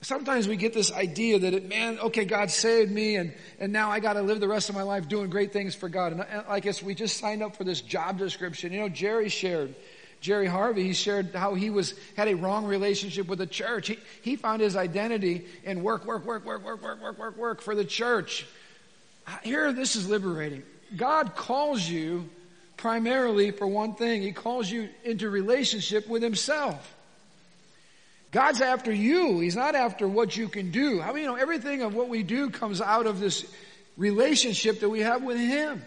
Sometimes 0.00 0.48
we 0.48 0.56
get 0.56 0.74
this 0.74 0.92
idea 0.92 1.38
that, 1.38 1.54
it, 1.54 1.68
man, 1.68 2.00
okay, 2.00 2.24
God 2.24 2.50
saved 2.50 2.90
me, 2.90 3.14
and, 3.14 3.32
and 3.60 3.72
now 3.72 3.90
I 3.90 4.00
got 4.00 4.14
to 4.14 4.22
live 4.22 4.40
the 4.40 4.48
rest 4.48 4.68
of 4.68 4.74
my 4.74 4.82
life 4.82 5.08
doing 5.08 5.30
great 5.30 5.52
things 5.52 5.76
for 5.76 5.88
God. 5.88 6.12
And 6.12 6.24
I 6.48 6.58
guess 6.58 6.82
we 6.82 6.96
just 6.96 7.18
signed 7.18 7.42
up 7.42 7.54
for 7.54 7.62
this 7.62 7.80
job 7.80 8.18
description. 8.18 8.72
You 8.72 8.80
know, 8.80 8.88
Jerry 8.88 9.28
shared 9.28 9.76
Jerry 10.24 10.46
Harvey, 10.46 10.84
he 10.84 10.94
shared 10.94 11.34
how 11.34 11.52
he 11.52 11.68
was 11.68 11.92
had 12.16 12.28
a 12.28 12.34
wrong 12.34 12.64
relationship 12.64 13.28
with 13.28 13.40
the 13.40 13.46
church. 13.46 13.88
He, 13.88 13.98
he 14.22 14.36
found 14.36 14.62
his 14.62 14.74
identity 14.74 15.44
in 15.64 15.82
work, 15.82 16.06
work, 16.06 16.24
work, 16.24 16.46
work, 16.46 16.64
work, 16.64 16.82
work, 16.82 17.02
work, 17.02 17.18
work, 17.18 17.36
work 17.36 17.60
for 17.60 17.74
the 17.74 17.84
church. 17.84 18.46
Here, 19.42 19.70
this 19.70 19.96
is 19.96 20.08
liberating. 20.08 20.62
God 20.96 21.36
calls 21.36 21.86
you 21.86 22.26
primarily 22.78 23.50
for 23.50 23.66
one 23.66 23.96
thing. 23.96 24.22
He 24.22 24.32
calls 24.32 24.70
you 24.70 24.88
into 25.04 25.28
relationship 25.28 26.08
with 26.08 26.22
Himself. 26.22 26.94
God's 28.30 28.62
after 28.62 28.94
you. 28.94 29.40
He's 29.40 29.56
not 29.56 29.74
after 29.74 30.08
what 30.08 30.34
you 30.38 30.48
can 30.48 30.70
do. 30.70 31.02
I 31.02 31.08
mean, 31.12 31.24
you 31.24 31.28
know, 31.28 31.36
everything 31.36 31.82
of 31.82 31.94
what 31.94 32.08
we 32.08 32.22
do 32.22 32.48
comes 32.48 32.80
out 32.80 33.04
of 33.04 33.20
this 33.20 33.44
relationship 33.98 34.80
that 34.80 34.88
we 34.88 35.00
have 35.00 35.22
with 35.22 35.36
Him. 35.36 35.84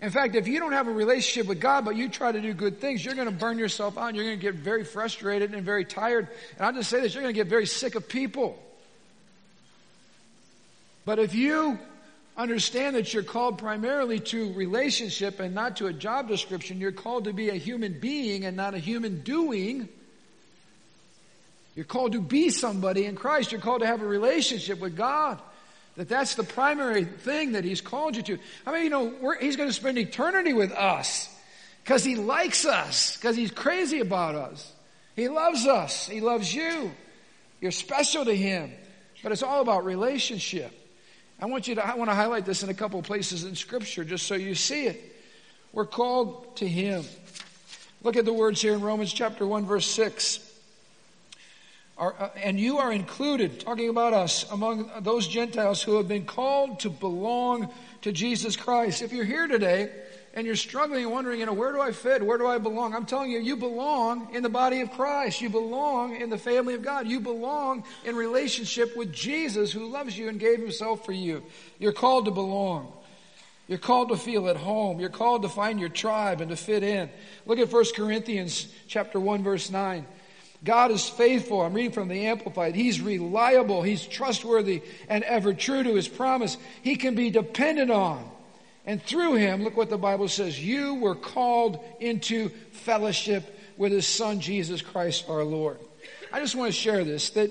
In 0.00 0.10
fact, 0.10 0.34
if 0.34 0.48
you 0.48 0.58
don't 0.58 0.72
have 0.72 0.88
a 0.88 0.92
relationship 0.92 1.46
with 1.46 1.60
God, 1.60 1.84
but 1.84 1.96
you 1.96 2.08
try 2.08 2.32
to 2.32 2.40
do 2.40 2.52
good 2.52 2.80
things, 2.80 3.04
you're 3.04 3.14
going 3.14 3.28
to 3.28 3.34
burn 3.34 3.58
yourself 3.58 3.96
out. 3.96 4.14
You're 4.14 4.24
going 4.24 4.38
to 4.38 4.42
get 4.42 4.54
very 4.54 4.84
frustrated 4.84 5.54
and 5.54 5.64
very 5.64 5.84
tired. 5.84 6.28
And 6.56 6.66
I'll 6.66 6.72
just 6.72 6.90
say 6.90 7.00
this, 7.00 7.14
you're 7.14 7.22
going 7.22 7.34
to 7.34 7.40
get 7.40 7.46
very 7.46 7.66
sick 7.66 7.94
of 7.94 8.08
people. 8.08 8.58
But 11.04 11.18
if 11.18 11.34
you 11.34 11.78
understand 12.36 12.96
that 12.96 13.14
you're 13.14 13.22
called 13.22 13.58
primarily 13.58 14.18
to 14.18 14.52
relationship 14.54 15.38
and 15.38 15.54
not 15.54 15.76
to 15.76 15.86
a 15.86 15.92
job 15.92 16.28
description, 16.28 16.80
you're 16.80 16.92
called 16.92 17.24
to 17.24 17.32
be 17.32 17.50
a 17.50 17.54
human 17.54 17.98
being 18.00 18.44
and 18.44 18.56
not 18.56 18.74
a 18.74 18.78
human 18.78 19.20
doing. 19.20 19.88
You're 21.76 21.84
called 21.84 22.12
to 22.12 22.20
be 22.20 22.50
somebody 22.50 23.04
in 23.06 23.16
Christ. 23.16 23.52
You're 23.52 23.60
called 23.60 23.80
to 23.80 23.86
have 23.86 24.02
a 24.02 24.06
relationship 24.06 24.80
with 24.80 24.96
God. 24.96 25.40
That 25.96 26.08
that's 26.08 26.34
the 26.34 26.42
primary 26.42 27.04
thing 27.04 27.52
that 27.52 27.64
he's 27.64 27.80
called 27.80 28.16
you 28.16 28.22
to. 28.22 28.38
I 28.66 28.72
mean, 28.72 28.84
you 28.84 28.90
know, 28.90 29.34
he's 29.40 29.56
going 29.56 29.68
to 29.68 29.74
spend 29.74 29.96
eternity 29.98 30.52
with 30.52 30.72
us 30.72 31.28
because 31.82 32.02
he 32.02 32.16
likes 32.16 32.64
us, 32.64 33.16
because 33.16 33.36
he's 33.36 33.50
crazy 33.50 34.00
about 34.00 34.34
us. 34.34 34.72
He 35.14 35.28
loves 35.28 35.66
us. 35.66 36.08
He 36.08 36.20
loves 36.20 36.52
you. 36.52 36.90
You're 37.60 37.70
special 37.70 38.24
to 38.24 38.34
him. 38.34 38.72
But 39.22 39.32
it's 39.32 39.42
all 39.42 39.60
about 39.60 39.84
relationship. 39.84 40.72
I 41.40 41.46
want 41.46 41.68
you 41.68 41.76
to, 41.76 41.86
I 41.86 41.94
want 41.94 42.10
to 42.10 42.14
highlight 42.14 42.44
this 42.44 42.62
in 42.62 42.68
a 42.68 42.74
couple 42.74 43.00
places 43.02 43.44
in 43.44 43.54
scripture 43.54 44.04
just 44.04 44.26
so 44.26 44.34
you 44.34 44.54
see 44.54 44.86
it. 44.86 45.16
We're 45.72 45.86
called 45.86 46.56
to 46.56 46.68
him. 46.68 47.04
Look 48.02 48.16
at 48.16 48.24
the 48.24 48.32
words 48.32 48.60
here 48.60 48.74
in 48.74 48.80
Romans 48.80 49.12
chapter 49.12 49.46
1 49.46 49.64
verse 49.64 49.86
6 49.86 50.53
are, 51.96 52.14
uh, 52.18 52.30
and 52.36 52.58
you 52.58 52.78
are 52.78 52.92
included, 52.92 53.60
talking 53.60 53.88
about 53.88 54.12
us, 54.12 54.50
among 54.50 54.90
those 55.00 55.28
Gentiles 55.28 55.82
who 55.82 55.96
have 55.96 56.08
been 56.08 56.24
called 56.24 56.80
to 56.80 56.90
belong 56.90 57.72
to 58.02 58.12
Jesus 58.12 58.56
Christ. 58.56 59.02
If 59.02 59.12
you're 59.12 59.24
here 59.24 59.46
today 59.46 59.92
and 60.34 60.44
you're 60.46 60.56
struggling 60.56 61.04
and 61.04 61.12
wondering, 61.12 61.38
you 61.38 61.46
know, 61.46 61.52
where 61.52 61.72
do 61.72 61.80
I 61.80 61.92
fit? 61.92 62.24
Where 62.24 62.36
do 62.36 62.46
I 62.48 62.58
belong? 62.58 62.94
I'm 62.94 63.06
telling 63.06 63.30
you, 63.30 63.38
you 63.38 63.56
belong 63.56 64.34
in 64.34 64.42
the 64.42 64.48
body 64.48 64.80
of 64.80 64.90
Christ. 64.90 65.40
You 65.40 65.48
belong 65.48 66.16
in 66.16 66.30
the 66.30 66.38
family 66.38 66.74
of 66.74 66.82
God. 66.82 67.06
You 67.06 67.20
belong 67.20 67.84
in 68.04 68.16
relationship 68.16 68.96
with 68.96 69.12
Jesus 69.12 69.72
who 69.72 69.86
loves 69.86 70.18
you 70.18 70.28
and 70.28 70.40
gave 70.40 70.58
himself 70.58 71.04
for 71.04 71.12
you. 71.12 71.44
You're 71.78 71.92
called 71.92 72.24
to 72.24 72.32
belong. 72.32 72.92
You're 73.68 73.78
called 73.78 74.08
to 74.08 74.16
feel 74.16 74.48
at 74.48 74.56
home. 74.56 74.98
You're 74.98 75.08
called 75.08 75.42
to 75.42 75.48
find 75.48 75.78
your 75.78 75.88
tribe 75.88 76.40
and 76.40 76.50
to 76.50 76.56
fit 76.56 76.82
in. 76.82 77.08
Look 77.46 77.58
at 77.60 77.72
1 77.72 77.84
Corinthians 77.94 78.66
chapter 78.88 79.20
1 79.20 79.44
verse 79.44 79.70
9. 79.70 80.04
God 80.64 80.90
is 80.90 81.06
faithful. 81.06 81.60
I'm 81.60 81.74
reading 81.74 81.92
from 81.92 82.08
the 82.08 82.26
Amplified. 82.26 82.74
He's 82.74 83.00
reliable. 83.00 83.82
He's 83.82 84.06
trustworthy 84.06 84.82
and 85.08 85.22
ever 85.24 85.52
true 85.52 85.82
to 85.82 85.94
his 85.94 86.08
promise. 86.08 86.56
He 86.82 86.96
can 86.96 87.14
be 87.14 87.30
depended 87.30 87.90
on. 87.90 88.30
And 88.86 89.02
through 89.02 89.34
him, 89.34 89.62
look 89.62 89.76
what 89.76 89.90
the 89.90 89.98
Bible 89.98 90.28
says. 90.28 90.62
You 90.62 90.94
were 90.94 91.14
called 91.14 91.78
into 92.00 92.48
fellowship 92.72 93.58
with 93.76 93.92
his 93.92 94.06
son, 94.06 94.40
Jesus 94.40 94.80
Christ 94.80 95.26
our 95.28 95.44
Lord. 95.44 95.78
I 96.32 96.40
just 96.40 96.54
want 96.54 96.72
to 96.72 96.78
share 96.78 97.04
this 97.04 97.30
that, 97.30 97.50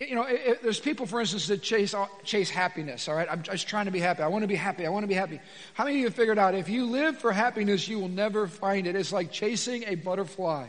you 0.00 0.14
know, 0.14 0.26
if, 0.28 0.62
there's 0.62 0.80
people, 0.80 1.06
for 1.06 1.20
instance, 1.20 1.46
that 1.48 1.62
chase, 1.62 1.94
uh, 1.94 2.06
chase 2.22 2.50
happiness, 2.50 3.08
all 3.08 3.14
right? 3.14 3.28
I'm 3.30 3.42
just 3.42 3.66
trying 3.66 3.86
to 3.86 3.90
be 3.90 4.00
happy. 4.00 4.22
I 4.22 4.28
want 4.28 4.42
to 4.42 4.48
be 4.48 4.54
happy. 4.56 4.86
I 4.86 4.90
want 4.90 5.04
to 5.04 5.08
be 5.08 5.14
happy. 5.14 5.40
How 5.74 5.84
many 5.84 5.96
of 5.96 6.00
you 6.00 6.06
have 6.06 6.14
figured 6.14 6.38
out 6.38 6.54
if 6.54 6.68
you 6.68 6.86
live 6.86 7.18
for 7.18 7.32
happiness, 7.32 7.88
you 7.88 7.98
will 7.98 8.08
never 8.08 8.46
find 8.46 8.86
it? 8.86 8.94
It's 8.94 9.12
like 9.12 9.32
chasing 9.32 9.84
a 9.84 9.94
butterfly. 9.94 10.68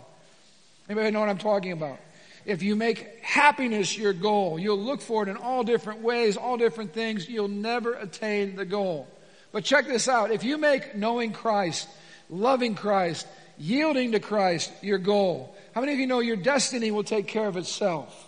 Anybody 0.89 1.12
know 1.12 1.19
what 1.19 1.30
I'm 1.30 1.38
talking 1.38 1.71
about? 1.71 2.00
If 2.45 2.63
you 2.63 2.78
make 2.78 3.23
happiness 3.23 3.97
your 3.97 4.13
goal, 4.13 4.58
you'll 4.58 4.80
look 4.80 5.02
for 5.02 5.23
it 5.23 5.30
in 5.30 5.36
all 5.36 5.63
different 5.63 6.02
ways, 6.02 6.38
all 6.38 6.56
different 6.58 6.93
things. 6.93 7.28
You'll 7.28 7.50
never 7.50 7.93
attain 7.93 8.56
the 8.56 8.63
goal. 8.63 9.08
But 9.52 9.65
check 9.65 9.88
this 9.88 10.08
out. 10.08 10.32
If 10.32 10.43
you 10.45 10.58
make 10.58 10.95
knowing 10.95 11.34
Christ, 11.34 11.89
loving 12.30 12.76
Christ, 12.76 13.28
yielding 13.58 14.13
to 14.13 14.19
Christ 14.19 14.71
your 14.82 14.97
goal, 14.97 15.56
how 15.73 15.82
many 15.82 15.93
of 15.93 16.00
you 16.00 16.08
know 16.08 16.19
your 16.19 16.38
destiny 16.38 16.89
will 16.91 17.04
take 17.04 17.28
care 17.28 17.47
of 17.47 17.58
itself? 17.58 18.27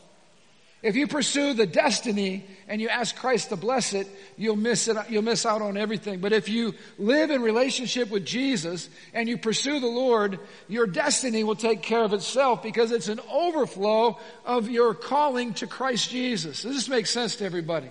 If 0.81 0.95
you 0.95 1.07
pursue 1.07 1.53
the 1.53 1.65
destiny 1.65 2.45
and 2.69 2.79
you 2.79 2.87
ask 2.87 3.13
Christ 3.13 3.49
to 3.49 3.57
bless 3.57 3.93
it, 3.93 4.07
you'll 4.37 4.55
miss 4.55 4.87
it, 4.87 4.95
you'll 5.09 5.23
miss 5.23 5.45
out 5.45 5.61
on 5.61 5.75
everything. 5.75 6.21
But 6.21 6.31
if 6.31 6.47
you 6.47 6.73
live 6.97 7.31
in 7.31 7.41
relationship 7.41 8.09
with 8.09 8.25
Jesus 8.25 8.89
and 9.13 9.27
you 9.27 9.37
pursue 9.37 9.81
the 9.81 9.87
Lord, 9.87 10.39
your 10.69 10.87
destiny 10.87 11.43
will 11.43 11.57
take 11.57 11.81
care 11.81 12.03
of 12.03 12.13
itself 12.13 12.63
because 12.63 12.93
it's 12.93 13.09
an 13.09 13.19
overflow 13.29 14.19
of 14.45 14.69
your 14.69 14.93
calling 14.93 15.53
to 15.55 15.67
Christ 15.67 16.11
Jesus. 16.11 16.61
Does 16.61 16.75
this 16.75 16.89
make 16.89 17.07
sense 17.07 17.35
to 17.37 17.45
everybody? 17.45 17.89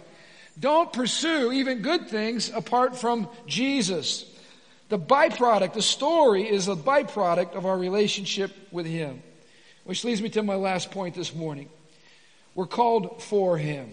Don't 0.59 0.91
pursue 0.91 1.53
even 1.53 1.83
good 1.83 2.09
things 2.09 2.51
apart 2.51 2.97
from 2.97 3.29
Jesus. 3.47 4.25
The 4.89 4.99
byproduct, 4.99 5.75
the 5.75 5.83
story 5.83 6.49
is 6.49 6.69
a 6.69 6.75
byproduct 6.75 7.53
of 7.53 7.67
our 7.67 7.77
relationship 7.77 8.51
with 8.73 8.87
Him. 8.87 9.23
Which 9.85 10.05
leads 10.05 10.23
me 10.23 10.31
to 10.31 10.43
my 10.43 10.55
last 10.55 10.91
point 10.91 11.15
this 11.15 11.35
morning. 11.35 11.69
We're 12.59 12.67
called 12.67 13.23
for 13.23 13.57
Him. 13.57 13.89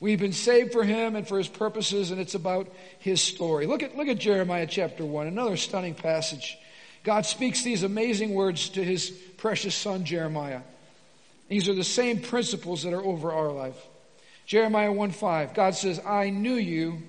We've 0.00 0.18
been 0.18 0.32
saved 0.32 0.72
for 0.72 0.82
Him 0.82 1.14
and 1.14 1.28
for 1.28 1.38
His 1.38 1.46
purposes, 1.46 2.10
and 2.10 2.20
it's 2.20 2.34
about 2.34 2.66
His 2.98 3.20
story. 3.20 3.66
Look 3.68 3.84
at, 3.84 3.96
look 3.96 4.08
at 4.08 4.18
Jeremiah 4.18 4.66
chapter 4.66 5.04
1, 5.04 5.28
another 5.28 5.56
stunning 5.56 5.94
passage. 5.94 6.58
God 7.04 7.24
speaks 7.24 7.62
these 7.62 7.84
amazing 7.84 8.34
words 8.34 8.70
to 8.70 8.82
His 8.82 9.10
precious 9.36 9.76
son 9.76 10.04
Jeremiah. 10.04 10.62
These 11.46 11.68
are 11.68 11.74
the 11.74 11.84
same 11.84 12.18
principles 12.18 12.82
that 12.82 12.92
are 12.92 13.00
over 13.00 13.30
our 13.30 13.52
life. 13.52 13.80
Jeremiah 14.44 14.90
1 14.90 15.12
5, 15.12 15.54
God 15.54 15.76
says, 15.76 16.00
I 16.04 16.30
knew 16.30 16.56
you 16.56 17.00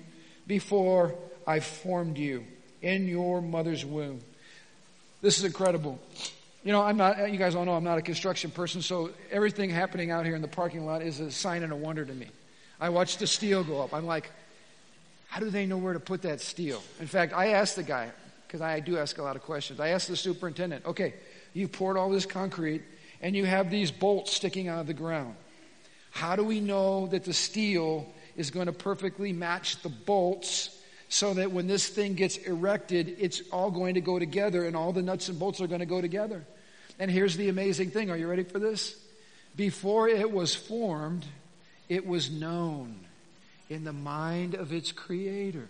before 0.46 1.16
I 1.48 1.58
formed 1.58 2.16
you 2.16 2.44
in 2.80 3.08
your 3.08 3.42
mother's 3.42 3.84
womb. 3.84 4.20
This 5.20 5.36
is 5.36 5.44
incredible. 5.44 5.98
You 6.66 6.72
know, 6.72 6.82
I'm 6.82 6.96
not, 6.96 7.30
you 7.30 7.38
guys 7.38 7.54
all 7.54 7.64
know 7.64 7.74
I'm 7.74 7.84
not 7.84 7.96
a 7.96 8.02
construction 8.02 8.50
person, 8.50 8.82
so 8.82 9.10
everything 9.30 9.70
happening 9.70 10.10
out 10.10 10.26
here 10.26 10.34
in 10.34 10.42
the 10.42 10.48
parking 10.48 10.84
lot 10.84 11.00
is 11.00 11.20
a 11.20 11.30
sign 11.30 11.62
and 11.62 11.72
a 11.72 11.76
wonder 11.76 12.04
to 12.04 12.12
me. 12.12 12.26
I 12.80 12.88
watch 12.88 13.18
the 13.18 13.26
steel 13.28 13.62
go 13.62 13.80
up. 13.80 13.94
I'm 13.94 14.04
like, 14.04 14.32
how 15.28 15.38
do 15.38 15.48
they 15.48 15.64
know 15.64 15.76
where 15.76 15.92
to 15.92 16.00
put 16.00 16.22
that 16.22 16.40
steel? 16.40 16.82
In 16.98 17.06
fact, 17.06 17.32
I 17.32 17.50
asked 17.52 17.76
the 17.76 17.84
guy, 17.84 18.10
because 18.48 18.62
I 18.62 18.80
do 18.80 18.98
ask 18.98 19.16
a 19.18 19.22
lot 19.22 19.36
of 19.36 19.42
questions. 19.42 19.78
I 19.78 19.90
asked 19.90 20.08
the 20.08 20.16
superintendent, 20.16 20.84
okay, 20.86 21.14
you 21.54 21.68
poured 21.68 21.96
all 21.96 22.10
this 22.10 22.26
concrete 22.26 22.82
and 23.20 23.36
you 23.36 23.44
have 23.44 23.70
these 23.70 23.92
bolts 23.92 24.32
sticking 24.32 24.66
out 24.66 24.80
of 24.80 24.88
the 24.88 24.92
ground. 24.92 25.36
How 26.10 26.34
do 26.34 26.42
we 26.42 26.58
know 26.58 27.06
that 27.12 27.22
the 27.22 27.32
steel 27.32 28.12
is 28.36 28.50
going 28.50 28.66
to 28.66 28.72
perfectly 28.72 29.32
match 29.32 29.82
the 29.82 29.88
bolts 29.88 30.76
so 31.08 31.32
that 31.34 31.52
when 31.52 31.68
this 31.68 31.88
thing 31.88 32.14
gets 32.14 32.38
erected, 32.38 33.18
it's 33.20 33.40
all 33.52 33.70
going 33.70 33.94
to 33.94 34.00
go 34.00 34.18
together 34.18 34.66
and 34.66 34.74
all 34.74 34.92
the 34.92 35.00
nuts 35.00 35.28
and 35.28 35.38
bolts 35.38 35.60
are 35.60 35.68
going 35.68 35.78
to 35.78 35.86
go 35.86 36.00
together? 36.00 36.44
And 36.98 37.10
here's 37.10 37.36
the 37.36 37.48
amazing 37.48 37.90
thing. 37.90 38.10
Are 38.10 38.16
you 38.16 38.28
ready 38.28 38.44
for 38.44 38.58
this? 38.58 38.96
Before 39.54 40.08
it 40.08 40.30
was 40.30 40.54
formed, 40.54 41.26
it 41.88 42.06
was 42.06 42.30
known 42.30 42.96
in 43.68 43.84
the 43.84 43.92
mind 43.92 44.54
of 44.54 44.72
its 44.72 44.92
creator. 44.92 45.68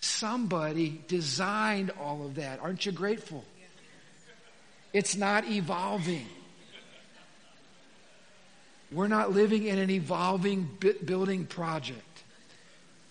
Somebody 0.00 1.00
designed 1.08 1.90
all 2.00 2.24
of 2.24 2.36
that. 2.36 2.60
Aren't 2.60 2.86
you 2.86 2.92
grateful? 2.92 3.44
It's 4.92 5.16
not 5.16 5.46
evolving. 5.46 6.26
We're 8.92 9.08
not 9.08 9.32
living 9.32 9.64
in 9.64 9.78
an 9.78 9.90
evolving 9.90 10.68
building 11.04 11.46
project. 11.46 12.02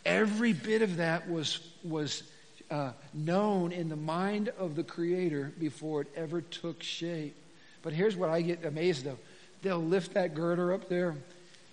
Every 0.06 0.54
bit 0.54 0.82
of 0.82 0.98
that 0.98 1.30
was, 1.30 1.60
was 1.84 2.24
uh, 2.70 2.92
known 3.14 3.72
in 3.72 3.90
the 3.90 3.96
mind 3.96 4.50
of 4.58 4.76
the 4.76 4.84
Creator 4.84 5.54
before 5.60 6.02
it 6.02 6.08
ever 6.16 6.42
took 6.42 6.82
shape. 6.82 7.36
But 7.82 7.94
here's 7.94 8.16
what 8.16 8.30
I 8.30 8.42
get 8.42 8.66
amazed 8.66 9.06
of. 9.08 9.18
They'll 9.62 9.84
lift 9.84 10.14
that 10.14 10.36
girder 10.36 10.74
up 10.74 10.90
there, 10.90 11.16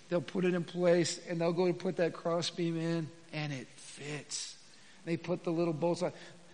they'll 0.09 0.21
put 0.21 0.45
it 0.45 0.53
in 0.53 0.63
place, 0.63 1.19
and 1.27 1.39
they'll 1.39 1.53
go 1.53 1.67
to 1.67 1.73
put 1.73 1.97
that 1.97 2.13
crossbeam 2.13 2.79
in, 2.79 3.07
and 3.33 3.53
it 3.53 3.67
fits. 3.75 4.55
They 5.05 5.17
put 5.17 5.43
the 5.43 5.51
little 5.51 5.73
bolts 5.73 6.01
on. 6.01 6.13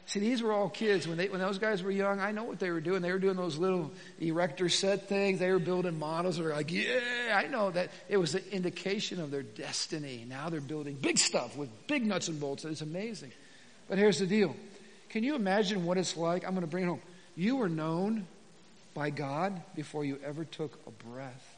See, 0.09 0.19
these 0.19 0.41
were 0.41 0.51
all 0.51 0.69
kids 0.69 1.07
when 1.07 1.17
they 1.17 1.29
when 1.29 1.39
those 1.39 1.59
guys 1.59 1.83
were 1.83 1.91
young. 1.91 2.19
I 2.19 2.31
know 2.31 2.43
what 2.43 2.57
they 2.57 2.71
were 2.71 2.81
doing. 2.81 3.03
They 3.03 3.11
were 3.11 3.19
doing 3.19 3.35
those 3.35 3.57
little 3.57 3.91
erector 4.19 4.67
set 4.67 5.07
things. 5.07 5.37
They 5.37 5.51
were 5.51 5.59
building 5.59 5.99
models 5.99 6.37
that 6.37 6.47
are 6.47 6.53
like, 6.53 6.71
yeah, 6.71 7.35
I 7.35 7.45
know 7.45 7.69
that 7.69 7.91
it 8.07 8.17
was 8.17 8.33
an 8.33 8.41
indication 8.51 9.21
of 9.21 9.29
their 9.29 9.43
destiny. 9.43 10.25
Now 10.27 10.49
they're 10.49 10.61
building 10.61 10.95
big 10.95 11.19
stuff 11.19 11.55
with 11.55 11.69
big 11.85 12.03
nuts 12.07 12.27
and 12.27 12.39
bolts. 12.39 12.65
It's 12.65 12.81
amazing. 12.81 13.31
But 13.89 13.97
here's 13.97 14.19
the 14.19 14.27
deal. 14.27 14.55
Can 15.09 15.23
you 15.23 15.35
imagine 15.35 15.83
what 15.83 15.97
it's 15.97 16.15
like? 16.15 16.45
I'm 16.45 16.51
going 16.51 16.61
to 16.61 16.67
bring 16.67 16.83
it 16.83 16.87
home. 16.87 17.01
You 17.35 17.57
were 17.57 17.69
known 17.69 18.27
by 18.93 19.09
God 19.09 19.61
before 19.75 20.05
you 20.05 20.19
ever 20.23 20.45
took 20.45 20.79
a 20.85 20.91
breath. 21.09 21.55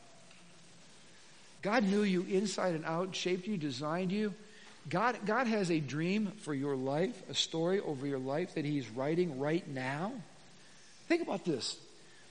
God 1.61 1.83
knew 1.83 2.01
you 2.01 2.23
inside 2.23 2.73
and 2.73 2.85
out, 2.85 3.15
shaped 3.15 3.47
you, 3.47 3.57
designed 3.57 4.11
you. 4.11 4.33
God, 4.89 5.17
God 5.25 5.45
has 5.45 5.69
a 5.69 5.79
dream 5.79 6.31
for 6.39 6.53
your 6.53 6.75
life, 6.75 7.21
a 7.29 7.35
story 7.35 7.79
over 7.79 8.07
your 8.07 8.17
life 8.17 8.55
that 8.55 8.65
He's 8.65 8.89
writing 8.89 9.39
right 9.39 9.67
now. 9.67 10.13
Think 11.07 11.21
about 11.21 11.45
this. 11.45 11.77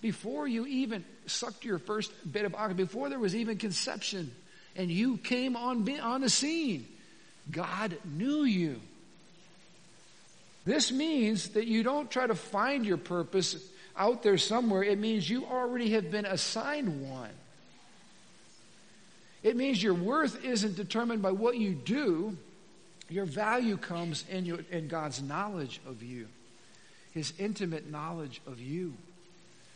Before 0.01 0.49
you 0.49 0.67
even 0.67 1.05
sucked 1.27 1.65
your 1.65 1.79
first 1.79 2.11
bit 2.33 2.45
of 2.45 2.55
oxygen, 2.55 2.77
before 2.77 3.09
there 3.09 3.19
was 3.19 3.37
even 3.37 3.59
conception, 3.59 4.33
and 4.75 4.91
you 4.91 5.19
came 5.19 5.57
on, 5.57 5.89
on 6.01 6.23
the 6.23 6.31
scene, 6.31 6.89
God 7.51 7.97
knew 8.05 8.43
you. 8.45 8.81
This 10.65 10.93
means 10.93 11.51
that 11.51 11.67
you 11.67 11.83
don't 11.83 12.11
try 12.11 12.27
to 12.27 12.35
find 12.35 12.85
your 12.85 12.99
purpose 12.99 13.57
out 13.97 14.23
there 14.23 14.39
somewhere. 14.39 14.83
It 14.83 14.99
means 14.99 15.29
you 15.29 15.47
already 15.47 15.91
have 15.91 16.11
been 16.11 16.27
assigned 16.27 17.09
one. 17.09 17.31
It 19.43 19.57
means 19.57 19.83
your 19.83 19.95
worth 19.95 20.45
isn't 20.45 20.77
determined 20.77 21.23
by 21.23 21.33
what 21.33 21.57
you 21.57 21.75
do. 21.75 22.37
Your 23.09 23.25
value 23.25 23.77
comes 23.77 24.25
in, 24.29 24.45
your, 24.45 24.59
in 24.71 24.87
God's 24.87 25.23
knowledge 25.23 25.81
of 25.87 26.03
you, 26.03 26.29
His 27.13 27.33
intimate 27.39 27.91
knowledge 27.91 28.41
of 28.47 28.61
you. 28.61 28.95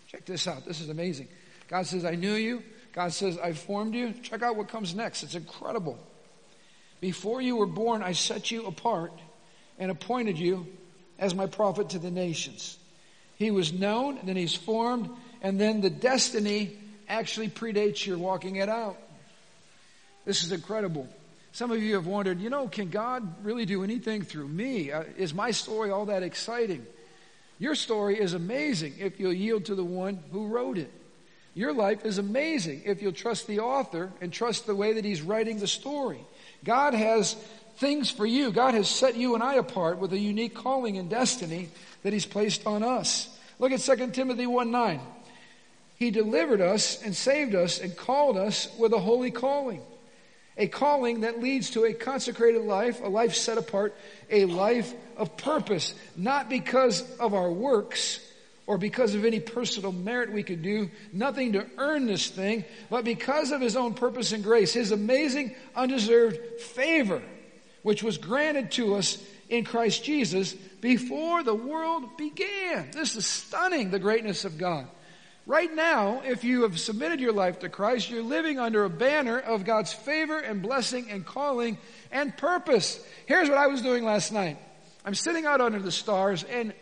Check 0.08 0.26
this 0.26 0.46
out. 0.46 0.64
This 0.66 0.80
is 0.80 0.90
amazing. 0.90 1.28
God 1.68 1.86
says, 1.86 2.04
I 2.04 2.14
knew 2.14 2.34
you. 2.34 2.62
God 2.92 3.12
says, 3.12 3.38
I 3.38 3.54
formed 3.54 3.94
you. 3.94 4.12
Check 4.12 4.42
out 4.42 4.54
what 4.54 4.68
comes 4.68 4.94
next. 4.94 5.22
It's 5.24 5.34
incredible. 5.34 5.98
Before 7.00 7.42
you 7.42 7.56
were 7.56 7.66
born, 7.66 8.02
I 8.02 8.12
set 8.12 8.50
you 8.50 8.66
apart 8.66 9.12
and 9.78 9.90
appointed 9.90 10.38
you 10.38 10.66
as 11.18 11.34
my 11.34 11.46
prophet 11.46 11.90
to 11.90 11.98
the 11.98 12.10
nations. 12.10 12.78
He 13.36 13.50
was 13.50 13.72
known, 13.72 14.18
and 14.18 14.28
then 14.28 14.36
he's 14.36 14.54
formed, 14.54 15.10
and 15.42 15.60
then 15.60 15.80
the 15.80 15.90
destiny 15.90 16.76
actually 17.08 17.48
predates 17.48 18.06
your 18.06 18.18
walking 18.18 18.56
it 18.56 18.68
out. 18.68 18.96
This 20.24 20.42
is 20.42 20.52
incredible. 20.52 21.08
Some 21.52 21.70
of 21.70 21.82
you 21.82 21.94
have 21.94 22.06
wondered, 22.06 22.40
you 22.40 22.50
know, 22.50 22.66
can 22.66 22.90
God 22.90 23.44
really 23.44 23.66
do 23.66 23.84
anything 23.84 24.22
through 24.22 24.48
me? 24.48 24.90
Uh, 24.90 25.04
is 25.16 25.34
my 25.34 25.50
story 25.50 25.90
all 25.90 26.06
that 26.06 26.22
exciting? 26.22 26.84
Your 27.58 27.74
story 27.74 28.18
is 28.18 28.34
amazing 28.34 28.94
if 28.98 29.20
you'll 29.20 29.32
yield 29.32 29.66
to 29.66 29.74
the 29.74 29.84
one 29.84 30.18
who 30.32 30.48
wrote 30.48 30.78
it. 30.78 30.90
Your 31.54 31.72
life 31.72 32.04
is 32.04 32.18
amazing 32.18 32.82
if 32.84 33.00
you'll 33.00 33.12
trust 33.12 33.46
the 33.46 33.60
author 33.60 34.10
and 34.20 34.32
trust 34.32 34.66
the 34.66 34.74
way 34.74 34.94
that 34.94 35.04
he's 35.04 35.22
writing 35.22 35.60
the 35.60 35.68
story. 35.68 36.20
God 36.64 36.94
has 36.94 37.36
things 37.76 38.10
for 38.10 38.26
you. 38.26 38.52
God 38.52 38.74
has 38.74 38.88
set 38.88 39.16
you 39.16 39.34
and 39.34 39.42
I 39.42 39.54
apart 39.54 39.98
with 39.98 40.12
a 40.12 40.18
unique 40.18 40.54
calling 40.54 40.98
and 40.98 41.10
destiny 41.10 41.68
that 42.02 42.12
he's 42.12 42.26
placed 42.26 42.66
on 42.66 42.82
us. 42.82 43.28
Look 43.58 43.72
at 43.72 43.80
2 43.80 44.10
Timothy 44.10 44.46
1 44.46 44.70
9. 44.70 45.00
He 45.96 46.10
delivered 46.10 46.60
us 46.60 47.02
and 47.02 47.14
saved 47.14 47.54
us 47.54 47.80
and 47.80 47.96
called 47.96 48.36
us 48.36 48.68
with 48.78 48.92
a 48.92 48.98
holy 48.98 49.30
calling 49.30 49.80
a 50.56 50.68
calling 50.68 51.20
that 51.20 51.40
leads 51.40 51.70
to 51.70 51.84
a 51.84 51.92
consecrated 51.92 52.62
life, 52.62 53.00
a 53.02 53.08
life 53.08 53.34
set 53.34 53.58
apart, 53.58 53.94
a 54.30 54.44
life 54.44 54.92
of 55.16 55.36
purpose, 55.36 55.94
not 56.16 56.48
because 56.48 57.02
of 57.18 57.34
our 57.34 57.50
works 57.50 58.20
or 58.66 58.78
because 58.78 59.14
of 59.14 59.24
any 59.24 59.40
personal 59.40 59.92
merit 59.92 60.32
we 60.32 60.42
could 60.42 60.62
do, 60.62 60.90
nothing 61.12 61.52
to 61.52 61.66
earn 61.76 62.06
this 62.06 62.28
thing, 62.28 62.64
but 62.88 63.04
because 63.04 63.50
of 63.50 63.60
His 63.60 63.76
own 63.76 63.94
purpose 63.94 64.32
and 64.32 64.42
grace, 64.42 64.72
His 64.72 64.92
amazing 64.92 65.54
undeserved 65.74 66.38
favor, 66.60 67.22
which 67.84 68.02
was 68.02 68.18
granted 68.18 68.72
to 68.72 68.96
us 68.96 69.22
in 69.48 69.62
Christ 69.64 70.02
Jesus 70.02 70.54
before 70.54 71.44
the 71.44 71.54
world 71.54 72.16
began. 72.16 72.90
This 72.90 73.14
is 73.14 73.26
stunning, 73.26 73.90
the 73.90 73.98
greatness 73.98 74.44
of 74.44 74.58
God. 74.58 74.88
Right 75.46 75.72
now, 75.72 76.22
if 76.24 76.42
you 76.42 76.62
have 76.62 76.80
submitted 76.80 77.20
your 77.20 77.34
life 77.34 77.58
to 77.58 77.68
Christ, 77.68 78.08
you're 78.08 78.22
living 78.22 78.58
under 78.58 78.84
a 78.84 78.90
banner 78.90 79.38
of 79.38 79.66
God's 79.66 79.92
favor 79.92 80.38
and 80.38 80.62
blessing 80.62 81.10
and 81.10 81.26
calling 81.26 81.76
and 82.10 82.34
purpose. 82.34 82.98
Here's 83.26 83.50
what 83.50 83.58
I 83.58 83.66
was 83.66 83.82
doing 83.82 84.02
last 84.02 84.32
night. 84.32 84.56
I'm 85.04 85.14
sitting 85.14 85.44
out 85.44 85.60
under 85.60 85.78
the 85.78 85.92
stars 85.92 86.42
and 86.44 86.72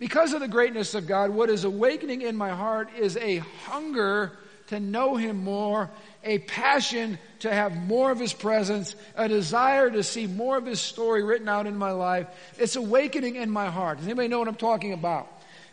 because 0.00 0.32
of 0.32 0.40
the 0.40 0.48
greatness 0.48 0.94
of 0.94 1.06
God, 1.06 1.30
what 1.30 1.50
is 1.50 1.62
awakening 1.64 2.22
in 2.22 2.34
my 2.34 2.50
heart 2.50 2.88
is 2.98 3.16
a 3.18 3.36
hunger 3.36 4.38
to 4.70 4.80
know 4.80 5.16
Him 5.16 5.44
more, 5.44 5.90
a 6.24 6.38
passion 6.38 7.18
to 7.40 7.52
have 7.52 7.76
more 7.76 8.10
of 8.10 8.18
His 8.18 8.32
presence, 8.32 8.96
a 9.16 9.28
desire 9.28 9.90
to 9.90 10.02
see 10.02 10.26
more 10.26 10.56
of 10.56 10.66
His 10.66 10.80
story 10.80 11.22
written 11.22 11.48
out 11.48 11.66
in 11.66 11.76
my 11.76 11.90
life. 11.90 12.28
It's 12.56 12.76
awakening 12.76 13.36
in 13.36 13.50
my 13.50 13.68
heart. 13.68 13.98
Does 13.98 14.06
anybody 14.06 14.28
know 14.28 14.38
what 14.38 14.48
I'm 14.48 14.54
talking 14.54 14.92
about? 14.92 15.28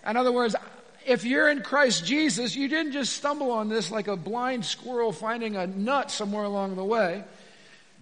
In 0.05 0.17
other 0.17 0.31
words, 0.31 0.55
if 1.05 1.23
you're 1.23 1.49
in 1.49 1.61
Christ 1.61 2.05
Jesus, 2.05 2.55
you 2.55 2.67
didn't 2.67 2.91
just 2.91 3.13
stumble 3.13 3.51
on 3.51 3.69
this 3.69 3.91
like 3.91 4.07
a 4.07 4.17
blind 4.17 4.65
squirrel 4.65 5.11
finding 5.11 5.55
a 5.55 5.67
nut 5.67 6.11
somewhere 6.11 6.43
along 6.43 6.75
the 6.75 6.83
way. 6.83 7.23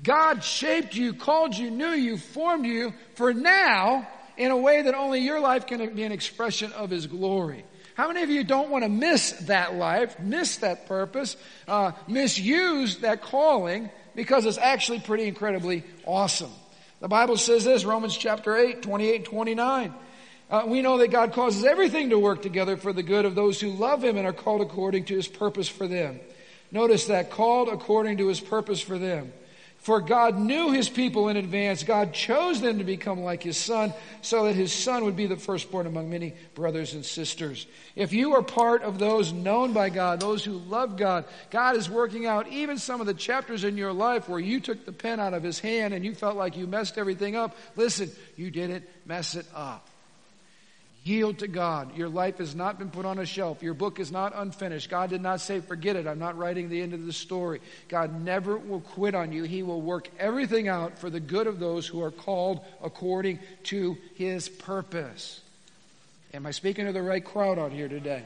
God 0.02 0.44
shaped 0.44 0.96
you, 0.96 1.14
called 1.14 1.58
you, 1.58 1.72
knew 1.72 1.92
you, 1.92 2.18
formed 2.18 2.66
you 2.66 2.94
for 3.16 3.34
now 3.34 4.08
in 4.38 4.52
a 4.52 4.58
way 4.58 4.82
that 4.82 4.96
only 4.96 5.20
your 5.20 5.40
life 5.40 5.68
can 5.68 5.94
be 5.94 6.04
an 6.04 6.12
expression 6.12 6.72
of 6.74 6.90
His 6.90 7.06
glory. 7.06 7.66
How 7.96 8.10
many 8.10 8.24
of 8.24 8.30
you 8.30 8.44
don't 8.44 8.70
want 8.70 8.84
to 8.84 8.90
miss 8.90 9.32
that 9.44 9.76
life, 9.76 10.20
miss 10.20 10.58
that 10.58 10.86
purpose, 10.86 11.38
uh, 11.68 11.94
misuse 12.08 12.98
that 12.98 13.22
calling 13.22 13.90
because 14.16 14.46
it's 14.46 14.58
actually 14.58 15.00
pretty 15.00 15.28
incredibly 15.28 15.84
awesome? 16.06 16.52
The 17.00 17.08
Bible 17.08 17.38
says 17.38 17.64
this, 17.64 17.86
Romans 17.86 18.18
chapter 18.18 18.58
8, 18.58 18.82
28, 18.82 19.26
29. 19.26 19.94
Uh, 20.50 20.64
we 20.68 20.82
know 20.82 20.98
that 20.98 21.10
God 21.10 21.32
causes 21.32 21.64
everything 21.64 22.10
to 22.10 22.20
work 22.20 22.42
together 22.42 22.76
for 22.76 22.92
the 22.92 23.02
good 23.02 23.24
of 23.24 23.34
those 23.34 23.62
who 23.62 23.70
love 23.70 24.04
Him 24.04 24.18
and 24.18 24.28
are 24.28 24.34
called 24.34 24.62
according 24.62 25.06
to 25.06 25.16
His 25.16 25.28
purpose 25.28 25.70
for 25.70 25.88
them. 25.88 26.20
Notice 26.72 27.06
that, 27.06 27.32
called 27.32 27.70
according 27.70 28.18
to 28.18 28.28
His 28.28 28.42
purpose 28.42 28.82
for 28.82 28.98
them. 28.98 29.32
For 29.86 30.02
God 30.02 30.40
knew 30.40 30.72
His 30.72 30.90
people 30.90 31.30
in 31.30 31.38
advance. 31.38 31.84
God 31.84 32.12
chose 32.12 32.60
them 32.60 32.80
to 32.80 32.84
become 32.84 33.22
like 33.22 33.44
His 33.44 33.56
Son 33.56 33.94
so 34.24 34.46
that 34.46 34.56
His 34.56 34.74
Son 34.74 35.06
would 35.06 35.16
be 35.16 35.28
the 35.28 35.36
firstborn 35.36 35.86
among 35.86 36.10
many 36.10 36.34
brothers 36.56 36.96
and 36.96 37.06
sisters. 37.06 37.68
If 37.96 38.12
you 38.12 38.34
are 38.34 38.42
part 38.42 38.82
of 38.82 38.98
those 38.98 39.32
known 39.32 39.74
by 39.74 39.92
God, 39.92 40.20
those 40.20 40.44
who 40.44 40.54
love 40.54 40.98
God, 40.98 41.26
God 41.52 41.76
is 41.76 41.88
working 41.88 42.26
out 42.26 42.48
even 42.48 42.80
some 42.80 43.00
of 43.00 43.06
the 43.06 43.14
chapters 43.14 43.64
in 43.64 43.78
your 43.78 43.94
life 43.94 44.28
where 44.28 44.40
you 44.40 44.60
took 44.60 44.88
the 44.88 44.92
pen 44.92 45.20
out 45.20 45.36
of 45.36 45.44
His 45.44 45.60
hand 45.60 45.94
and 45.94 46.04
you 46.04 46.16
felt 46.16 46.36
like 46.36 46.58
you 46.58 46.66
messed 46.66 46.98
everything 46.98 47.36
up. 47.36 47.56
Listen, 47.76 48.10
you 48.36 48.50
didn't 48.50 48.90
mess 49.06 49.36
it 49.36 49.46
up. 49.54 49.88
Yield 51.06 51.38
to 51.38 51.48
God. 51.48 51.96
Your 51.96 52.10
life 52.10 52.40
has 52.40 52.56
not 52.56 52.80
been 52.80 52.90
put 52.90 53.06
on 53.06 53.20
a 53.20 53.28
shelf. 53.28 53.62
Your 53.62 53.76
book 53.76 54.00
is 54.00 54.12
not 54.12 54.34
unfinished. 54.36 54.90
God 54.90 55.12
did 55.12 55.22
not 55.22 55.40
say, 55.40 55.60
forget 55.60 55.96
it. 55.96 56.08
I'm 56.08 56.18
not 56.18 56.36
writing 56.36 56.68
the 56.68 56.82
end 56.82 56.96
of 56.96 57.06
the 57.06 57.14
story. 57.14 57.62
God 57.90 58.20
never 58.24 58.58
will 58.58 58.82
quit 58.82 59.14
on 59.14 59.32
you. 59.32 59.44
He 59.44 59.62
will 59.62 59.84
work 59.84 60.10
everything 60.18 60.68
out 60.68 60.98
for 60.98 61.12
the 61.12 61.20
good 61.20 61.46
of 61.46 61.60
those 61.60 61.86
who 61.86 62.02
are 62.02 62.10
called 62.10 62.66
according 62.84 63.38
to 63.66 63.98
His 64.16 64.50
purpose. 64.50 65.42
Am 66.34 66.48
I 66.48 66.50
speaking 66.50 66.88
to 66.88 66.92
the 66.92 67.04
right 67.04 67.24
crowd 67.24 67.60
out 67.60 67.72
here 67.72 67.88
today? 67.88 68.24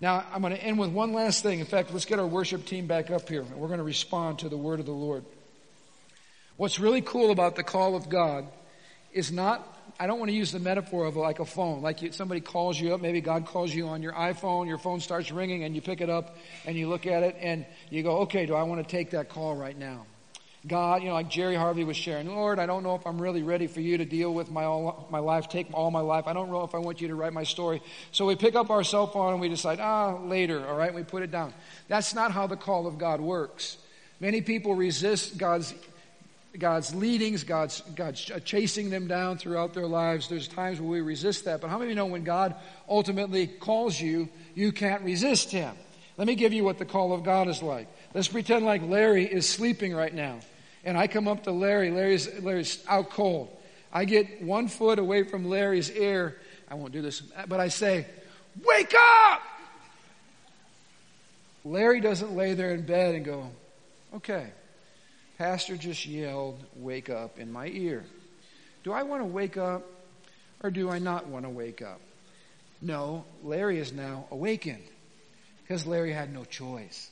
Now, 0.00 0.24
I'm 0.32 0.40
going 0.40 0.54
to 0.54 0.64
end 0.64 0.78
with 0.78 0.90
one 0.90 1.12
last 1.12 1.42
thing. 1.42 1.60
In 1.60 1.66
fact, 1.66 1.92
let's 1.92 2.06
get 2.06 2.18
our 2.18 2.26
worship 2.26 2.64
team 2.64 2.86
back 2.86 3.10
up 3.10 3.28
here. 3.28 3.42
and 3.42 3.56
We're 3.56 3.68
going 3.68 3.78
to 3.78 3.84
respond 3.84 4.38
to 4.38 4.48
the 4.48 4.56
word 4.56 4.80
of 4.80 4.86
the 4.86 4.92
Lord. 4.92 5.22
What's 6.56 6.80
really 6.80 7.02
cool 7.02 7.30
about 7.30 7.56
the 7.56 7.62
call 7.62 7.94
of 7.94 8.08
God 8.08 8.46
is 9.12 9.30
not 9.30 9.71
I 10.02 10.06
don't 10.08 10.18
want 10.18 10.32
to 10.32 10.36
use 10.36 10.50
the 10.50 10.58
metaphor 10.58 11.06
of 11.06 11.14
like 11.14 11.38
a 11.38 11.44
phone. 11.44 11.80
Like 11.80 12.02
you, 12.02 12.10
somebody 12.10 12.40
calls 12.40 12.80
you 12.80 12.92
up, 12.92 13.00
maybe 13.00 13.20
God 13.20 13.46
calls 13.46 13.72
you 13.72 13.86
on 13.86 14.02
your 14.02 14.12
iPhone, 14.14 14.66
your 14.66 14.76
phone 14.76 14.98
starts 14.98 15.30
ringing 15.30 15.62
and 15.62 15.76
you 15.76 15.80
pick 15.80 16.00
it 16.00 16.10
up 16.10 16.36
and 16.66 16.76
you 16.76 16.88
look 16.88 17.06
at 17.06 17.22
it 17.22 17.36
and 17.38 17.64
you 17.88 18.02
go, 18.02 18.22
okay, 18.22 18.44
do 18.44 18.56
I 18.56 18.64
want 18.64 18.82
to 18.82 18.90
take 18.90 19.10
that 19.10 19.28
call 19.28 19.54
right 19.54 19.78
now? 19.78 20.06
God, 20.66 21.02
you 21.02 21.08
know, 21.08 21.14
like 21.14 21.30
Jerry 21.30 21.54
Harvey 21.54 21.84
was 21.84 21.96
sharing, 21.96 22.26
Lord, 22.26 22.58
I 22.58 22.66
don't 22.66 22.82
know 22.82 22.96
if 22.96 23.06
I'm 23.06 23.22
really 23.22 23.44
ready 23.44 23.68
for 23.68 23.80
you 23.80 23.96
to 23.98 24.04
deal 24.04 24.34
with 24.34 24.50
my, 24.50 24.64
all, 24.64 25.06
my 25.08 25.20
life, 25.20 25.48
take 25.48 25.68
all 25.72 25.92
my 25.92 26.00
life. 26.00 26.26
I 26.26 26.32
don't 26.32 26.50
know 26.50 26.64
if 26.64 26.74
I 26.74 26.78
want 26.78 27.00
you 27.00 27.06
to 27.06 27.14
write 27.14 27.32
my 27.32 27.44
story. 27.44 27.80
So 28.10 28.26
we 28.26 28.34
pick 28.34 28.56
up 28.56 28.70
our 28.70 28.82
cell 28.82 29.06
phone 29.06 29.34
and 29.34 29.40
we 29.40 29.48
decide, 29.48 29.78
ah, 29.78 30.16
later, 30.16 30.66
all 30.66 30.76
right, 30.76 30.92
we 30.92 31.04
put 31.04 31.22
it 31.22 31.30
down. 31.30 31.54
That's 31.86 32.12
not 32.12 32.32
how 32.32 32.48
the 32.48 32.56
call 32.56 32.88
of 32.88 32.98
God 32.98 33.20
works. 33.20 33.78
Many 34.18 34.40
people 34.40 34.74
resist 34.74 35.38
God's 35.38 35.72
God's 36.58 36.94
leadings, 36.94 37.44
God's, 37.44 37.80
God's 37.94 38.20
chasing 38.44 38.90
them 38.90 39.06
down 39.06 39.38
throughout 39.38 39.72
their 39.72 39.86
lives. 39.86 40.28
There's 40.28 40.48
times 40.48 40.80
where 40.80 40.90
we 40.90 41.00
resist 41.00 41.46
that. 41.46 41.60
But 41.60 41.70
how 41.70 41.78
many 41.78 41.86
of 41.86 41.90
you 41.90 41.96
know 41.96 42.06
when 42.06 42.24
God 42.24 42.54
ultimately 42.88 43.46
calls 43.46 44.00
you, 44.00 44.28
you 44.54 44.72
can't 44.72 45.02
resist 45.02 45.50
Him? 45.50 45.74
Let 46.18 46.26
me 46.26 46.34
give 46.34 46.52
you 46.52 46.62
what 46.62 46.78
the 46.78 46.84
call 46.84 47.12
of 47.12 47.24
God 47.24 47.48
is 47.48 47.62
like. 47.62 47.88
Let's 48.12 48.28
pretend 48.28 48.66
like 48.66 48.82
Larry 48.82 49.24
is 49.24 49.48
sleeping 49.48 49.94
right 49.94 50.12
now 50.12 50.40
and 50.84 50.98
I 50.98 51.06
come 51.06 51.28
up 51.28 51.44
to 51.44 51.52
Larry. 51.52 51.90
Larry's, 51.90 52.28
Larry's 52.40 52.84
out 52.88 53.10
cold. 53.10 53.56
I 53.92 54.04
get 54.04 54.42
one 54.42 54.68
foot 54.68 54.98
away 54.98 55.22
from 55.22 55.48
Larry's 55.48 55.90
ear. 55.90 56.38
I 56.68 56.74
won't 56.74 56.92
do 56.92 57.02
this, 57.02 57.20
but 57.20 57.60
I 57.60 57.68
say, 57.68 58.06
Wake 58.64 58.94
up! 58.94 59.42
Larry 61.64 62.00
doesn't 62.00 62.34
lay 62.34 62.54
there 62.54 62.72
in 62.72 62.82
bed 62.82 63.14
and 63.14 63.24
go, 63.24 63.50
Okay, 64.16 64.48
Pastor 65.42 65.76
just 65.76 66.06
yelled, 66.06 66.62
Wake 66.76 67.10
up 67.10 67.36
in 67.36 67.50
my 67.50 67.66
ear. 67.66 68.04
Do 68.84 68.92
I 68.92 69.02
want 69.02 69.22
to 69.22 69.26
wake 69.26 69.56
up 69.56 69.82
or 70.62 70.70
do 70.70 70.88
I 70.88 71.00
not 71.00 71.26
want 71.26 71.46
to 71.46 71.50
wake 71.50 71.82
up? 71.82 72.00
No, 72.80 73.24
Larry 73.42 73.80
is 73.80 73.92
now 73.92 74.26
awakened 74.30 74.84
because 75.60 75.84
Larry 75.84 76.12
had 76.12 76.32
no 76.32 76.44
choice. 76.44 77.10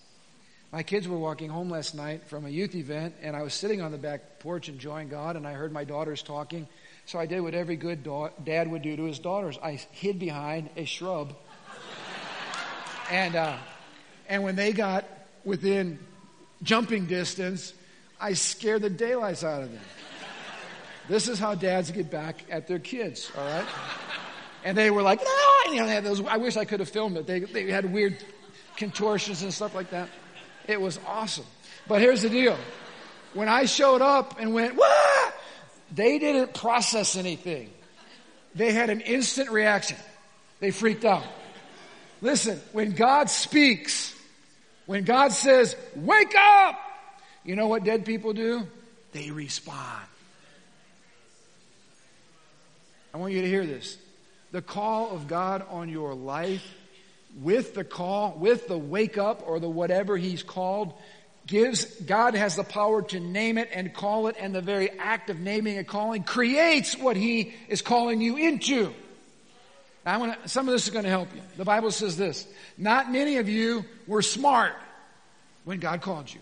My 0.71 0.85
kids 0.85 1.09
were 1.09 1.19
walking 1.19 1.51
home 1.51 1.71
last 1.71 1.97
night 1.97 2.29
from 2.29 2.47
a 2.47 2.49
youth 2.49 2.77
event, 2.77 3.17
and 3.21 3.35
I 3.35 3.43
was 3.43 3.53
sitting 3.53 3.83
on 3.83 3.91
the 3.91 3.99
back 3.99 4.39
porch 4.39 4.69
enjoying 4.69 5.09
God, 5.09 5.35
and 5.35 5.45
I 5.45 5.55
heard 5.55 5.73
my 5.73 5.83
daughters 5.83 6.23
talking. 6.23 6.69
So 7.07 7.19
I 7.19 7.27
did 7.27 7.41
what 7.41 7.55
every 7.55 7.75
good 7.75 8.05
da- 8.05 8.31
dad 8.45 8.71
would 8.71 8.83
do 8.83 8.97
to 8.97 9.07
his 9.07 9.19
daughters. 9.19 9.59
I 9.61 9.73
hid 9.91 10.21
behind 10.21 10.71
a 10.77 10.85
shrub. 10.85 11.35
and, 13.11 13.35
uh, 13.35 13.57
and 14.29 14.45
when 14.45 14.55
they 14.55 14.71
got 14.71 15.05
within 15.45 15.99
jumping 16.63 17.07
distance, 17.07 17.73
I 18.21 18.35
scared 18.35 18.83
the 18.83 18.91
daylights 18.91 19.43
out 19.43 19.63
of 19.63 19.73
them. 19.73 19.83
This 21.09 21.27
is 21.27 21.39
how 21.39 21.55
dads 21.55 21.91
get 21.91 22.11
back 22.11 22.45
at 22.51 22.69
their 22.69 22.79
kids, 22.79 23.33
all 23.37 23.45
right? 23.45 23.67
And 24.65 24.77
they 24.77 24.91
were 24.91 25.03
like, 25.03 25.21
ah! 25.27 25.71
You 25.71 25.81
know, 25.81 25.87
they 25.87 25.95
had 25.95 26.05
those, 26.05 26.23
I 26.25 26.37
wish 26.37 26.57
I 26.57 26.65
could 26.65 26.81
have 26.81 26.89
filmed 26.89 27.17
it. 27.17 27.27
They, 27.27 27.41
they 27.41 27.71
had 27.71 27.93
weird 27.93 28.23
contortions 28.77 29.43
and 29.43 29.53
stuff 29.53 29.75
like 29.75 29.91
that. 29.91 30.09
It 30.69 30.81
was 30.81 31.01
awesome. 31.07 31.47
But 31.89 32.01
here's 32.01 32.23
the 32.23 32.29
deal. 32.29 32.57
When 33.35 33.49
I 33.49 33.65
showed 33.65 34.03
up 34.03 34.39
and 34.39 34.53
went, 34.53 34.77
what? 34.77 35.35
They 35.93 36.19
didn't 36.19 36.55
process 36.55 37.17
anything. 37.17 37.71
They 38.55 38.73
had 38.73 38.91
an 38.91 39.01
instant 39.01 39.51
reaction. 39.51 39.97
They 40.61 40.71
freaked 40.71 41.05
out. 41.05 41.25
Listen, 42.21 42.61
when 42.73 42.93
God 42.93 43.31
speaks, 43.31 44.15
when 44.87 45.05
God 45.05 45.33
says, 45.33 45.75
wake 45.97 46.35
up, 46.37 46.79
you 47.45 47.57
know 47.57 47.69
what 47.69 47.85
dead 47.85 48.05
people 48.05 48.33
do? 48.33 48.67
They 49.13 49.31
respond. 49.31 50.07
I 53.13 53.19
want 53.19 53.33
you 53.33 53.43
to 53.43 53.49
hear 53.49 53.67
this. 53.67 53.99
The 54.53 54.63
call 54.63 55.11
of 55.11 55.27
God 55.27 55.65
on 55.71 55.89
your 55.89 56.15
life 56.15 56.65
with 57.41 57.75
the 57.75 57.85
call, 57.85 58.37
with 58.39 58.69
the 58.69 58.79
wake 58.79 59.19
up 59.19 59.43
or 59.47 59.61
the 59.61 59.69
whatever 59.69 60.17
he's 60.17 60.43
called, 60.43 60.93
gives, 61.47 61.85
God 61.85 62.35
has 62.35 62.57
the 62.57 62.65
power 62.65 63.03
to 63.03 63.21
name 63.21 63.59
it 63.59 63.71
and 63.73 63.93
call 63.93 64.29
it, 64.29 64.37
and 64.39 64.55
the 64.55 64.61
very 64.61 64.91
act 64.91 65.31
of 65.31 65.41
naming 65.41 65.79
and 65.79 65.87
calling 65.87 66.23
creates 66.23 66.97
what 66.97 67.17
he 67.17 67.55
is 67.69 67.83
calling 67.83 68.21
you 68.21 68.37
into. 68.37 68.93
I 70.07 70.17
want 70.17 70.43
to, 70.43 70.49
some 70.49 70.69
of 70.69 70.73
this 70.73 70.85
is 70.85 70.91
going 70.91 71.05
to 71.05 71.11
help 71.11 71.35
you. 71.35 71.43
The 71.57 71.65
Bible 71.65 71.91
says 71.91 72.17
this, 72.17 72.47
not 72.79 73.13
many 73.13 73.37
of 73.39 73.49
you 73.49 73.85
were 74.07 74.23
smart 74.23 74.73
when 75.65 75.79
God 75.79 76.01
called 76.01 76.33
you. 76.33 76.41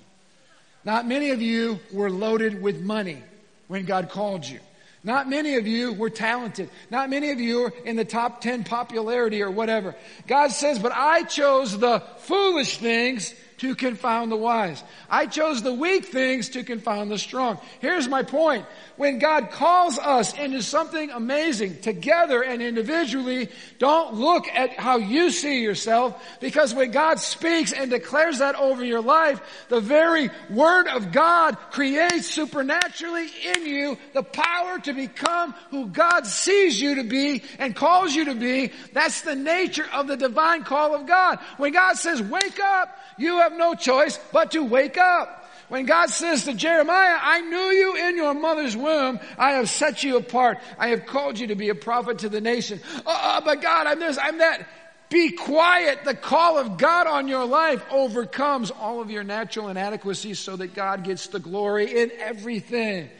Not 0.84 1.06
many 1.06 1.30
of 1.30 1.42
you 1.42 1.80
were 1.92 2.10
loaded 2.10 2.62
with 2.62 2.80
money 2.80 3.22
when 3.66 3.84
God 3.84 4.10
called 4.10 4.46
you. 4.46 4.60
Not 5.04 5.28
many 5.28 5.56
of 5.56 5.66
you 5.66 5.92
were 5.92 6.10
talented. 6.10 6.70
Not 6.90 7.08
many 7.08 7.30
of 7.30 7.40
you 7.40 7.66
are 7.66 7.72
in 7.84 7.96
the 7.96 8.04
top 8.04 8.40
10 8.40 8.64
popularity 8.64 9.42
or 9.42 9.50
whatever. 9.50 9.94
God 10.26 10.50
says, 10.50 10.78
but 10.78 10.92
I 10.94 11.22
chose 11.22 11.78
the 11.78 12.02
foolish 12.18 12.78
things 12.78 13.34
to 13.58 13.74
confound 13.74 14.32
the 14.32 14.36
wise. 14.36 14.82
I 15.10 15.26
chose 15.26 15.62
the 15.62 15.72
weak 15.72 16.06
things 16.06 16.50
to 16.50 16.64
confound 16.64 17.10
the 17.10 17.18
strong. 17.18 17.58
Here's 17.80 18.08
my 18.08 18.22
point. 18.22 18.64
When 18.96 19.18
God 19.18 19.50
calls 19.50 19.98
us 19.98 20.36
into 20.36 20.62
something 20.62 21.10
amazing 21.10 21.80
together 21.80 22.42
and 22.42 22.62
individually, 22.62 23.48
don't 23.78 24.14
look 24.14 24.48
at 24.48 24.78
how 24.78 24.96
you 24.96 25.30
see 25.30 25.62
yourself 25.62 26.20
because 26.40 26.74
when 26.74 26.90
God 26.90 27.20
speaks 27.20 27.72
and 27.72 27.90
declares 27.90 28.38
that 28.38 28.56
over 28.56 28.84
your 28.84 29.00
life, 29.00 29.40
the 29.68 29.80
very 29.80 30.30
word 30.50 30.88
of 30.88 31.12
God 31.12 31.56
creates 31.70 32.26
supernaturally 32.26 33.28
in 33.54 33.66
you 33.66 33.98
the 34.14 34.22
power 34.22 34.78
to 34.80 34.92
become 34.92 35.54
who 35.70 35.86
God 35.86 36.26
sees 36.26 36.80
you 36.80 36.96
to 36.96 37.04
be 37.04 37.42
and 37.58 37.74
calls 37.74 38.14
you 38.14 38.26
to 38.26 38.34
be. 38.34 38.72
That's 38.92 39.22
the 39.22 39.36
nature 39.36 39.86
of 39.92 40.06
the 40.06 40.16
divine 40.16 40.64
call 40.64 40.94
of 40.94 41.06
God. 41.06 41.38
When 41.56 41.72
God 41.72 41.96
says, 41.96 42.22
wake 42.22 42.60
up, 42.60 42.96
you 43.18 43.38
have 43.38 43.47
no 43.52 43.74
choice 43.74 44.18
but 44.32 44.52
to 44.52 44.64
wake 44.64 44.98
up. 44.98 45.34
When 45.68 45.84
God 45.84 46.08
says 46.08 46.44
to 46.44 46.54
Jeremiah, 46.54 47.18
I 47.20 47.40
knew 47.42 47.56
you 47.56 48.08
in 48.08 48.16
your 48.16 48.32
mother's 48.32 48.76
womb. 48.76 49.20
I 49.36 49.52
have 49.52 49.68
set 49.68 50.02
you 50.02 50.16
apart. 50.16 50.58
I 50.78 50.88
have 50.88 51.04
called 51.04 51.38
you 51.38 51.48
to 51.48 51.54
be 51.54 51.68
a 51.68 51.74
prophet 51.74 52.20
to 52.20 52.30
the 52.30 52.40
nation. 52.40 52.80
Oh, 53.06 53.42
but 53.44 53.60
God, 53.60 53.86
I'm 53.86 54.00
this, 54.00 54.18
I'm 54.20 54.38
that. 54.38 54.66
Be 55.10 55.32
quiet. 55.32 56.04
The 56.04 56.14
call 56.14 56.58
of 56.58 56.76
God 56.76 57.06
on 57.06 57.28
your 57.28 57.46
life 57.46 57.82
overcomes 57.90 58.70
all 58.70 59.00
of 59.00 59.10
your 59.10 59.24
natural 59.24 59.68
inadequacies 59.68 60.38
so 60.38 60.56
that 60.56 60.74
God 60.74 61.04
gets 61.04 61.28
the 61.28 61.38
glory 61.38 61.98
in 62.02 62.12
everything. 62.18 63.10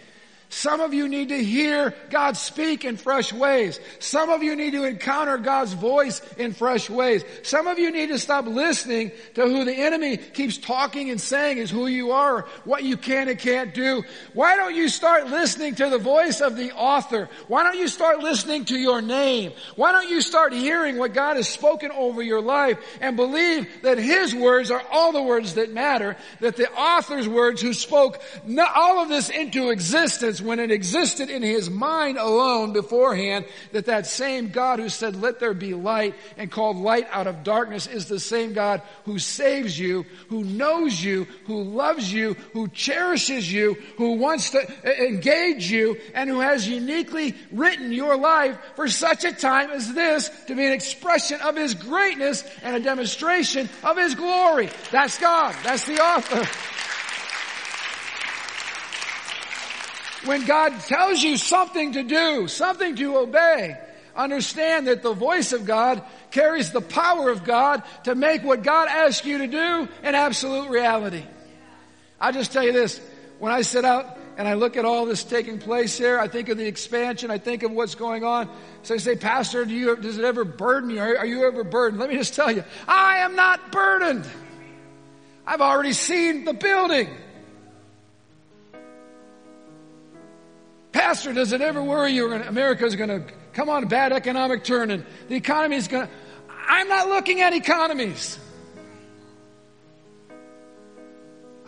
Some 0.51 0.81
of 0.81 0.95
you 0.95 1.09
need 1.09 1.29
to 1.29 1.45
hear 1.45 1.95
God 2.09 2.37
speak 2.37 2.87
in 2.87 2.97
fresh 2.97 3.33
ways. 3.35 3.81
Some 3.99 4.31
of 4.31 4.43
you 4.43 4.57
need 4.57 4.73
to 4.73 4.85
encounter 4.85 5.37
God's 5.37 5.75
voice 5.75 6.23
in 6.39 6.55
fresh 6.55 6.89
ways. 6.89 7.23
Some 7.43 7.67
of 7.67 7.79
you 7.79 7.91
need 7.91 8.09
to 8.09 8.19
stop 8.19 8.47
listening 8.47 9.13
to 9.35 9.43
who 9.43 9.67
the 9.67 9.75
enemy 9.75 10.17
keeps 10.17 10.57
talking 10.57 11.11
and 11.11 11.21
saying 11.21 11.59
is 11.59 11.71
who 11.71 11.87
you 11.87 12.13
are, 12.13 12.47
what 12.65 12.83
you 12.83 12.97
can 12.97 13.29
and 13.29 13.39
can't 13.39 13.75
do. 13.75 14.03
Why 14.33 14.57
don't 14.57 14.75
you 14.75 14.89
start 14.89 15.29
listening 15.29 15.75
to 15.77 15.91
the 15.91 15.99
voice 15.99 16.41
of 16.41 16.57
the 16.57 16.73
author? 16.73 17.29
Why 17.49 17.63
don't 17.63 17.77
you 17.77 17.89
start 17.89 18.21
listening 18.21 18.65
to 18.67 18.77
your 18.77 19.03
name? 19.03 19.53
Why 19.77 19.93
don't 19.93 20.09
you 20.09 20.23
start 20.23 20.55
hearing 20.55 20.97
what 20.97 21.13
God 21.13 21.37
has 21.37 21.49
spoken 21.49 21.91
over 21.91 22.23
your 22.23 22.41
life 22.41 22.79
and 23.03 23.17
believe 23.17 23.69
that 23.83 23.99
His 23.99 24.35
words 24.35 24.71
are 24.71 24.83
all 24.91 25.13
the 25.13 25.23
words 25.23 25.55
that 25.55 25.73
matter, 25.73 26.17
that 26.41 26.57
the 26.57 26.73
author's 26.73 27.29
words 27.29 27.61
who 27.61 27.75
spoke 27.75 28.23
all 28.75 29.03
of 29.03 29.11
this 29.11 29.29
into 29.29 29.69
existence 29.69 30.38
when 30.40 30.61
it 30.61 30.70
existed 30.70 31.31
in 31.31 31.42
his 31.42 31.70
mind 31.70 32.18
alone 32.18 32.72
beforehand 32.72 33.44
that 33.72 33.87
that 33.87 34.07
same 34.07 34.48
God 34.51 34.79
who 34.79 34.88
said, 34.88 35.20
let 35.20 35.40
there 35.40 35.55
be 35.55 35.74
light 35.74 36.14
and 36.37 36.51
called 36.51 36.77
light 36.77 37.07
out 37.11 37.27
of 37.27 37.44
darkness 37.44 37.87
is 37.87 38.07
the 38.07 38.20
same 38.20 38.53
God 38.53 38.83
who 39.05 39.18
saves 39.18 39.79
you, 39.79 40.05
who 40.29 40.44
knows 40.44 41.03
you, 41.03 41.27
who 41.46 41.62
loves 41.62 42.12
you, 42.12 42.35
who 42.53 42.68
cherishes 42.68 43.53
you, 43.53 43.74
who 43.96 44.12
wants 44.14 44.51
to 44.51 45.07
engage 45.07 45.70
you, 45.70 45.96
and 46.14 46.29
who 46.29 46.40
has 46.40 46.68
uniquely 46.68 47.35
written 47.53 47.92
your 47.92 48.17
life 48.17 48.58
for 48.77 48.88
such 48.88 49.25
a 49.25 49.33
time 49.33 49.71
as 49.71 49.92
this 49.92 50.31
to 50.46 50.54
be 50.54 50.67
an 50.67 50.73
expression 50.73 51.40
of 51.40 51.56
his 51.56 51.75
greatness 51.75 52.44
and 52.63 52.77
a 52.77 52.81
demonstration 52.81 53.69
of 53.83 53.96
his 53.96 54.15
glory. 54.15 54.69
That's 54.90 55.19
God. 55.19 55.54
That's 55.63 55.87
the 55.87 56.00
author. 56.00 56.88
When 60.25 60.44
God 60.46 60.79
tells 60.81 61.23
you 61.23 61.37
something 61.37 61.92
to 61.92 62.02
do, 62.02 62.48
something 62.48 62.96
to 62.96 63.19
obey, 63.19 63.79
understand 64.16 64.88
that 64.88 65.02
the 65.02 65.12
voice 65.12 65.52
of 65.52 65.64
God 65.64 66.02
carries 66.31 66.73
the 66.73 66.81
power 66.81 67.31
of 67.31 67.44
God 67.44 67.83
to 68.04 68.14
make 68.14 68.42
what 68.42 68.62
God 68.62 68.88
asks 68.88 69.25
you 69.25 69.38
to 69.38 69.46
do 69.46 69.88
an 70.02 70.14
absolute 70.14 70.71
reality. 70.71 71.23
I'll 72.21 72.33
just 72.33 72.52
tell 72.52 72.64
you 72.64 72.73
this. 72.73 73.00
When 73.38 73.52
I 73.52 73.62
sit 73.62 73.85
out 73.85 74.19
and 74.37 74.48
I 74.48 74.54
look 74.54 74.77
at 74.77 74.85
all 74.85 75.06
this 75.06 75.23
taking 75.23 75.60
place 75.60 75.96
here, 75.96 76.19
I 76.19 76.27
think 76.27 76.48
of 76.48 76.58
the 76.58 76.66
expansion, 76.66 77.31
I 77.31 77.38
think 77.38 77.62
of 77.62 77.71
what's 77.71 77.94
going 77.94 78.25
on. 78.25 78.50
So 78.83 78.94
I 78.94 78.98
say, 78.98 79.14
Pastor, 79.14 79.64
do 79.64 79.73
you, 79.73 79.94
does 79.96 80.19
it 80.19 80.25
ever 80.25 80.44
burden 80.44 80.90
you? 80.90 81.00
Are 81.00 81.27
you 81.27 81.46
ever 81.46 81.62
burdened? 81.62 82.00
Let 82.00 82.10
me 82.10 82.16
just 82.16 82.35
tell 82.35 82.50
you, 82.50 82.64
I 82.88 83.19
am 83.19 83.37
not 83.37 83.71
burdened. 83.71 84.27
I've 85.46 85.60
already 85.60 85.92
seen 85.92 86.44
the 86.44 86.52
building. 86.52 87.08
Pastor, 90.99 91.33
does 91.33 91.53
it 91.53 91.61
ever 91.61 91.81
worry 91.81 92.11
you 92.11 92.33
America's 92.33 92.96
going 92.96 93.09
to 93.09 93.23
come 93.53 93.69
on 93.69 93.85
a 93.85 93.87
bad 93.87 94.13
economic 94.13 94.65
turn 94.65 94.90
and 94.90 95.07
the 95.29 95.37
economy 95.37 95.77
is 95.77 95.87
going 95.87 96.09
to. 96.09 96.13
I'm 96.67 96.88
not 96.88 97.07
looking 97.07 97.40
at 97.40 97.53
economies. 97.53 98.37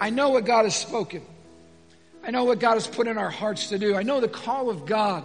I 0.00 0.10
know 0.10 0.30
what 0.30 0.46
God 0.46 0.64
has 0.64 0.74
spoken. 0.74 1.22
I 2.24 2.32
know 2.32 2.42
what 2.42 2.58
God 2.58 2.74
has 2.74 2.88
put 2.88 3.06
in 3.06 3.18
our 3.18 3.30
hearts 3.30 3.68
to 3.68 3.78
do. 3.78 3.94
I 3.94 4.02
know 4.02 4.20
the 4.20 4.26
call 4.26 4.68
of 4.68 4.84
God. 4.84 5.24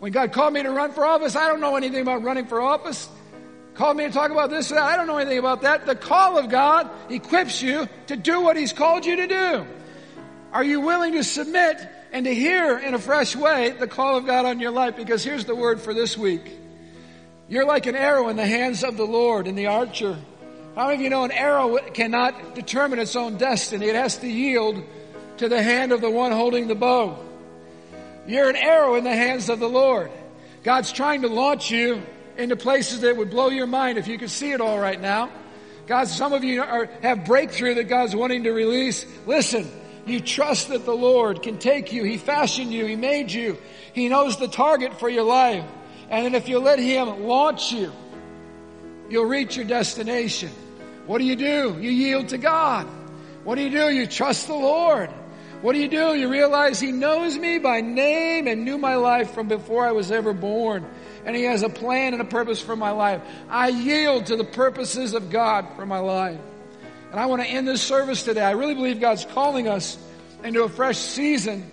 When 0.00 0.12
God 0.12 0.34
called 0.34 0.52
me 0.52 0.62
to 0.62 0.70
run 0.70 0.92
for 0.92 1.06
office, 1.06 1.36
I 1.36 1.48
don't 1.48 1.60
know 1.60 1.76
anything 1.76 2.02
about 2.02 2.22
running 2.22 2.48
for 2.48 2.60
office. 2.60 3.08
Called 3.72 3.96
me 3.96 4.04
to 4.04 4.12
talk 4.12 4.30
about 4.30 4.50
this, 4.50 4.72
I 4.72 4.96
don't 4.96 5.06
know 5.06 5.16
anything 5.16 5.38
about 5.38 5.62
that. 5.62 5.86
The 5.86 5.96
call 5.96 6.36
of 6.36 6.50
God 6.50 6.90
equips 7.08 7.62
you 7.62 7.88
to 8.08 8.16
do 8.16 8.42
what 8.42 8.58
He's 8.58 8.74
called 8.74 9.06
you 9.06 9.16
to 9.16 9.26
do. 9.26 9.66
Are 10.52 10.64
you 10.64 10.82
willing 10.82 11.12
to 11.12 11.24
submit 11.24 11.78
and 12.12 12.24
to 12.24 12.34
hear 12.34 12.78
in 12.78 12.94
a 12.94 12.98
fresh 12.98 13.36
way 13.36 13.70
the 13.70 13.86
call 13.86 14.16
of 14.16 14.26
God 14.26 14.46
on 14.46 14.60
your 14.60 14.70
life? 14.70 14.96
Because 14.96 15.22
here's 15.22 15.44
the 15.44 15.54
word 15.54 15.80
for 15.80 15.94
this 15.94 16.16
week. 16.16 16.58
You're 17.48 17.66
like 17.66 17.86
an 17.86 17.96
arrow 17.96 18.28
in 18.28 18.36
the 18.36 18.46
hands 18.46 18.84
of 18.84 18.96
the 18.96 19.06
Lord 19.06 19.46
and 19.46 19.58
the 19.58 19.66
archer. 19.66 20.16
How 20.76 20.86
many 20.86 20.94
of 20.96 21.00
you 21.00 21.10
know 21.10 21.24
an 21.24 21.32
arrow 21.32 21.78
cannot 21.92 22.54
determine 22.54 22.98
its 22.98 23.16
own 23.16 23.36
destiny? 23.36 23.86
It 23.86 23.96
has 23.96 24.18
to 24.18 24.28
yield 24.28 24.82
to 25.38 25.48
the 25.48 25.62
hand 25.62 25.92
of 25.92 26.00
the 26.00 26.10
one 26.10 26.32
holding 26.32 26.68
the 26.68 26.74
bow. 26.74 27.18
You're 28.26 28.48
an 28.48 28.56
arrow 28.56 28.94
in 28.94 29.04
the 29.04 29.14
hands 29.14 29.48
of 29.48 29.58
the 29.58 29.68
Lord. 29.68 30.10
God's 30.62 30.92
trying 30.92 31.22
to 31.22 31.28
launch 31.28 31.70
you 31.70 32.02
into 32.36 32.56
places 32.56 33.00
that 33.00 33.16
would 33.16 33.30
blow 33.30 33.48
your 33.48 33.66
mind 33.66 33.98
if 33.98 34.06
you 34.06 34.18
could 34.18 34.30
see 34.30 34.52
it 34.52 34.60
all 34.60 34.78
right 34.78 35.00
now. 35.00 35.30
God, 35.86 36.06
some 36.06 36.32
of 36.32 36.44
you 36.44 36.62
are, 36.62 36.86
have 37.02 37.24
breakthrough 37.24 37.74
that 37.74 37.88
God's 37.88 38.14
wanting 38.14 38.44
to 38.44 38.52
release. 38.52 39.04
Listen, 39.26 39.68
you 40.06 40.20
trust 40.20 40.68
that 40.68 40.84
the 40.84 40.94
Lord 40.94 41.42
can 41.42 41.58
take 41.58 41.92
you. 41.92 42.04
He 42.04 42.16
fashioned 42.16 42.72
you. 42.72 42.86
He 42.86 42.96
made 42.96 43.30
you. 43.30 43.58
He 43.92 44.08
knows 44.08 44.38
the 44.38 44.48
target 44.48 44.98
for 44.98 45.08
your 45.08 45.24
life. 45.24 45.64
And 46.08 46.24
then 46.24 46.34
if 46.34 46.48
you 46.48 46.58
let 46.58 46.78
Him 46.78 47.24
launch 47.24 47.72
you, 47.72 47.92
you'll 49.08 49.26
reach 49.26 49.56
your 49.56 49.64
destination. 49.64 50.50
What 51.06 51.18
do 51.18 51.24
you 51.24 51.36
do? 51.36 51.76
You 51.80 51.90
yield 51.90 52.28
to 52.28 52.38
God. 52.38 52.86
What 53.44 53.54
do 53.54 53.62
you 53.62 53.70
do? 53.70 53.90
You 53.90 54.06
trust 54.06 54.46
the 54.46 54.54
Lord. 54.54 55.10
What 55.62 55.74
do 55.74 55.78
you 55.78 55.88
do? 55.88 56.14
You 56.14 56.28
realize 56.28 56.80
He 56.80 56.90
knows 56.90 57.36
me 57.36 57.58
by 57.58 57.80
name 57.80 58.46
and 58.46 58.64
knew 58.64 58.78
my 58.78 58.96
life 58.96 59.32
from 59.32 59.48
before 59.48 59.86
I 59.86 59.92
was 59.92 60.10
ever 60.10 60.32
born. 60.32 60.86
And 61.24 61.36
He 61.36 61.44
has 61.44 61.62
a 61.62 61.68
plan 61.68 62.12
and 62.12 62.22
a 62.22 62.26
purpose 62.26 62.60
for 62.60 62.76
my 62.76 62.90
life. 62.90 63.22
I 63.48 63.68
yield 63.68 64.26
to 64.26 64.36
the 64.36 64.44
purposes 64.44 65.14
of 65.14 65.30
God 65.30 65.66
for 65.76 65.84
my 65.84 65.98
life. 65.98 66.40
And 67.10 67.18
I 67.18 67.26
want 67.26 67.42
to 67.42 67.48
end 67.48 67.66
this 67.66 67.82
service 67.82 68.22
today. 68.22 68.42
I 68.42 68.52
really 68.52 68.74
believe 68.74 69.00
God's 69.00 69.24
calling 69.24 69.68
us 69.68 69.98
into 70.44 70.62
a 70.62 70.68
fresh 70.68 70.98
season 70.98 71.70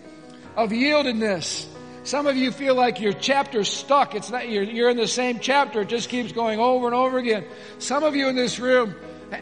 of 0.55 0.71
yieldedness. 0.71 1.67
Some 2.03 2.25
of 2.25 2.37
you 2.37 2.51
feel 2.51 2.73
like 2.73 2.99
your 2.99 3.13
chapter's 3.13 3.69
stuck. 3.69 4.15
It's 4.15 4.31
not, 4.31 4.49
you're, 4.49 4.63
you're 4.63 4.89
in 4.89 4.97
the 4.97 5.07
same 5.07 5.39
chapter. 5.39 5.81
It 5.81 5.89
just 5.89 6.09
keeps 6.09 6.31
going 6.31 6.59
over 6.59 6.87
and 6.87 6.95
over 6.95 7.17
again. 7.17 7.45
Some 7.79 8.03
of 8.03 8.15
you 8.15 8.29
in 8.29 8.35
this 8.35 8.59
room, 8.59 8.95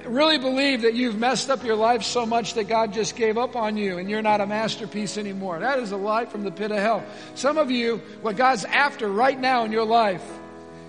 really 0.06 0.38
believe 0.38 0.82
that 0.82 0.96
you've 0.96 1.18
messed 1.18 1.50
up 1.50 1.64
your 1.64 1.76
life 1.76 2.04
so 2.04 2.26
much 2.26 2.56
that 2.56 2.68
God 2.68 2.92
just 2.92 3.16
gave 3.16 3.38
up 3.38 3.56
on 3.56 3.78
you 3.78 3.98
and 3.98 4.10
you're 4.10 4.22
not 4.22 4.42
a 4.42 4.48
masterpiece 4.48 5.18
anymore. 5.18 5.60
That 5.60 5.80
is 5.80 5.92
a 5.92 5.98
lie 5.98 6.26
from 6.26 6.44
the 6.44 6.52
pit 6.52 6.72
of 6.72 6.80
hell. 6.80 7.04
Some 7.36 7.58
of 7.58 7.70
you, 7.70 7.98
what 8.22 8.36
God's 8.36 8.66
after 8.66 9.08
right 9.08 9.40
now 9.40 9.64
in 9.64 9.72
your 9.72 9.86
life 9.86 10.24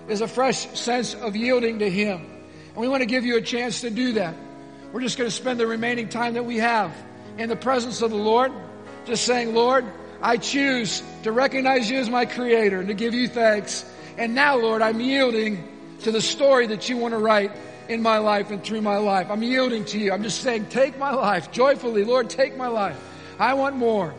is 0.07 0.21
a 0.21 0.27
fresh 0.27 0.67
sense 0.77 1.13
of 1.13 1.35
yielding 1.35 1.79
to 1.79 1.89
Him. 1.89 2.25
And 2.69 2.77
we 2.77 2.87
want 2.87 3.01
to 3.01 3.07
give 3.07 3.25
you 3.25 3.37
a 3.37 3.41
chance 3.41 3.81
to 3.81 3.89
do 3.89 4.13
that. 4.13 4.35
We're 4.93 5.01
just 5.01 5.17
going 5.17 5.29
to 5.29 5.35
spend 5.35 5.59
the 5.59 5.67
remaining 5.67 6.09
time 6.09 6.35
that 6.35 6.45
we 6.45 6.57
have 6.57 6.95
in 7.37 7.49
the 7.49 7.55
presence 7.55 8.01
of 8.01 8.09
the 8.09 8.17
Lord, 8.17 8.51
just 9.05 9.25
saying, 9.25 9.53
Lord, 9.53 9.85
I 10.21 10.37
choose 10.37 11.03
to 11.23 11.31
recognize 11.31 11.89
you 11.89 11.97
as 11.97 12.09
my 12.09 12.25
creator 12.25 12.79
and 12.79 12.87
to 12.87 12.93
give 12.93 13.13
you 13.13 13.27
thanks. 13.27 13.85
And 14.17 14.33
now, 14.33 14.57
Lord, 14.57 14.81
I'm 14.81 14.99
yielding 14.99 15.67
to 16.01 16.11
the 16.11 16.21
story 16.21 16.67
that 16.67 16.89
you 16.89 16.97
want 16.97 17.13
to 17.13 17.17
write 17.17 17.51
in 17.89 18.01
my 18.01 18.17
life 18.17 18.49
and 18.49 18.63
through 18.63 18.81
my 18.81 18.97
life. 18.97 19.29
I'm 19.29 19.43
yielding 19.43 19.85
to 19.85 19.99
you. 19.99 20.11
I'm 20.11 20.23
just 20.23 20.41
saying, 20.41 20.67
take 20.67 20.97
my 20.97 21.11
life 21.11 21.51
joyfully. 21.51 22.03
Lord, 22.03 22.29
take 22.29 22.57
my 22.57 22.67
life. 22.67 22.97
I 23.39 23.53
want 23.53 23.75
more. 23.75 24.13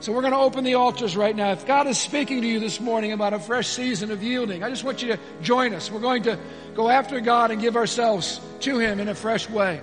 So 0.00 0.12
we're 0.12 0.20
going 0.20 0.32
to 0.32 0.38
open 0.38 0.64
the 0.64 0.74
altars 0.74 1.16
right 1.16 1.34
now. 1.34 1.52
If 1.52 1.66
God 1.66 1.86
is 1.86 1.98
speaking 1.98 2.42
to 2.42 2.46
you 2.46 2.60
this 2.60 2.80
morning 2.80 3.12
about 3.12 3.32
a 3.32 3.38
fresh 3.38 3.68
season 3.68 4.10
of 4.10 4.22
yielding, 4.22 4.62
I 4.62 4.68
just 4.68 4.84
want 4.84 5.02
you 5.02 5.08
to 5.08 5.18
join 5.42 5.72
us. 5.72 5.90
We're 5.90 6.00
going 6.00 6.24
to 6.24 6.38
go 6.74 6.88
after 6.88 7.20
God 7.20 7.50
and 7.50 7.60
give 7.60 7.76
ourselves 7.76 8.40
to 8.60 8.78
Him 8.78 9.00
in 9.00 9.08
a 9.08 9.14
fresh 9.14 9.48
way. 9.48 9.80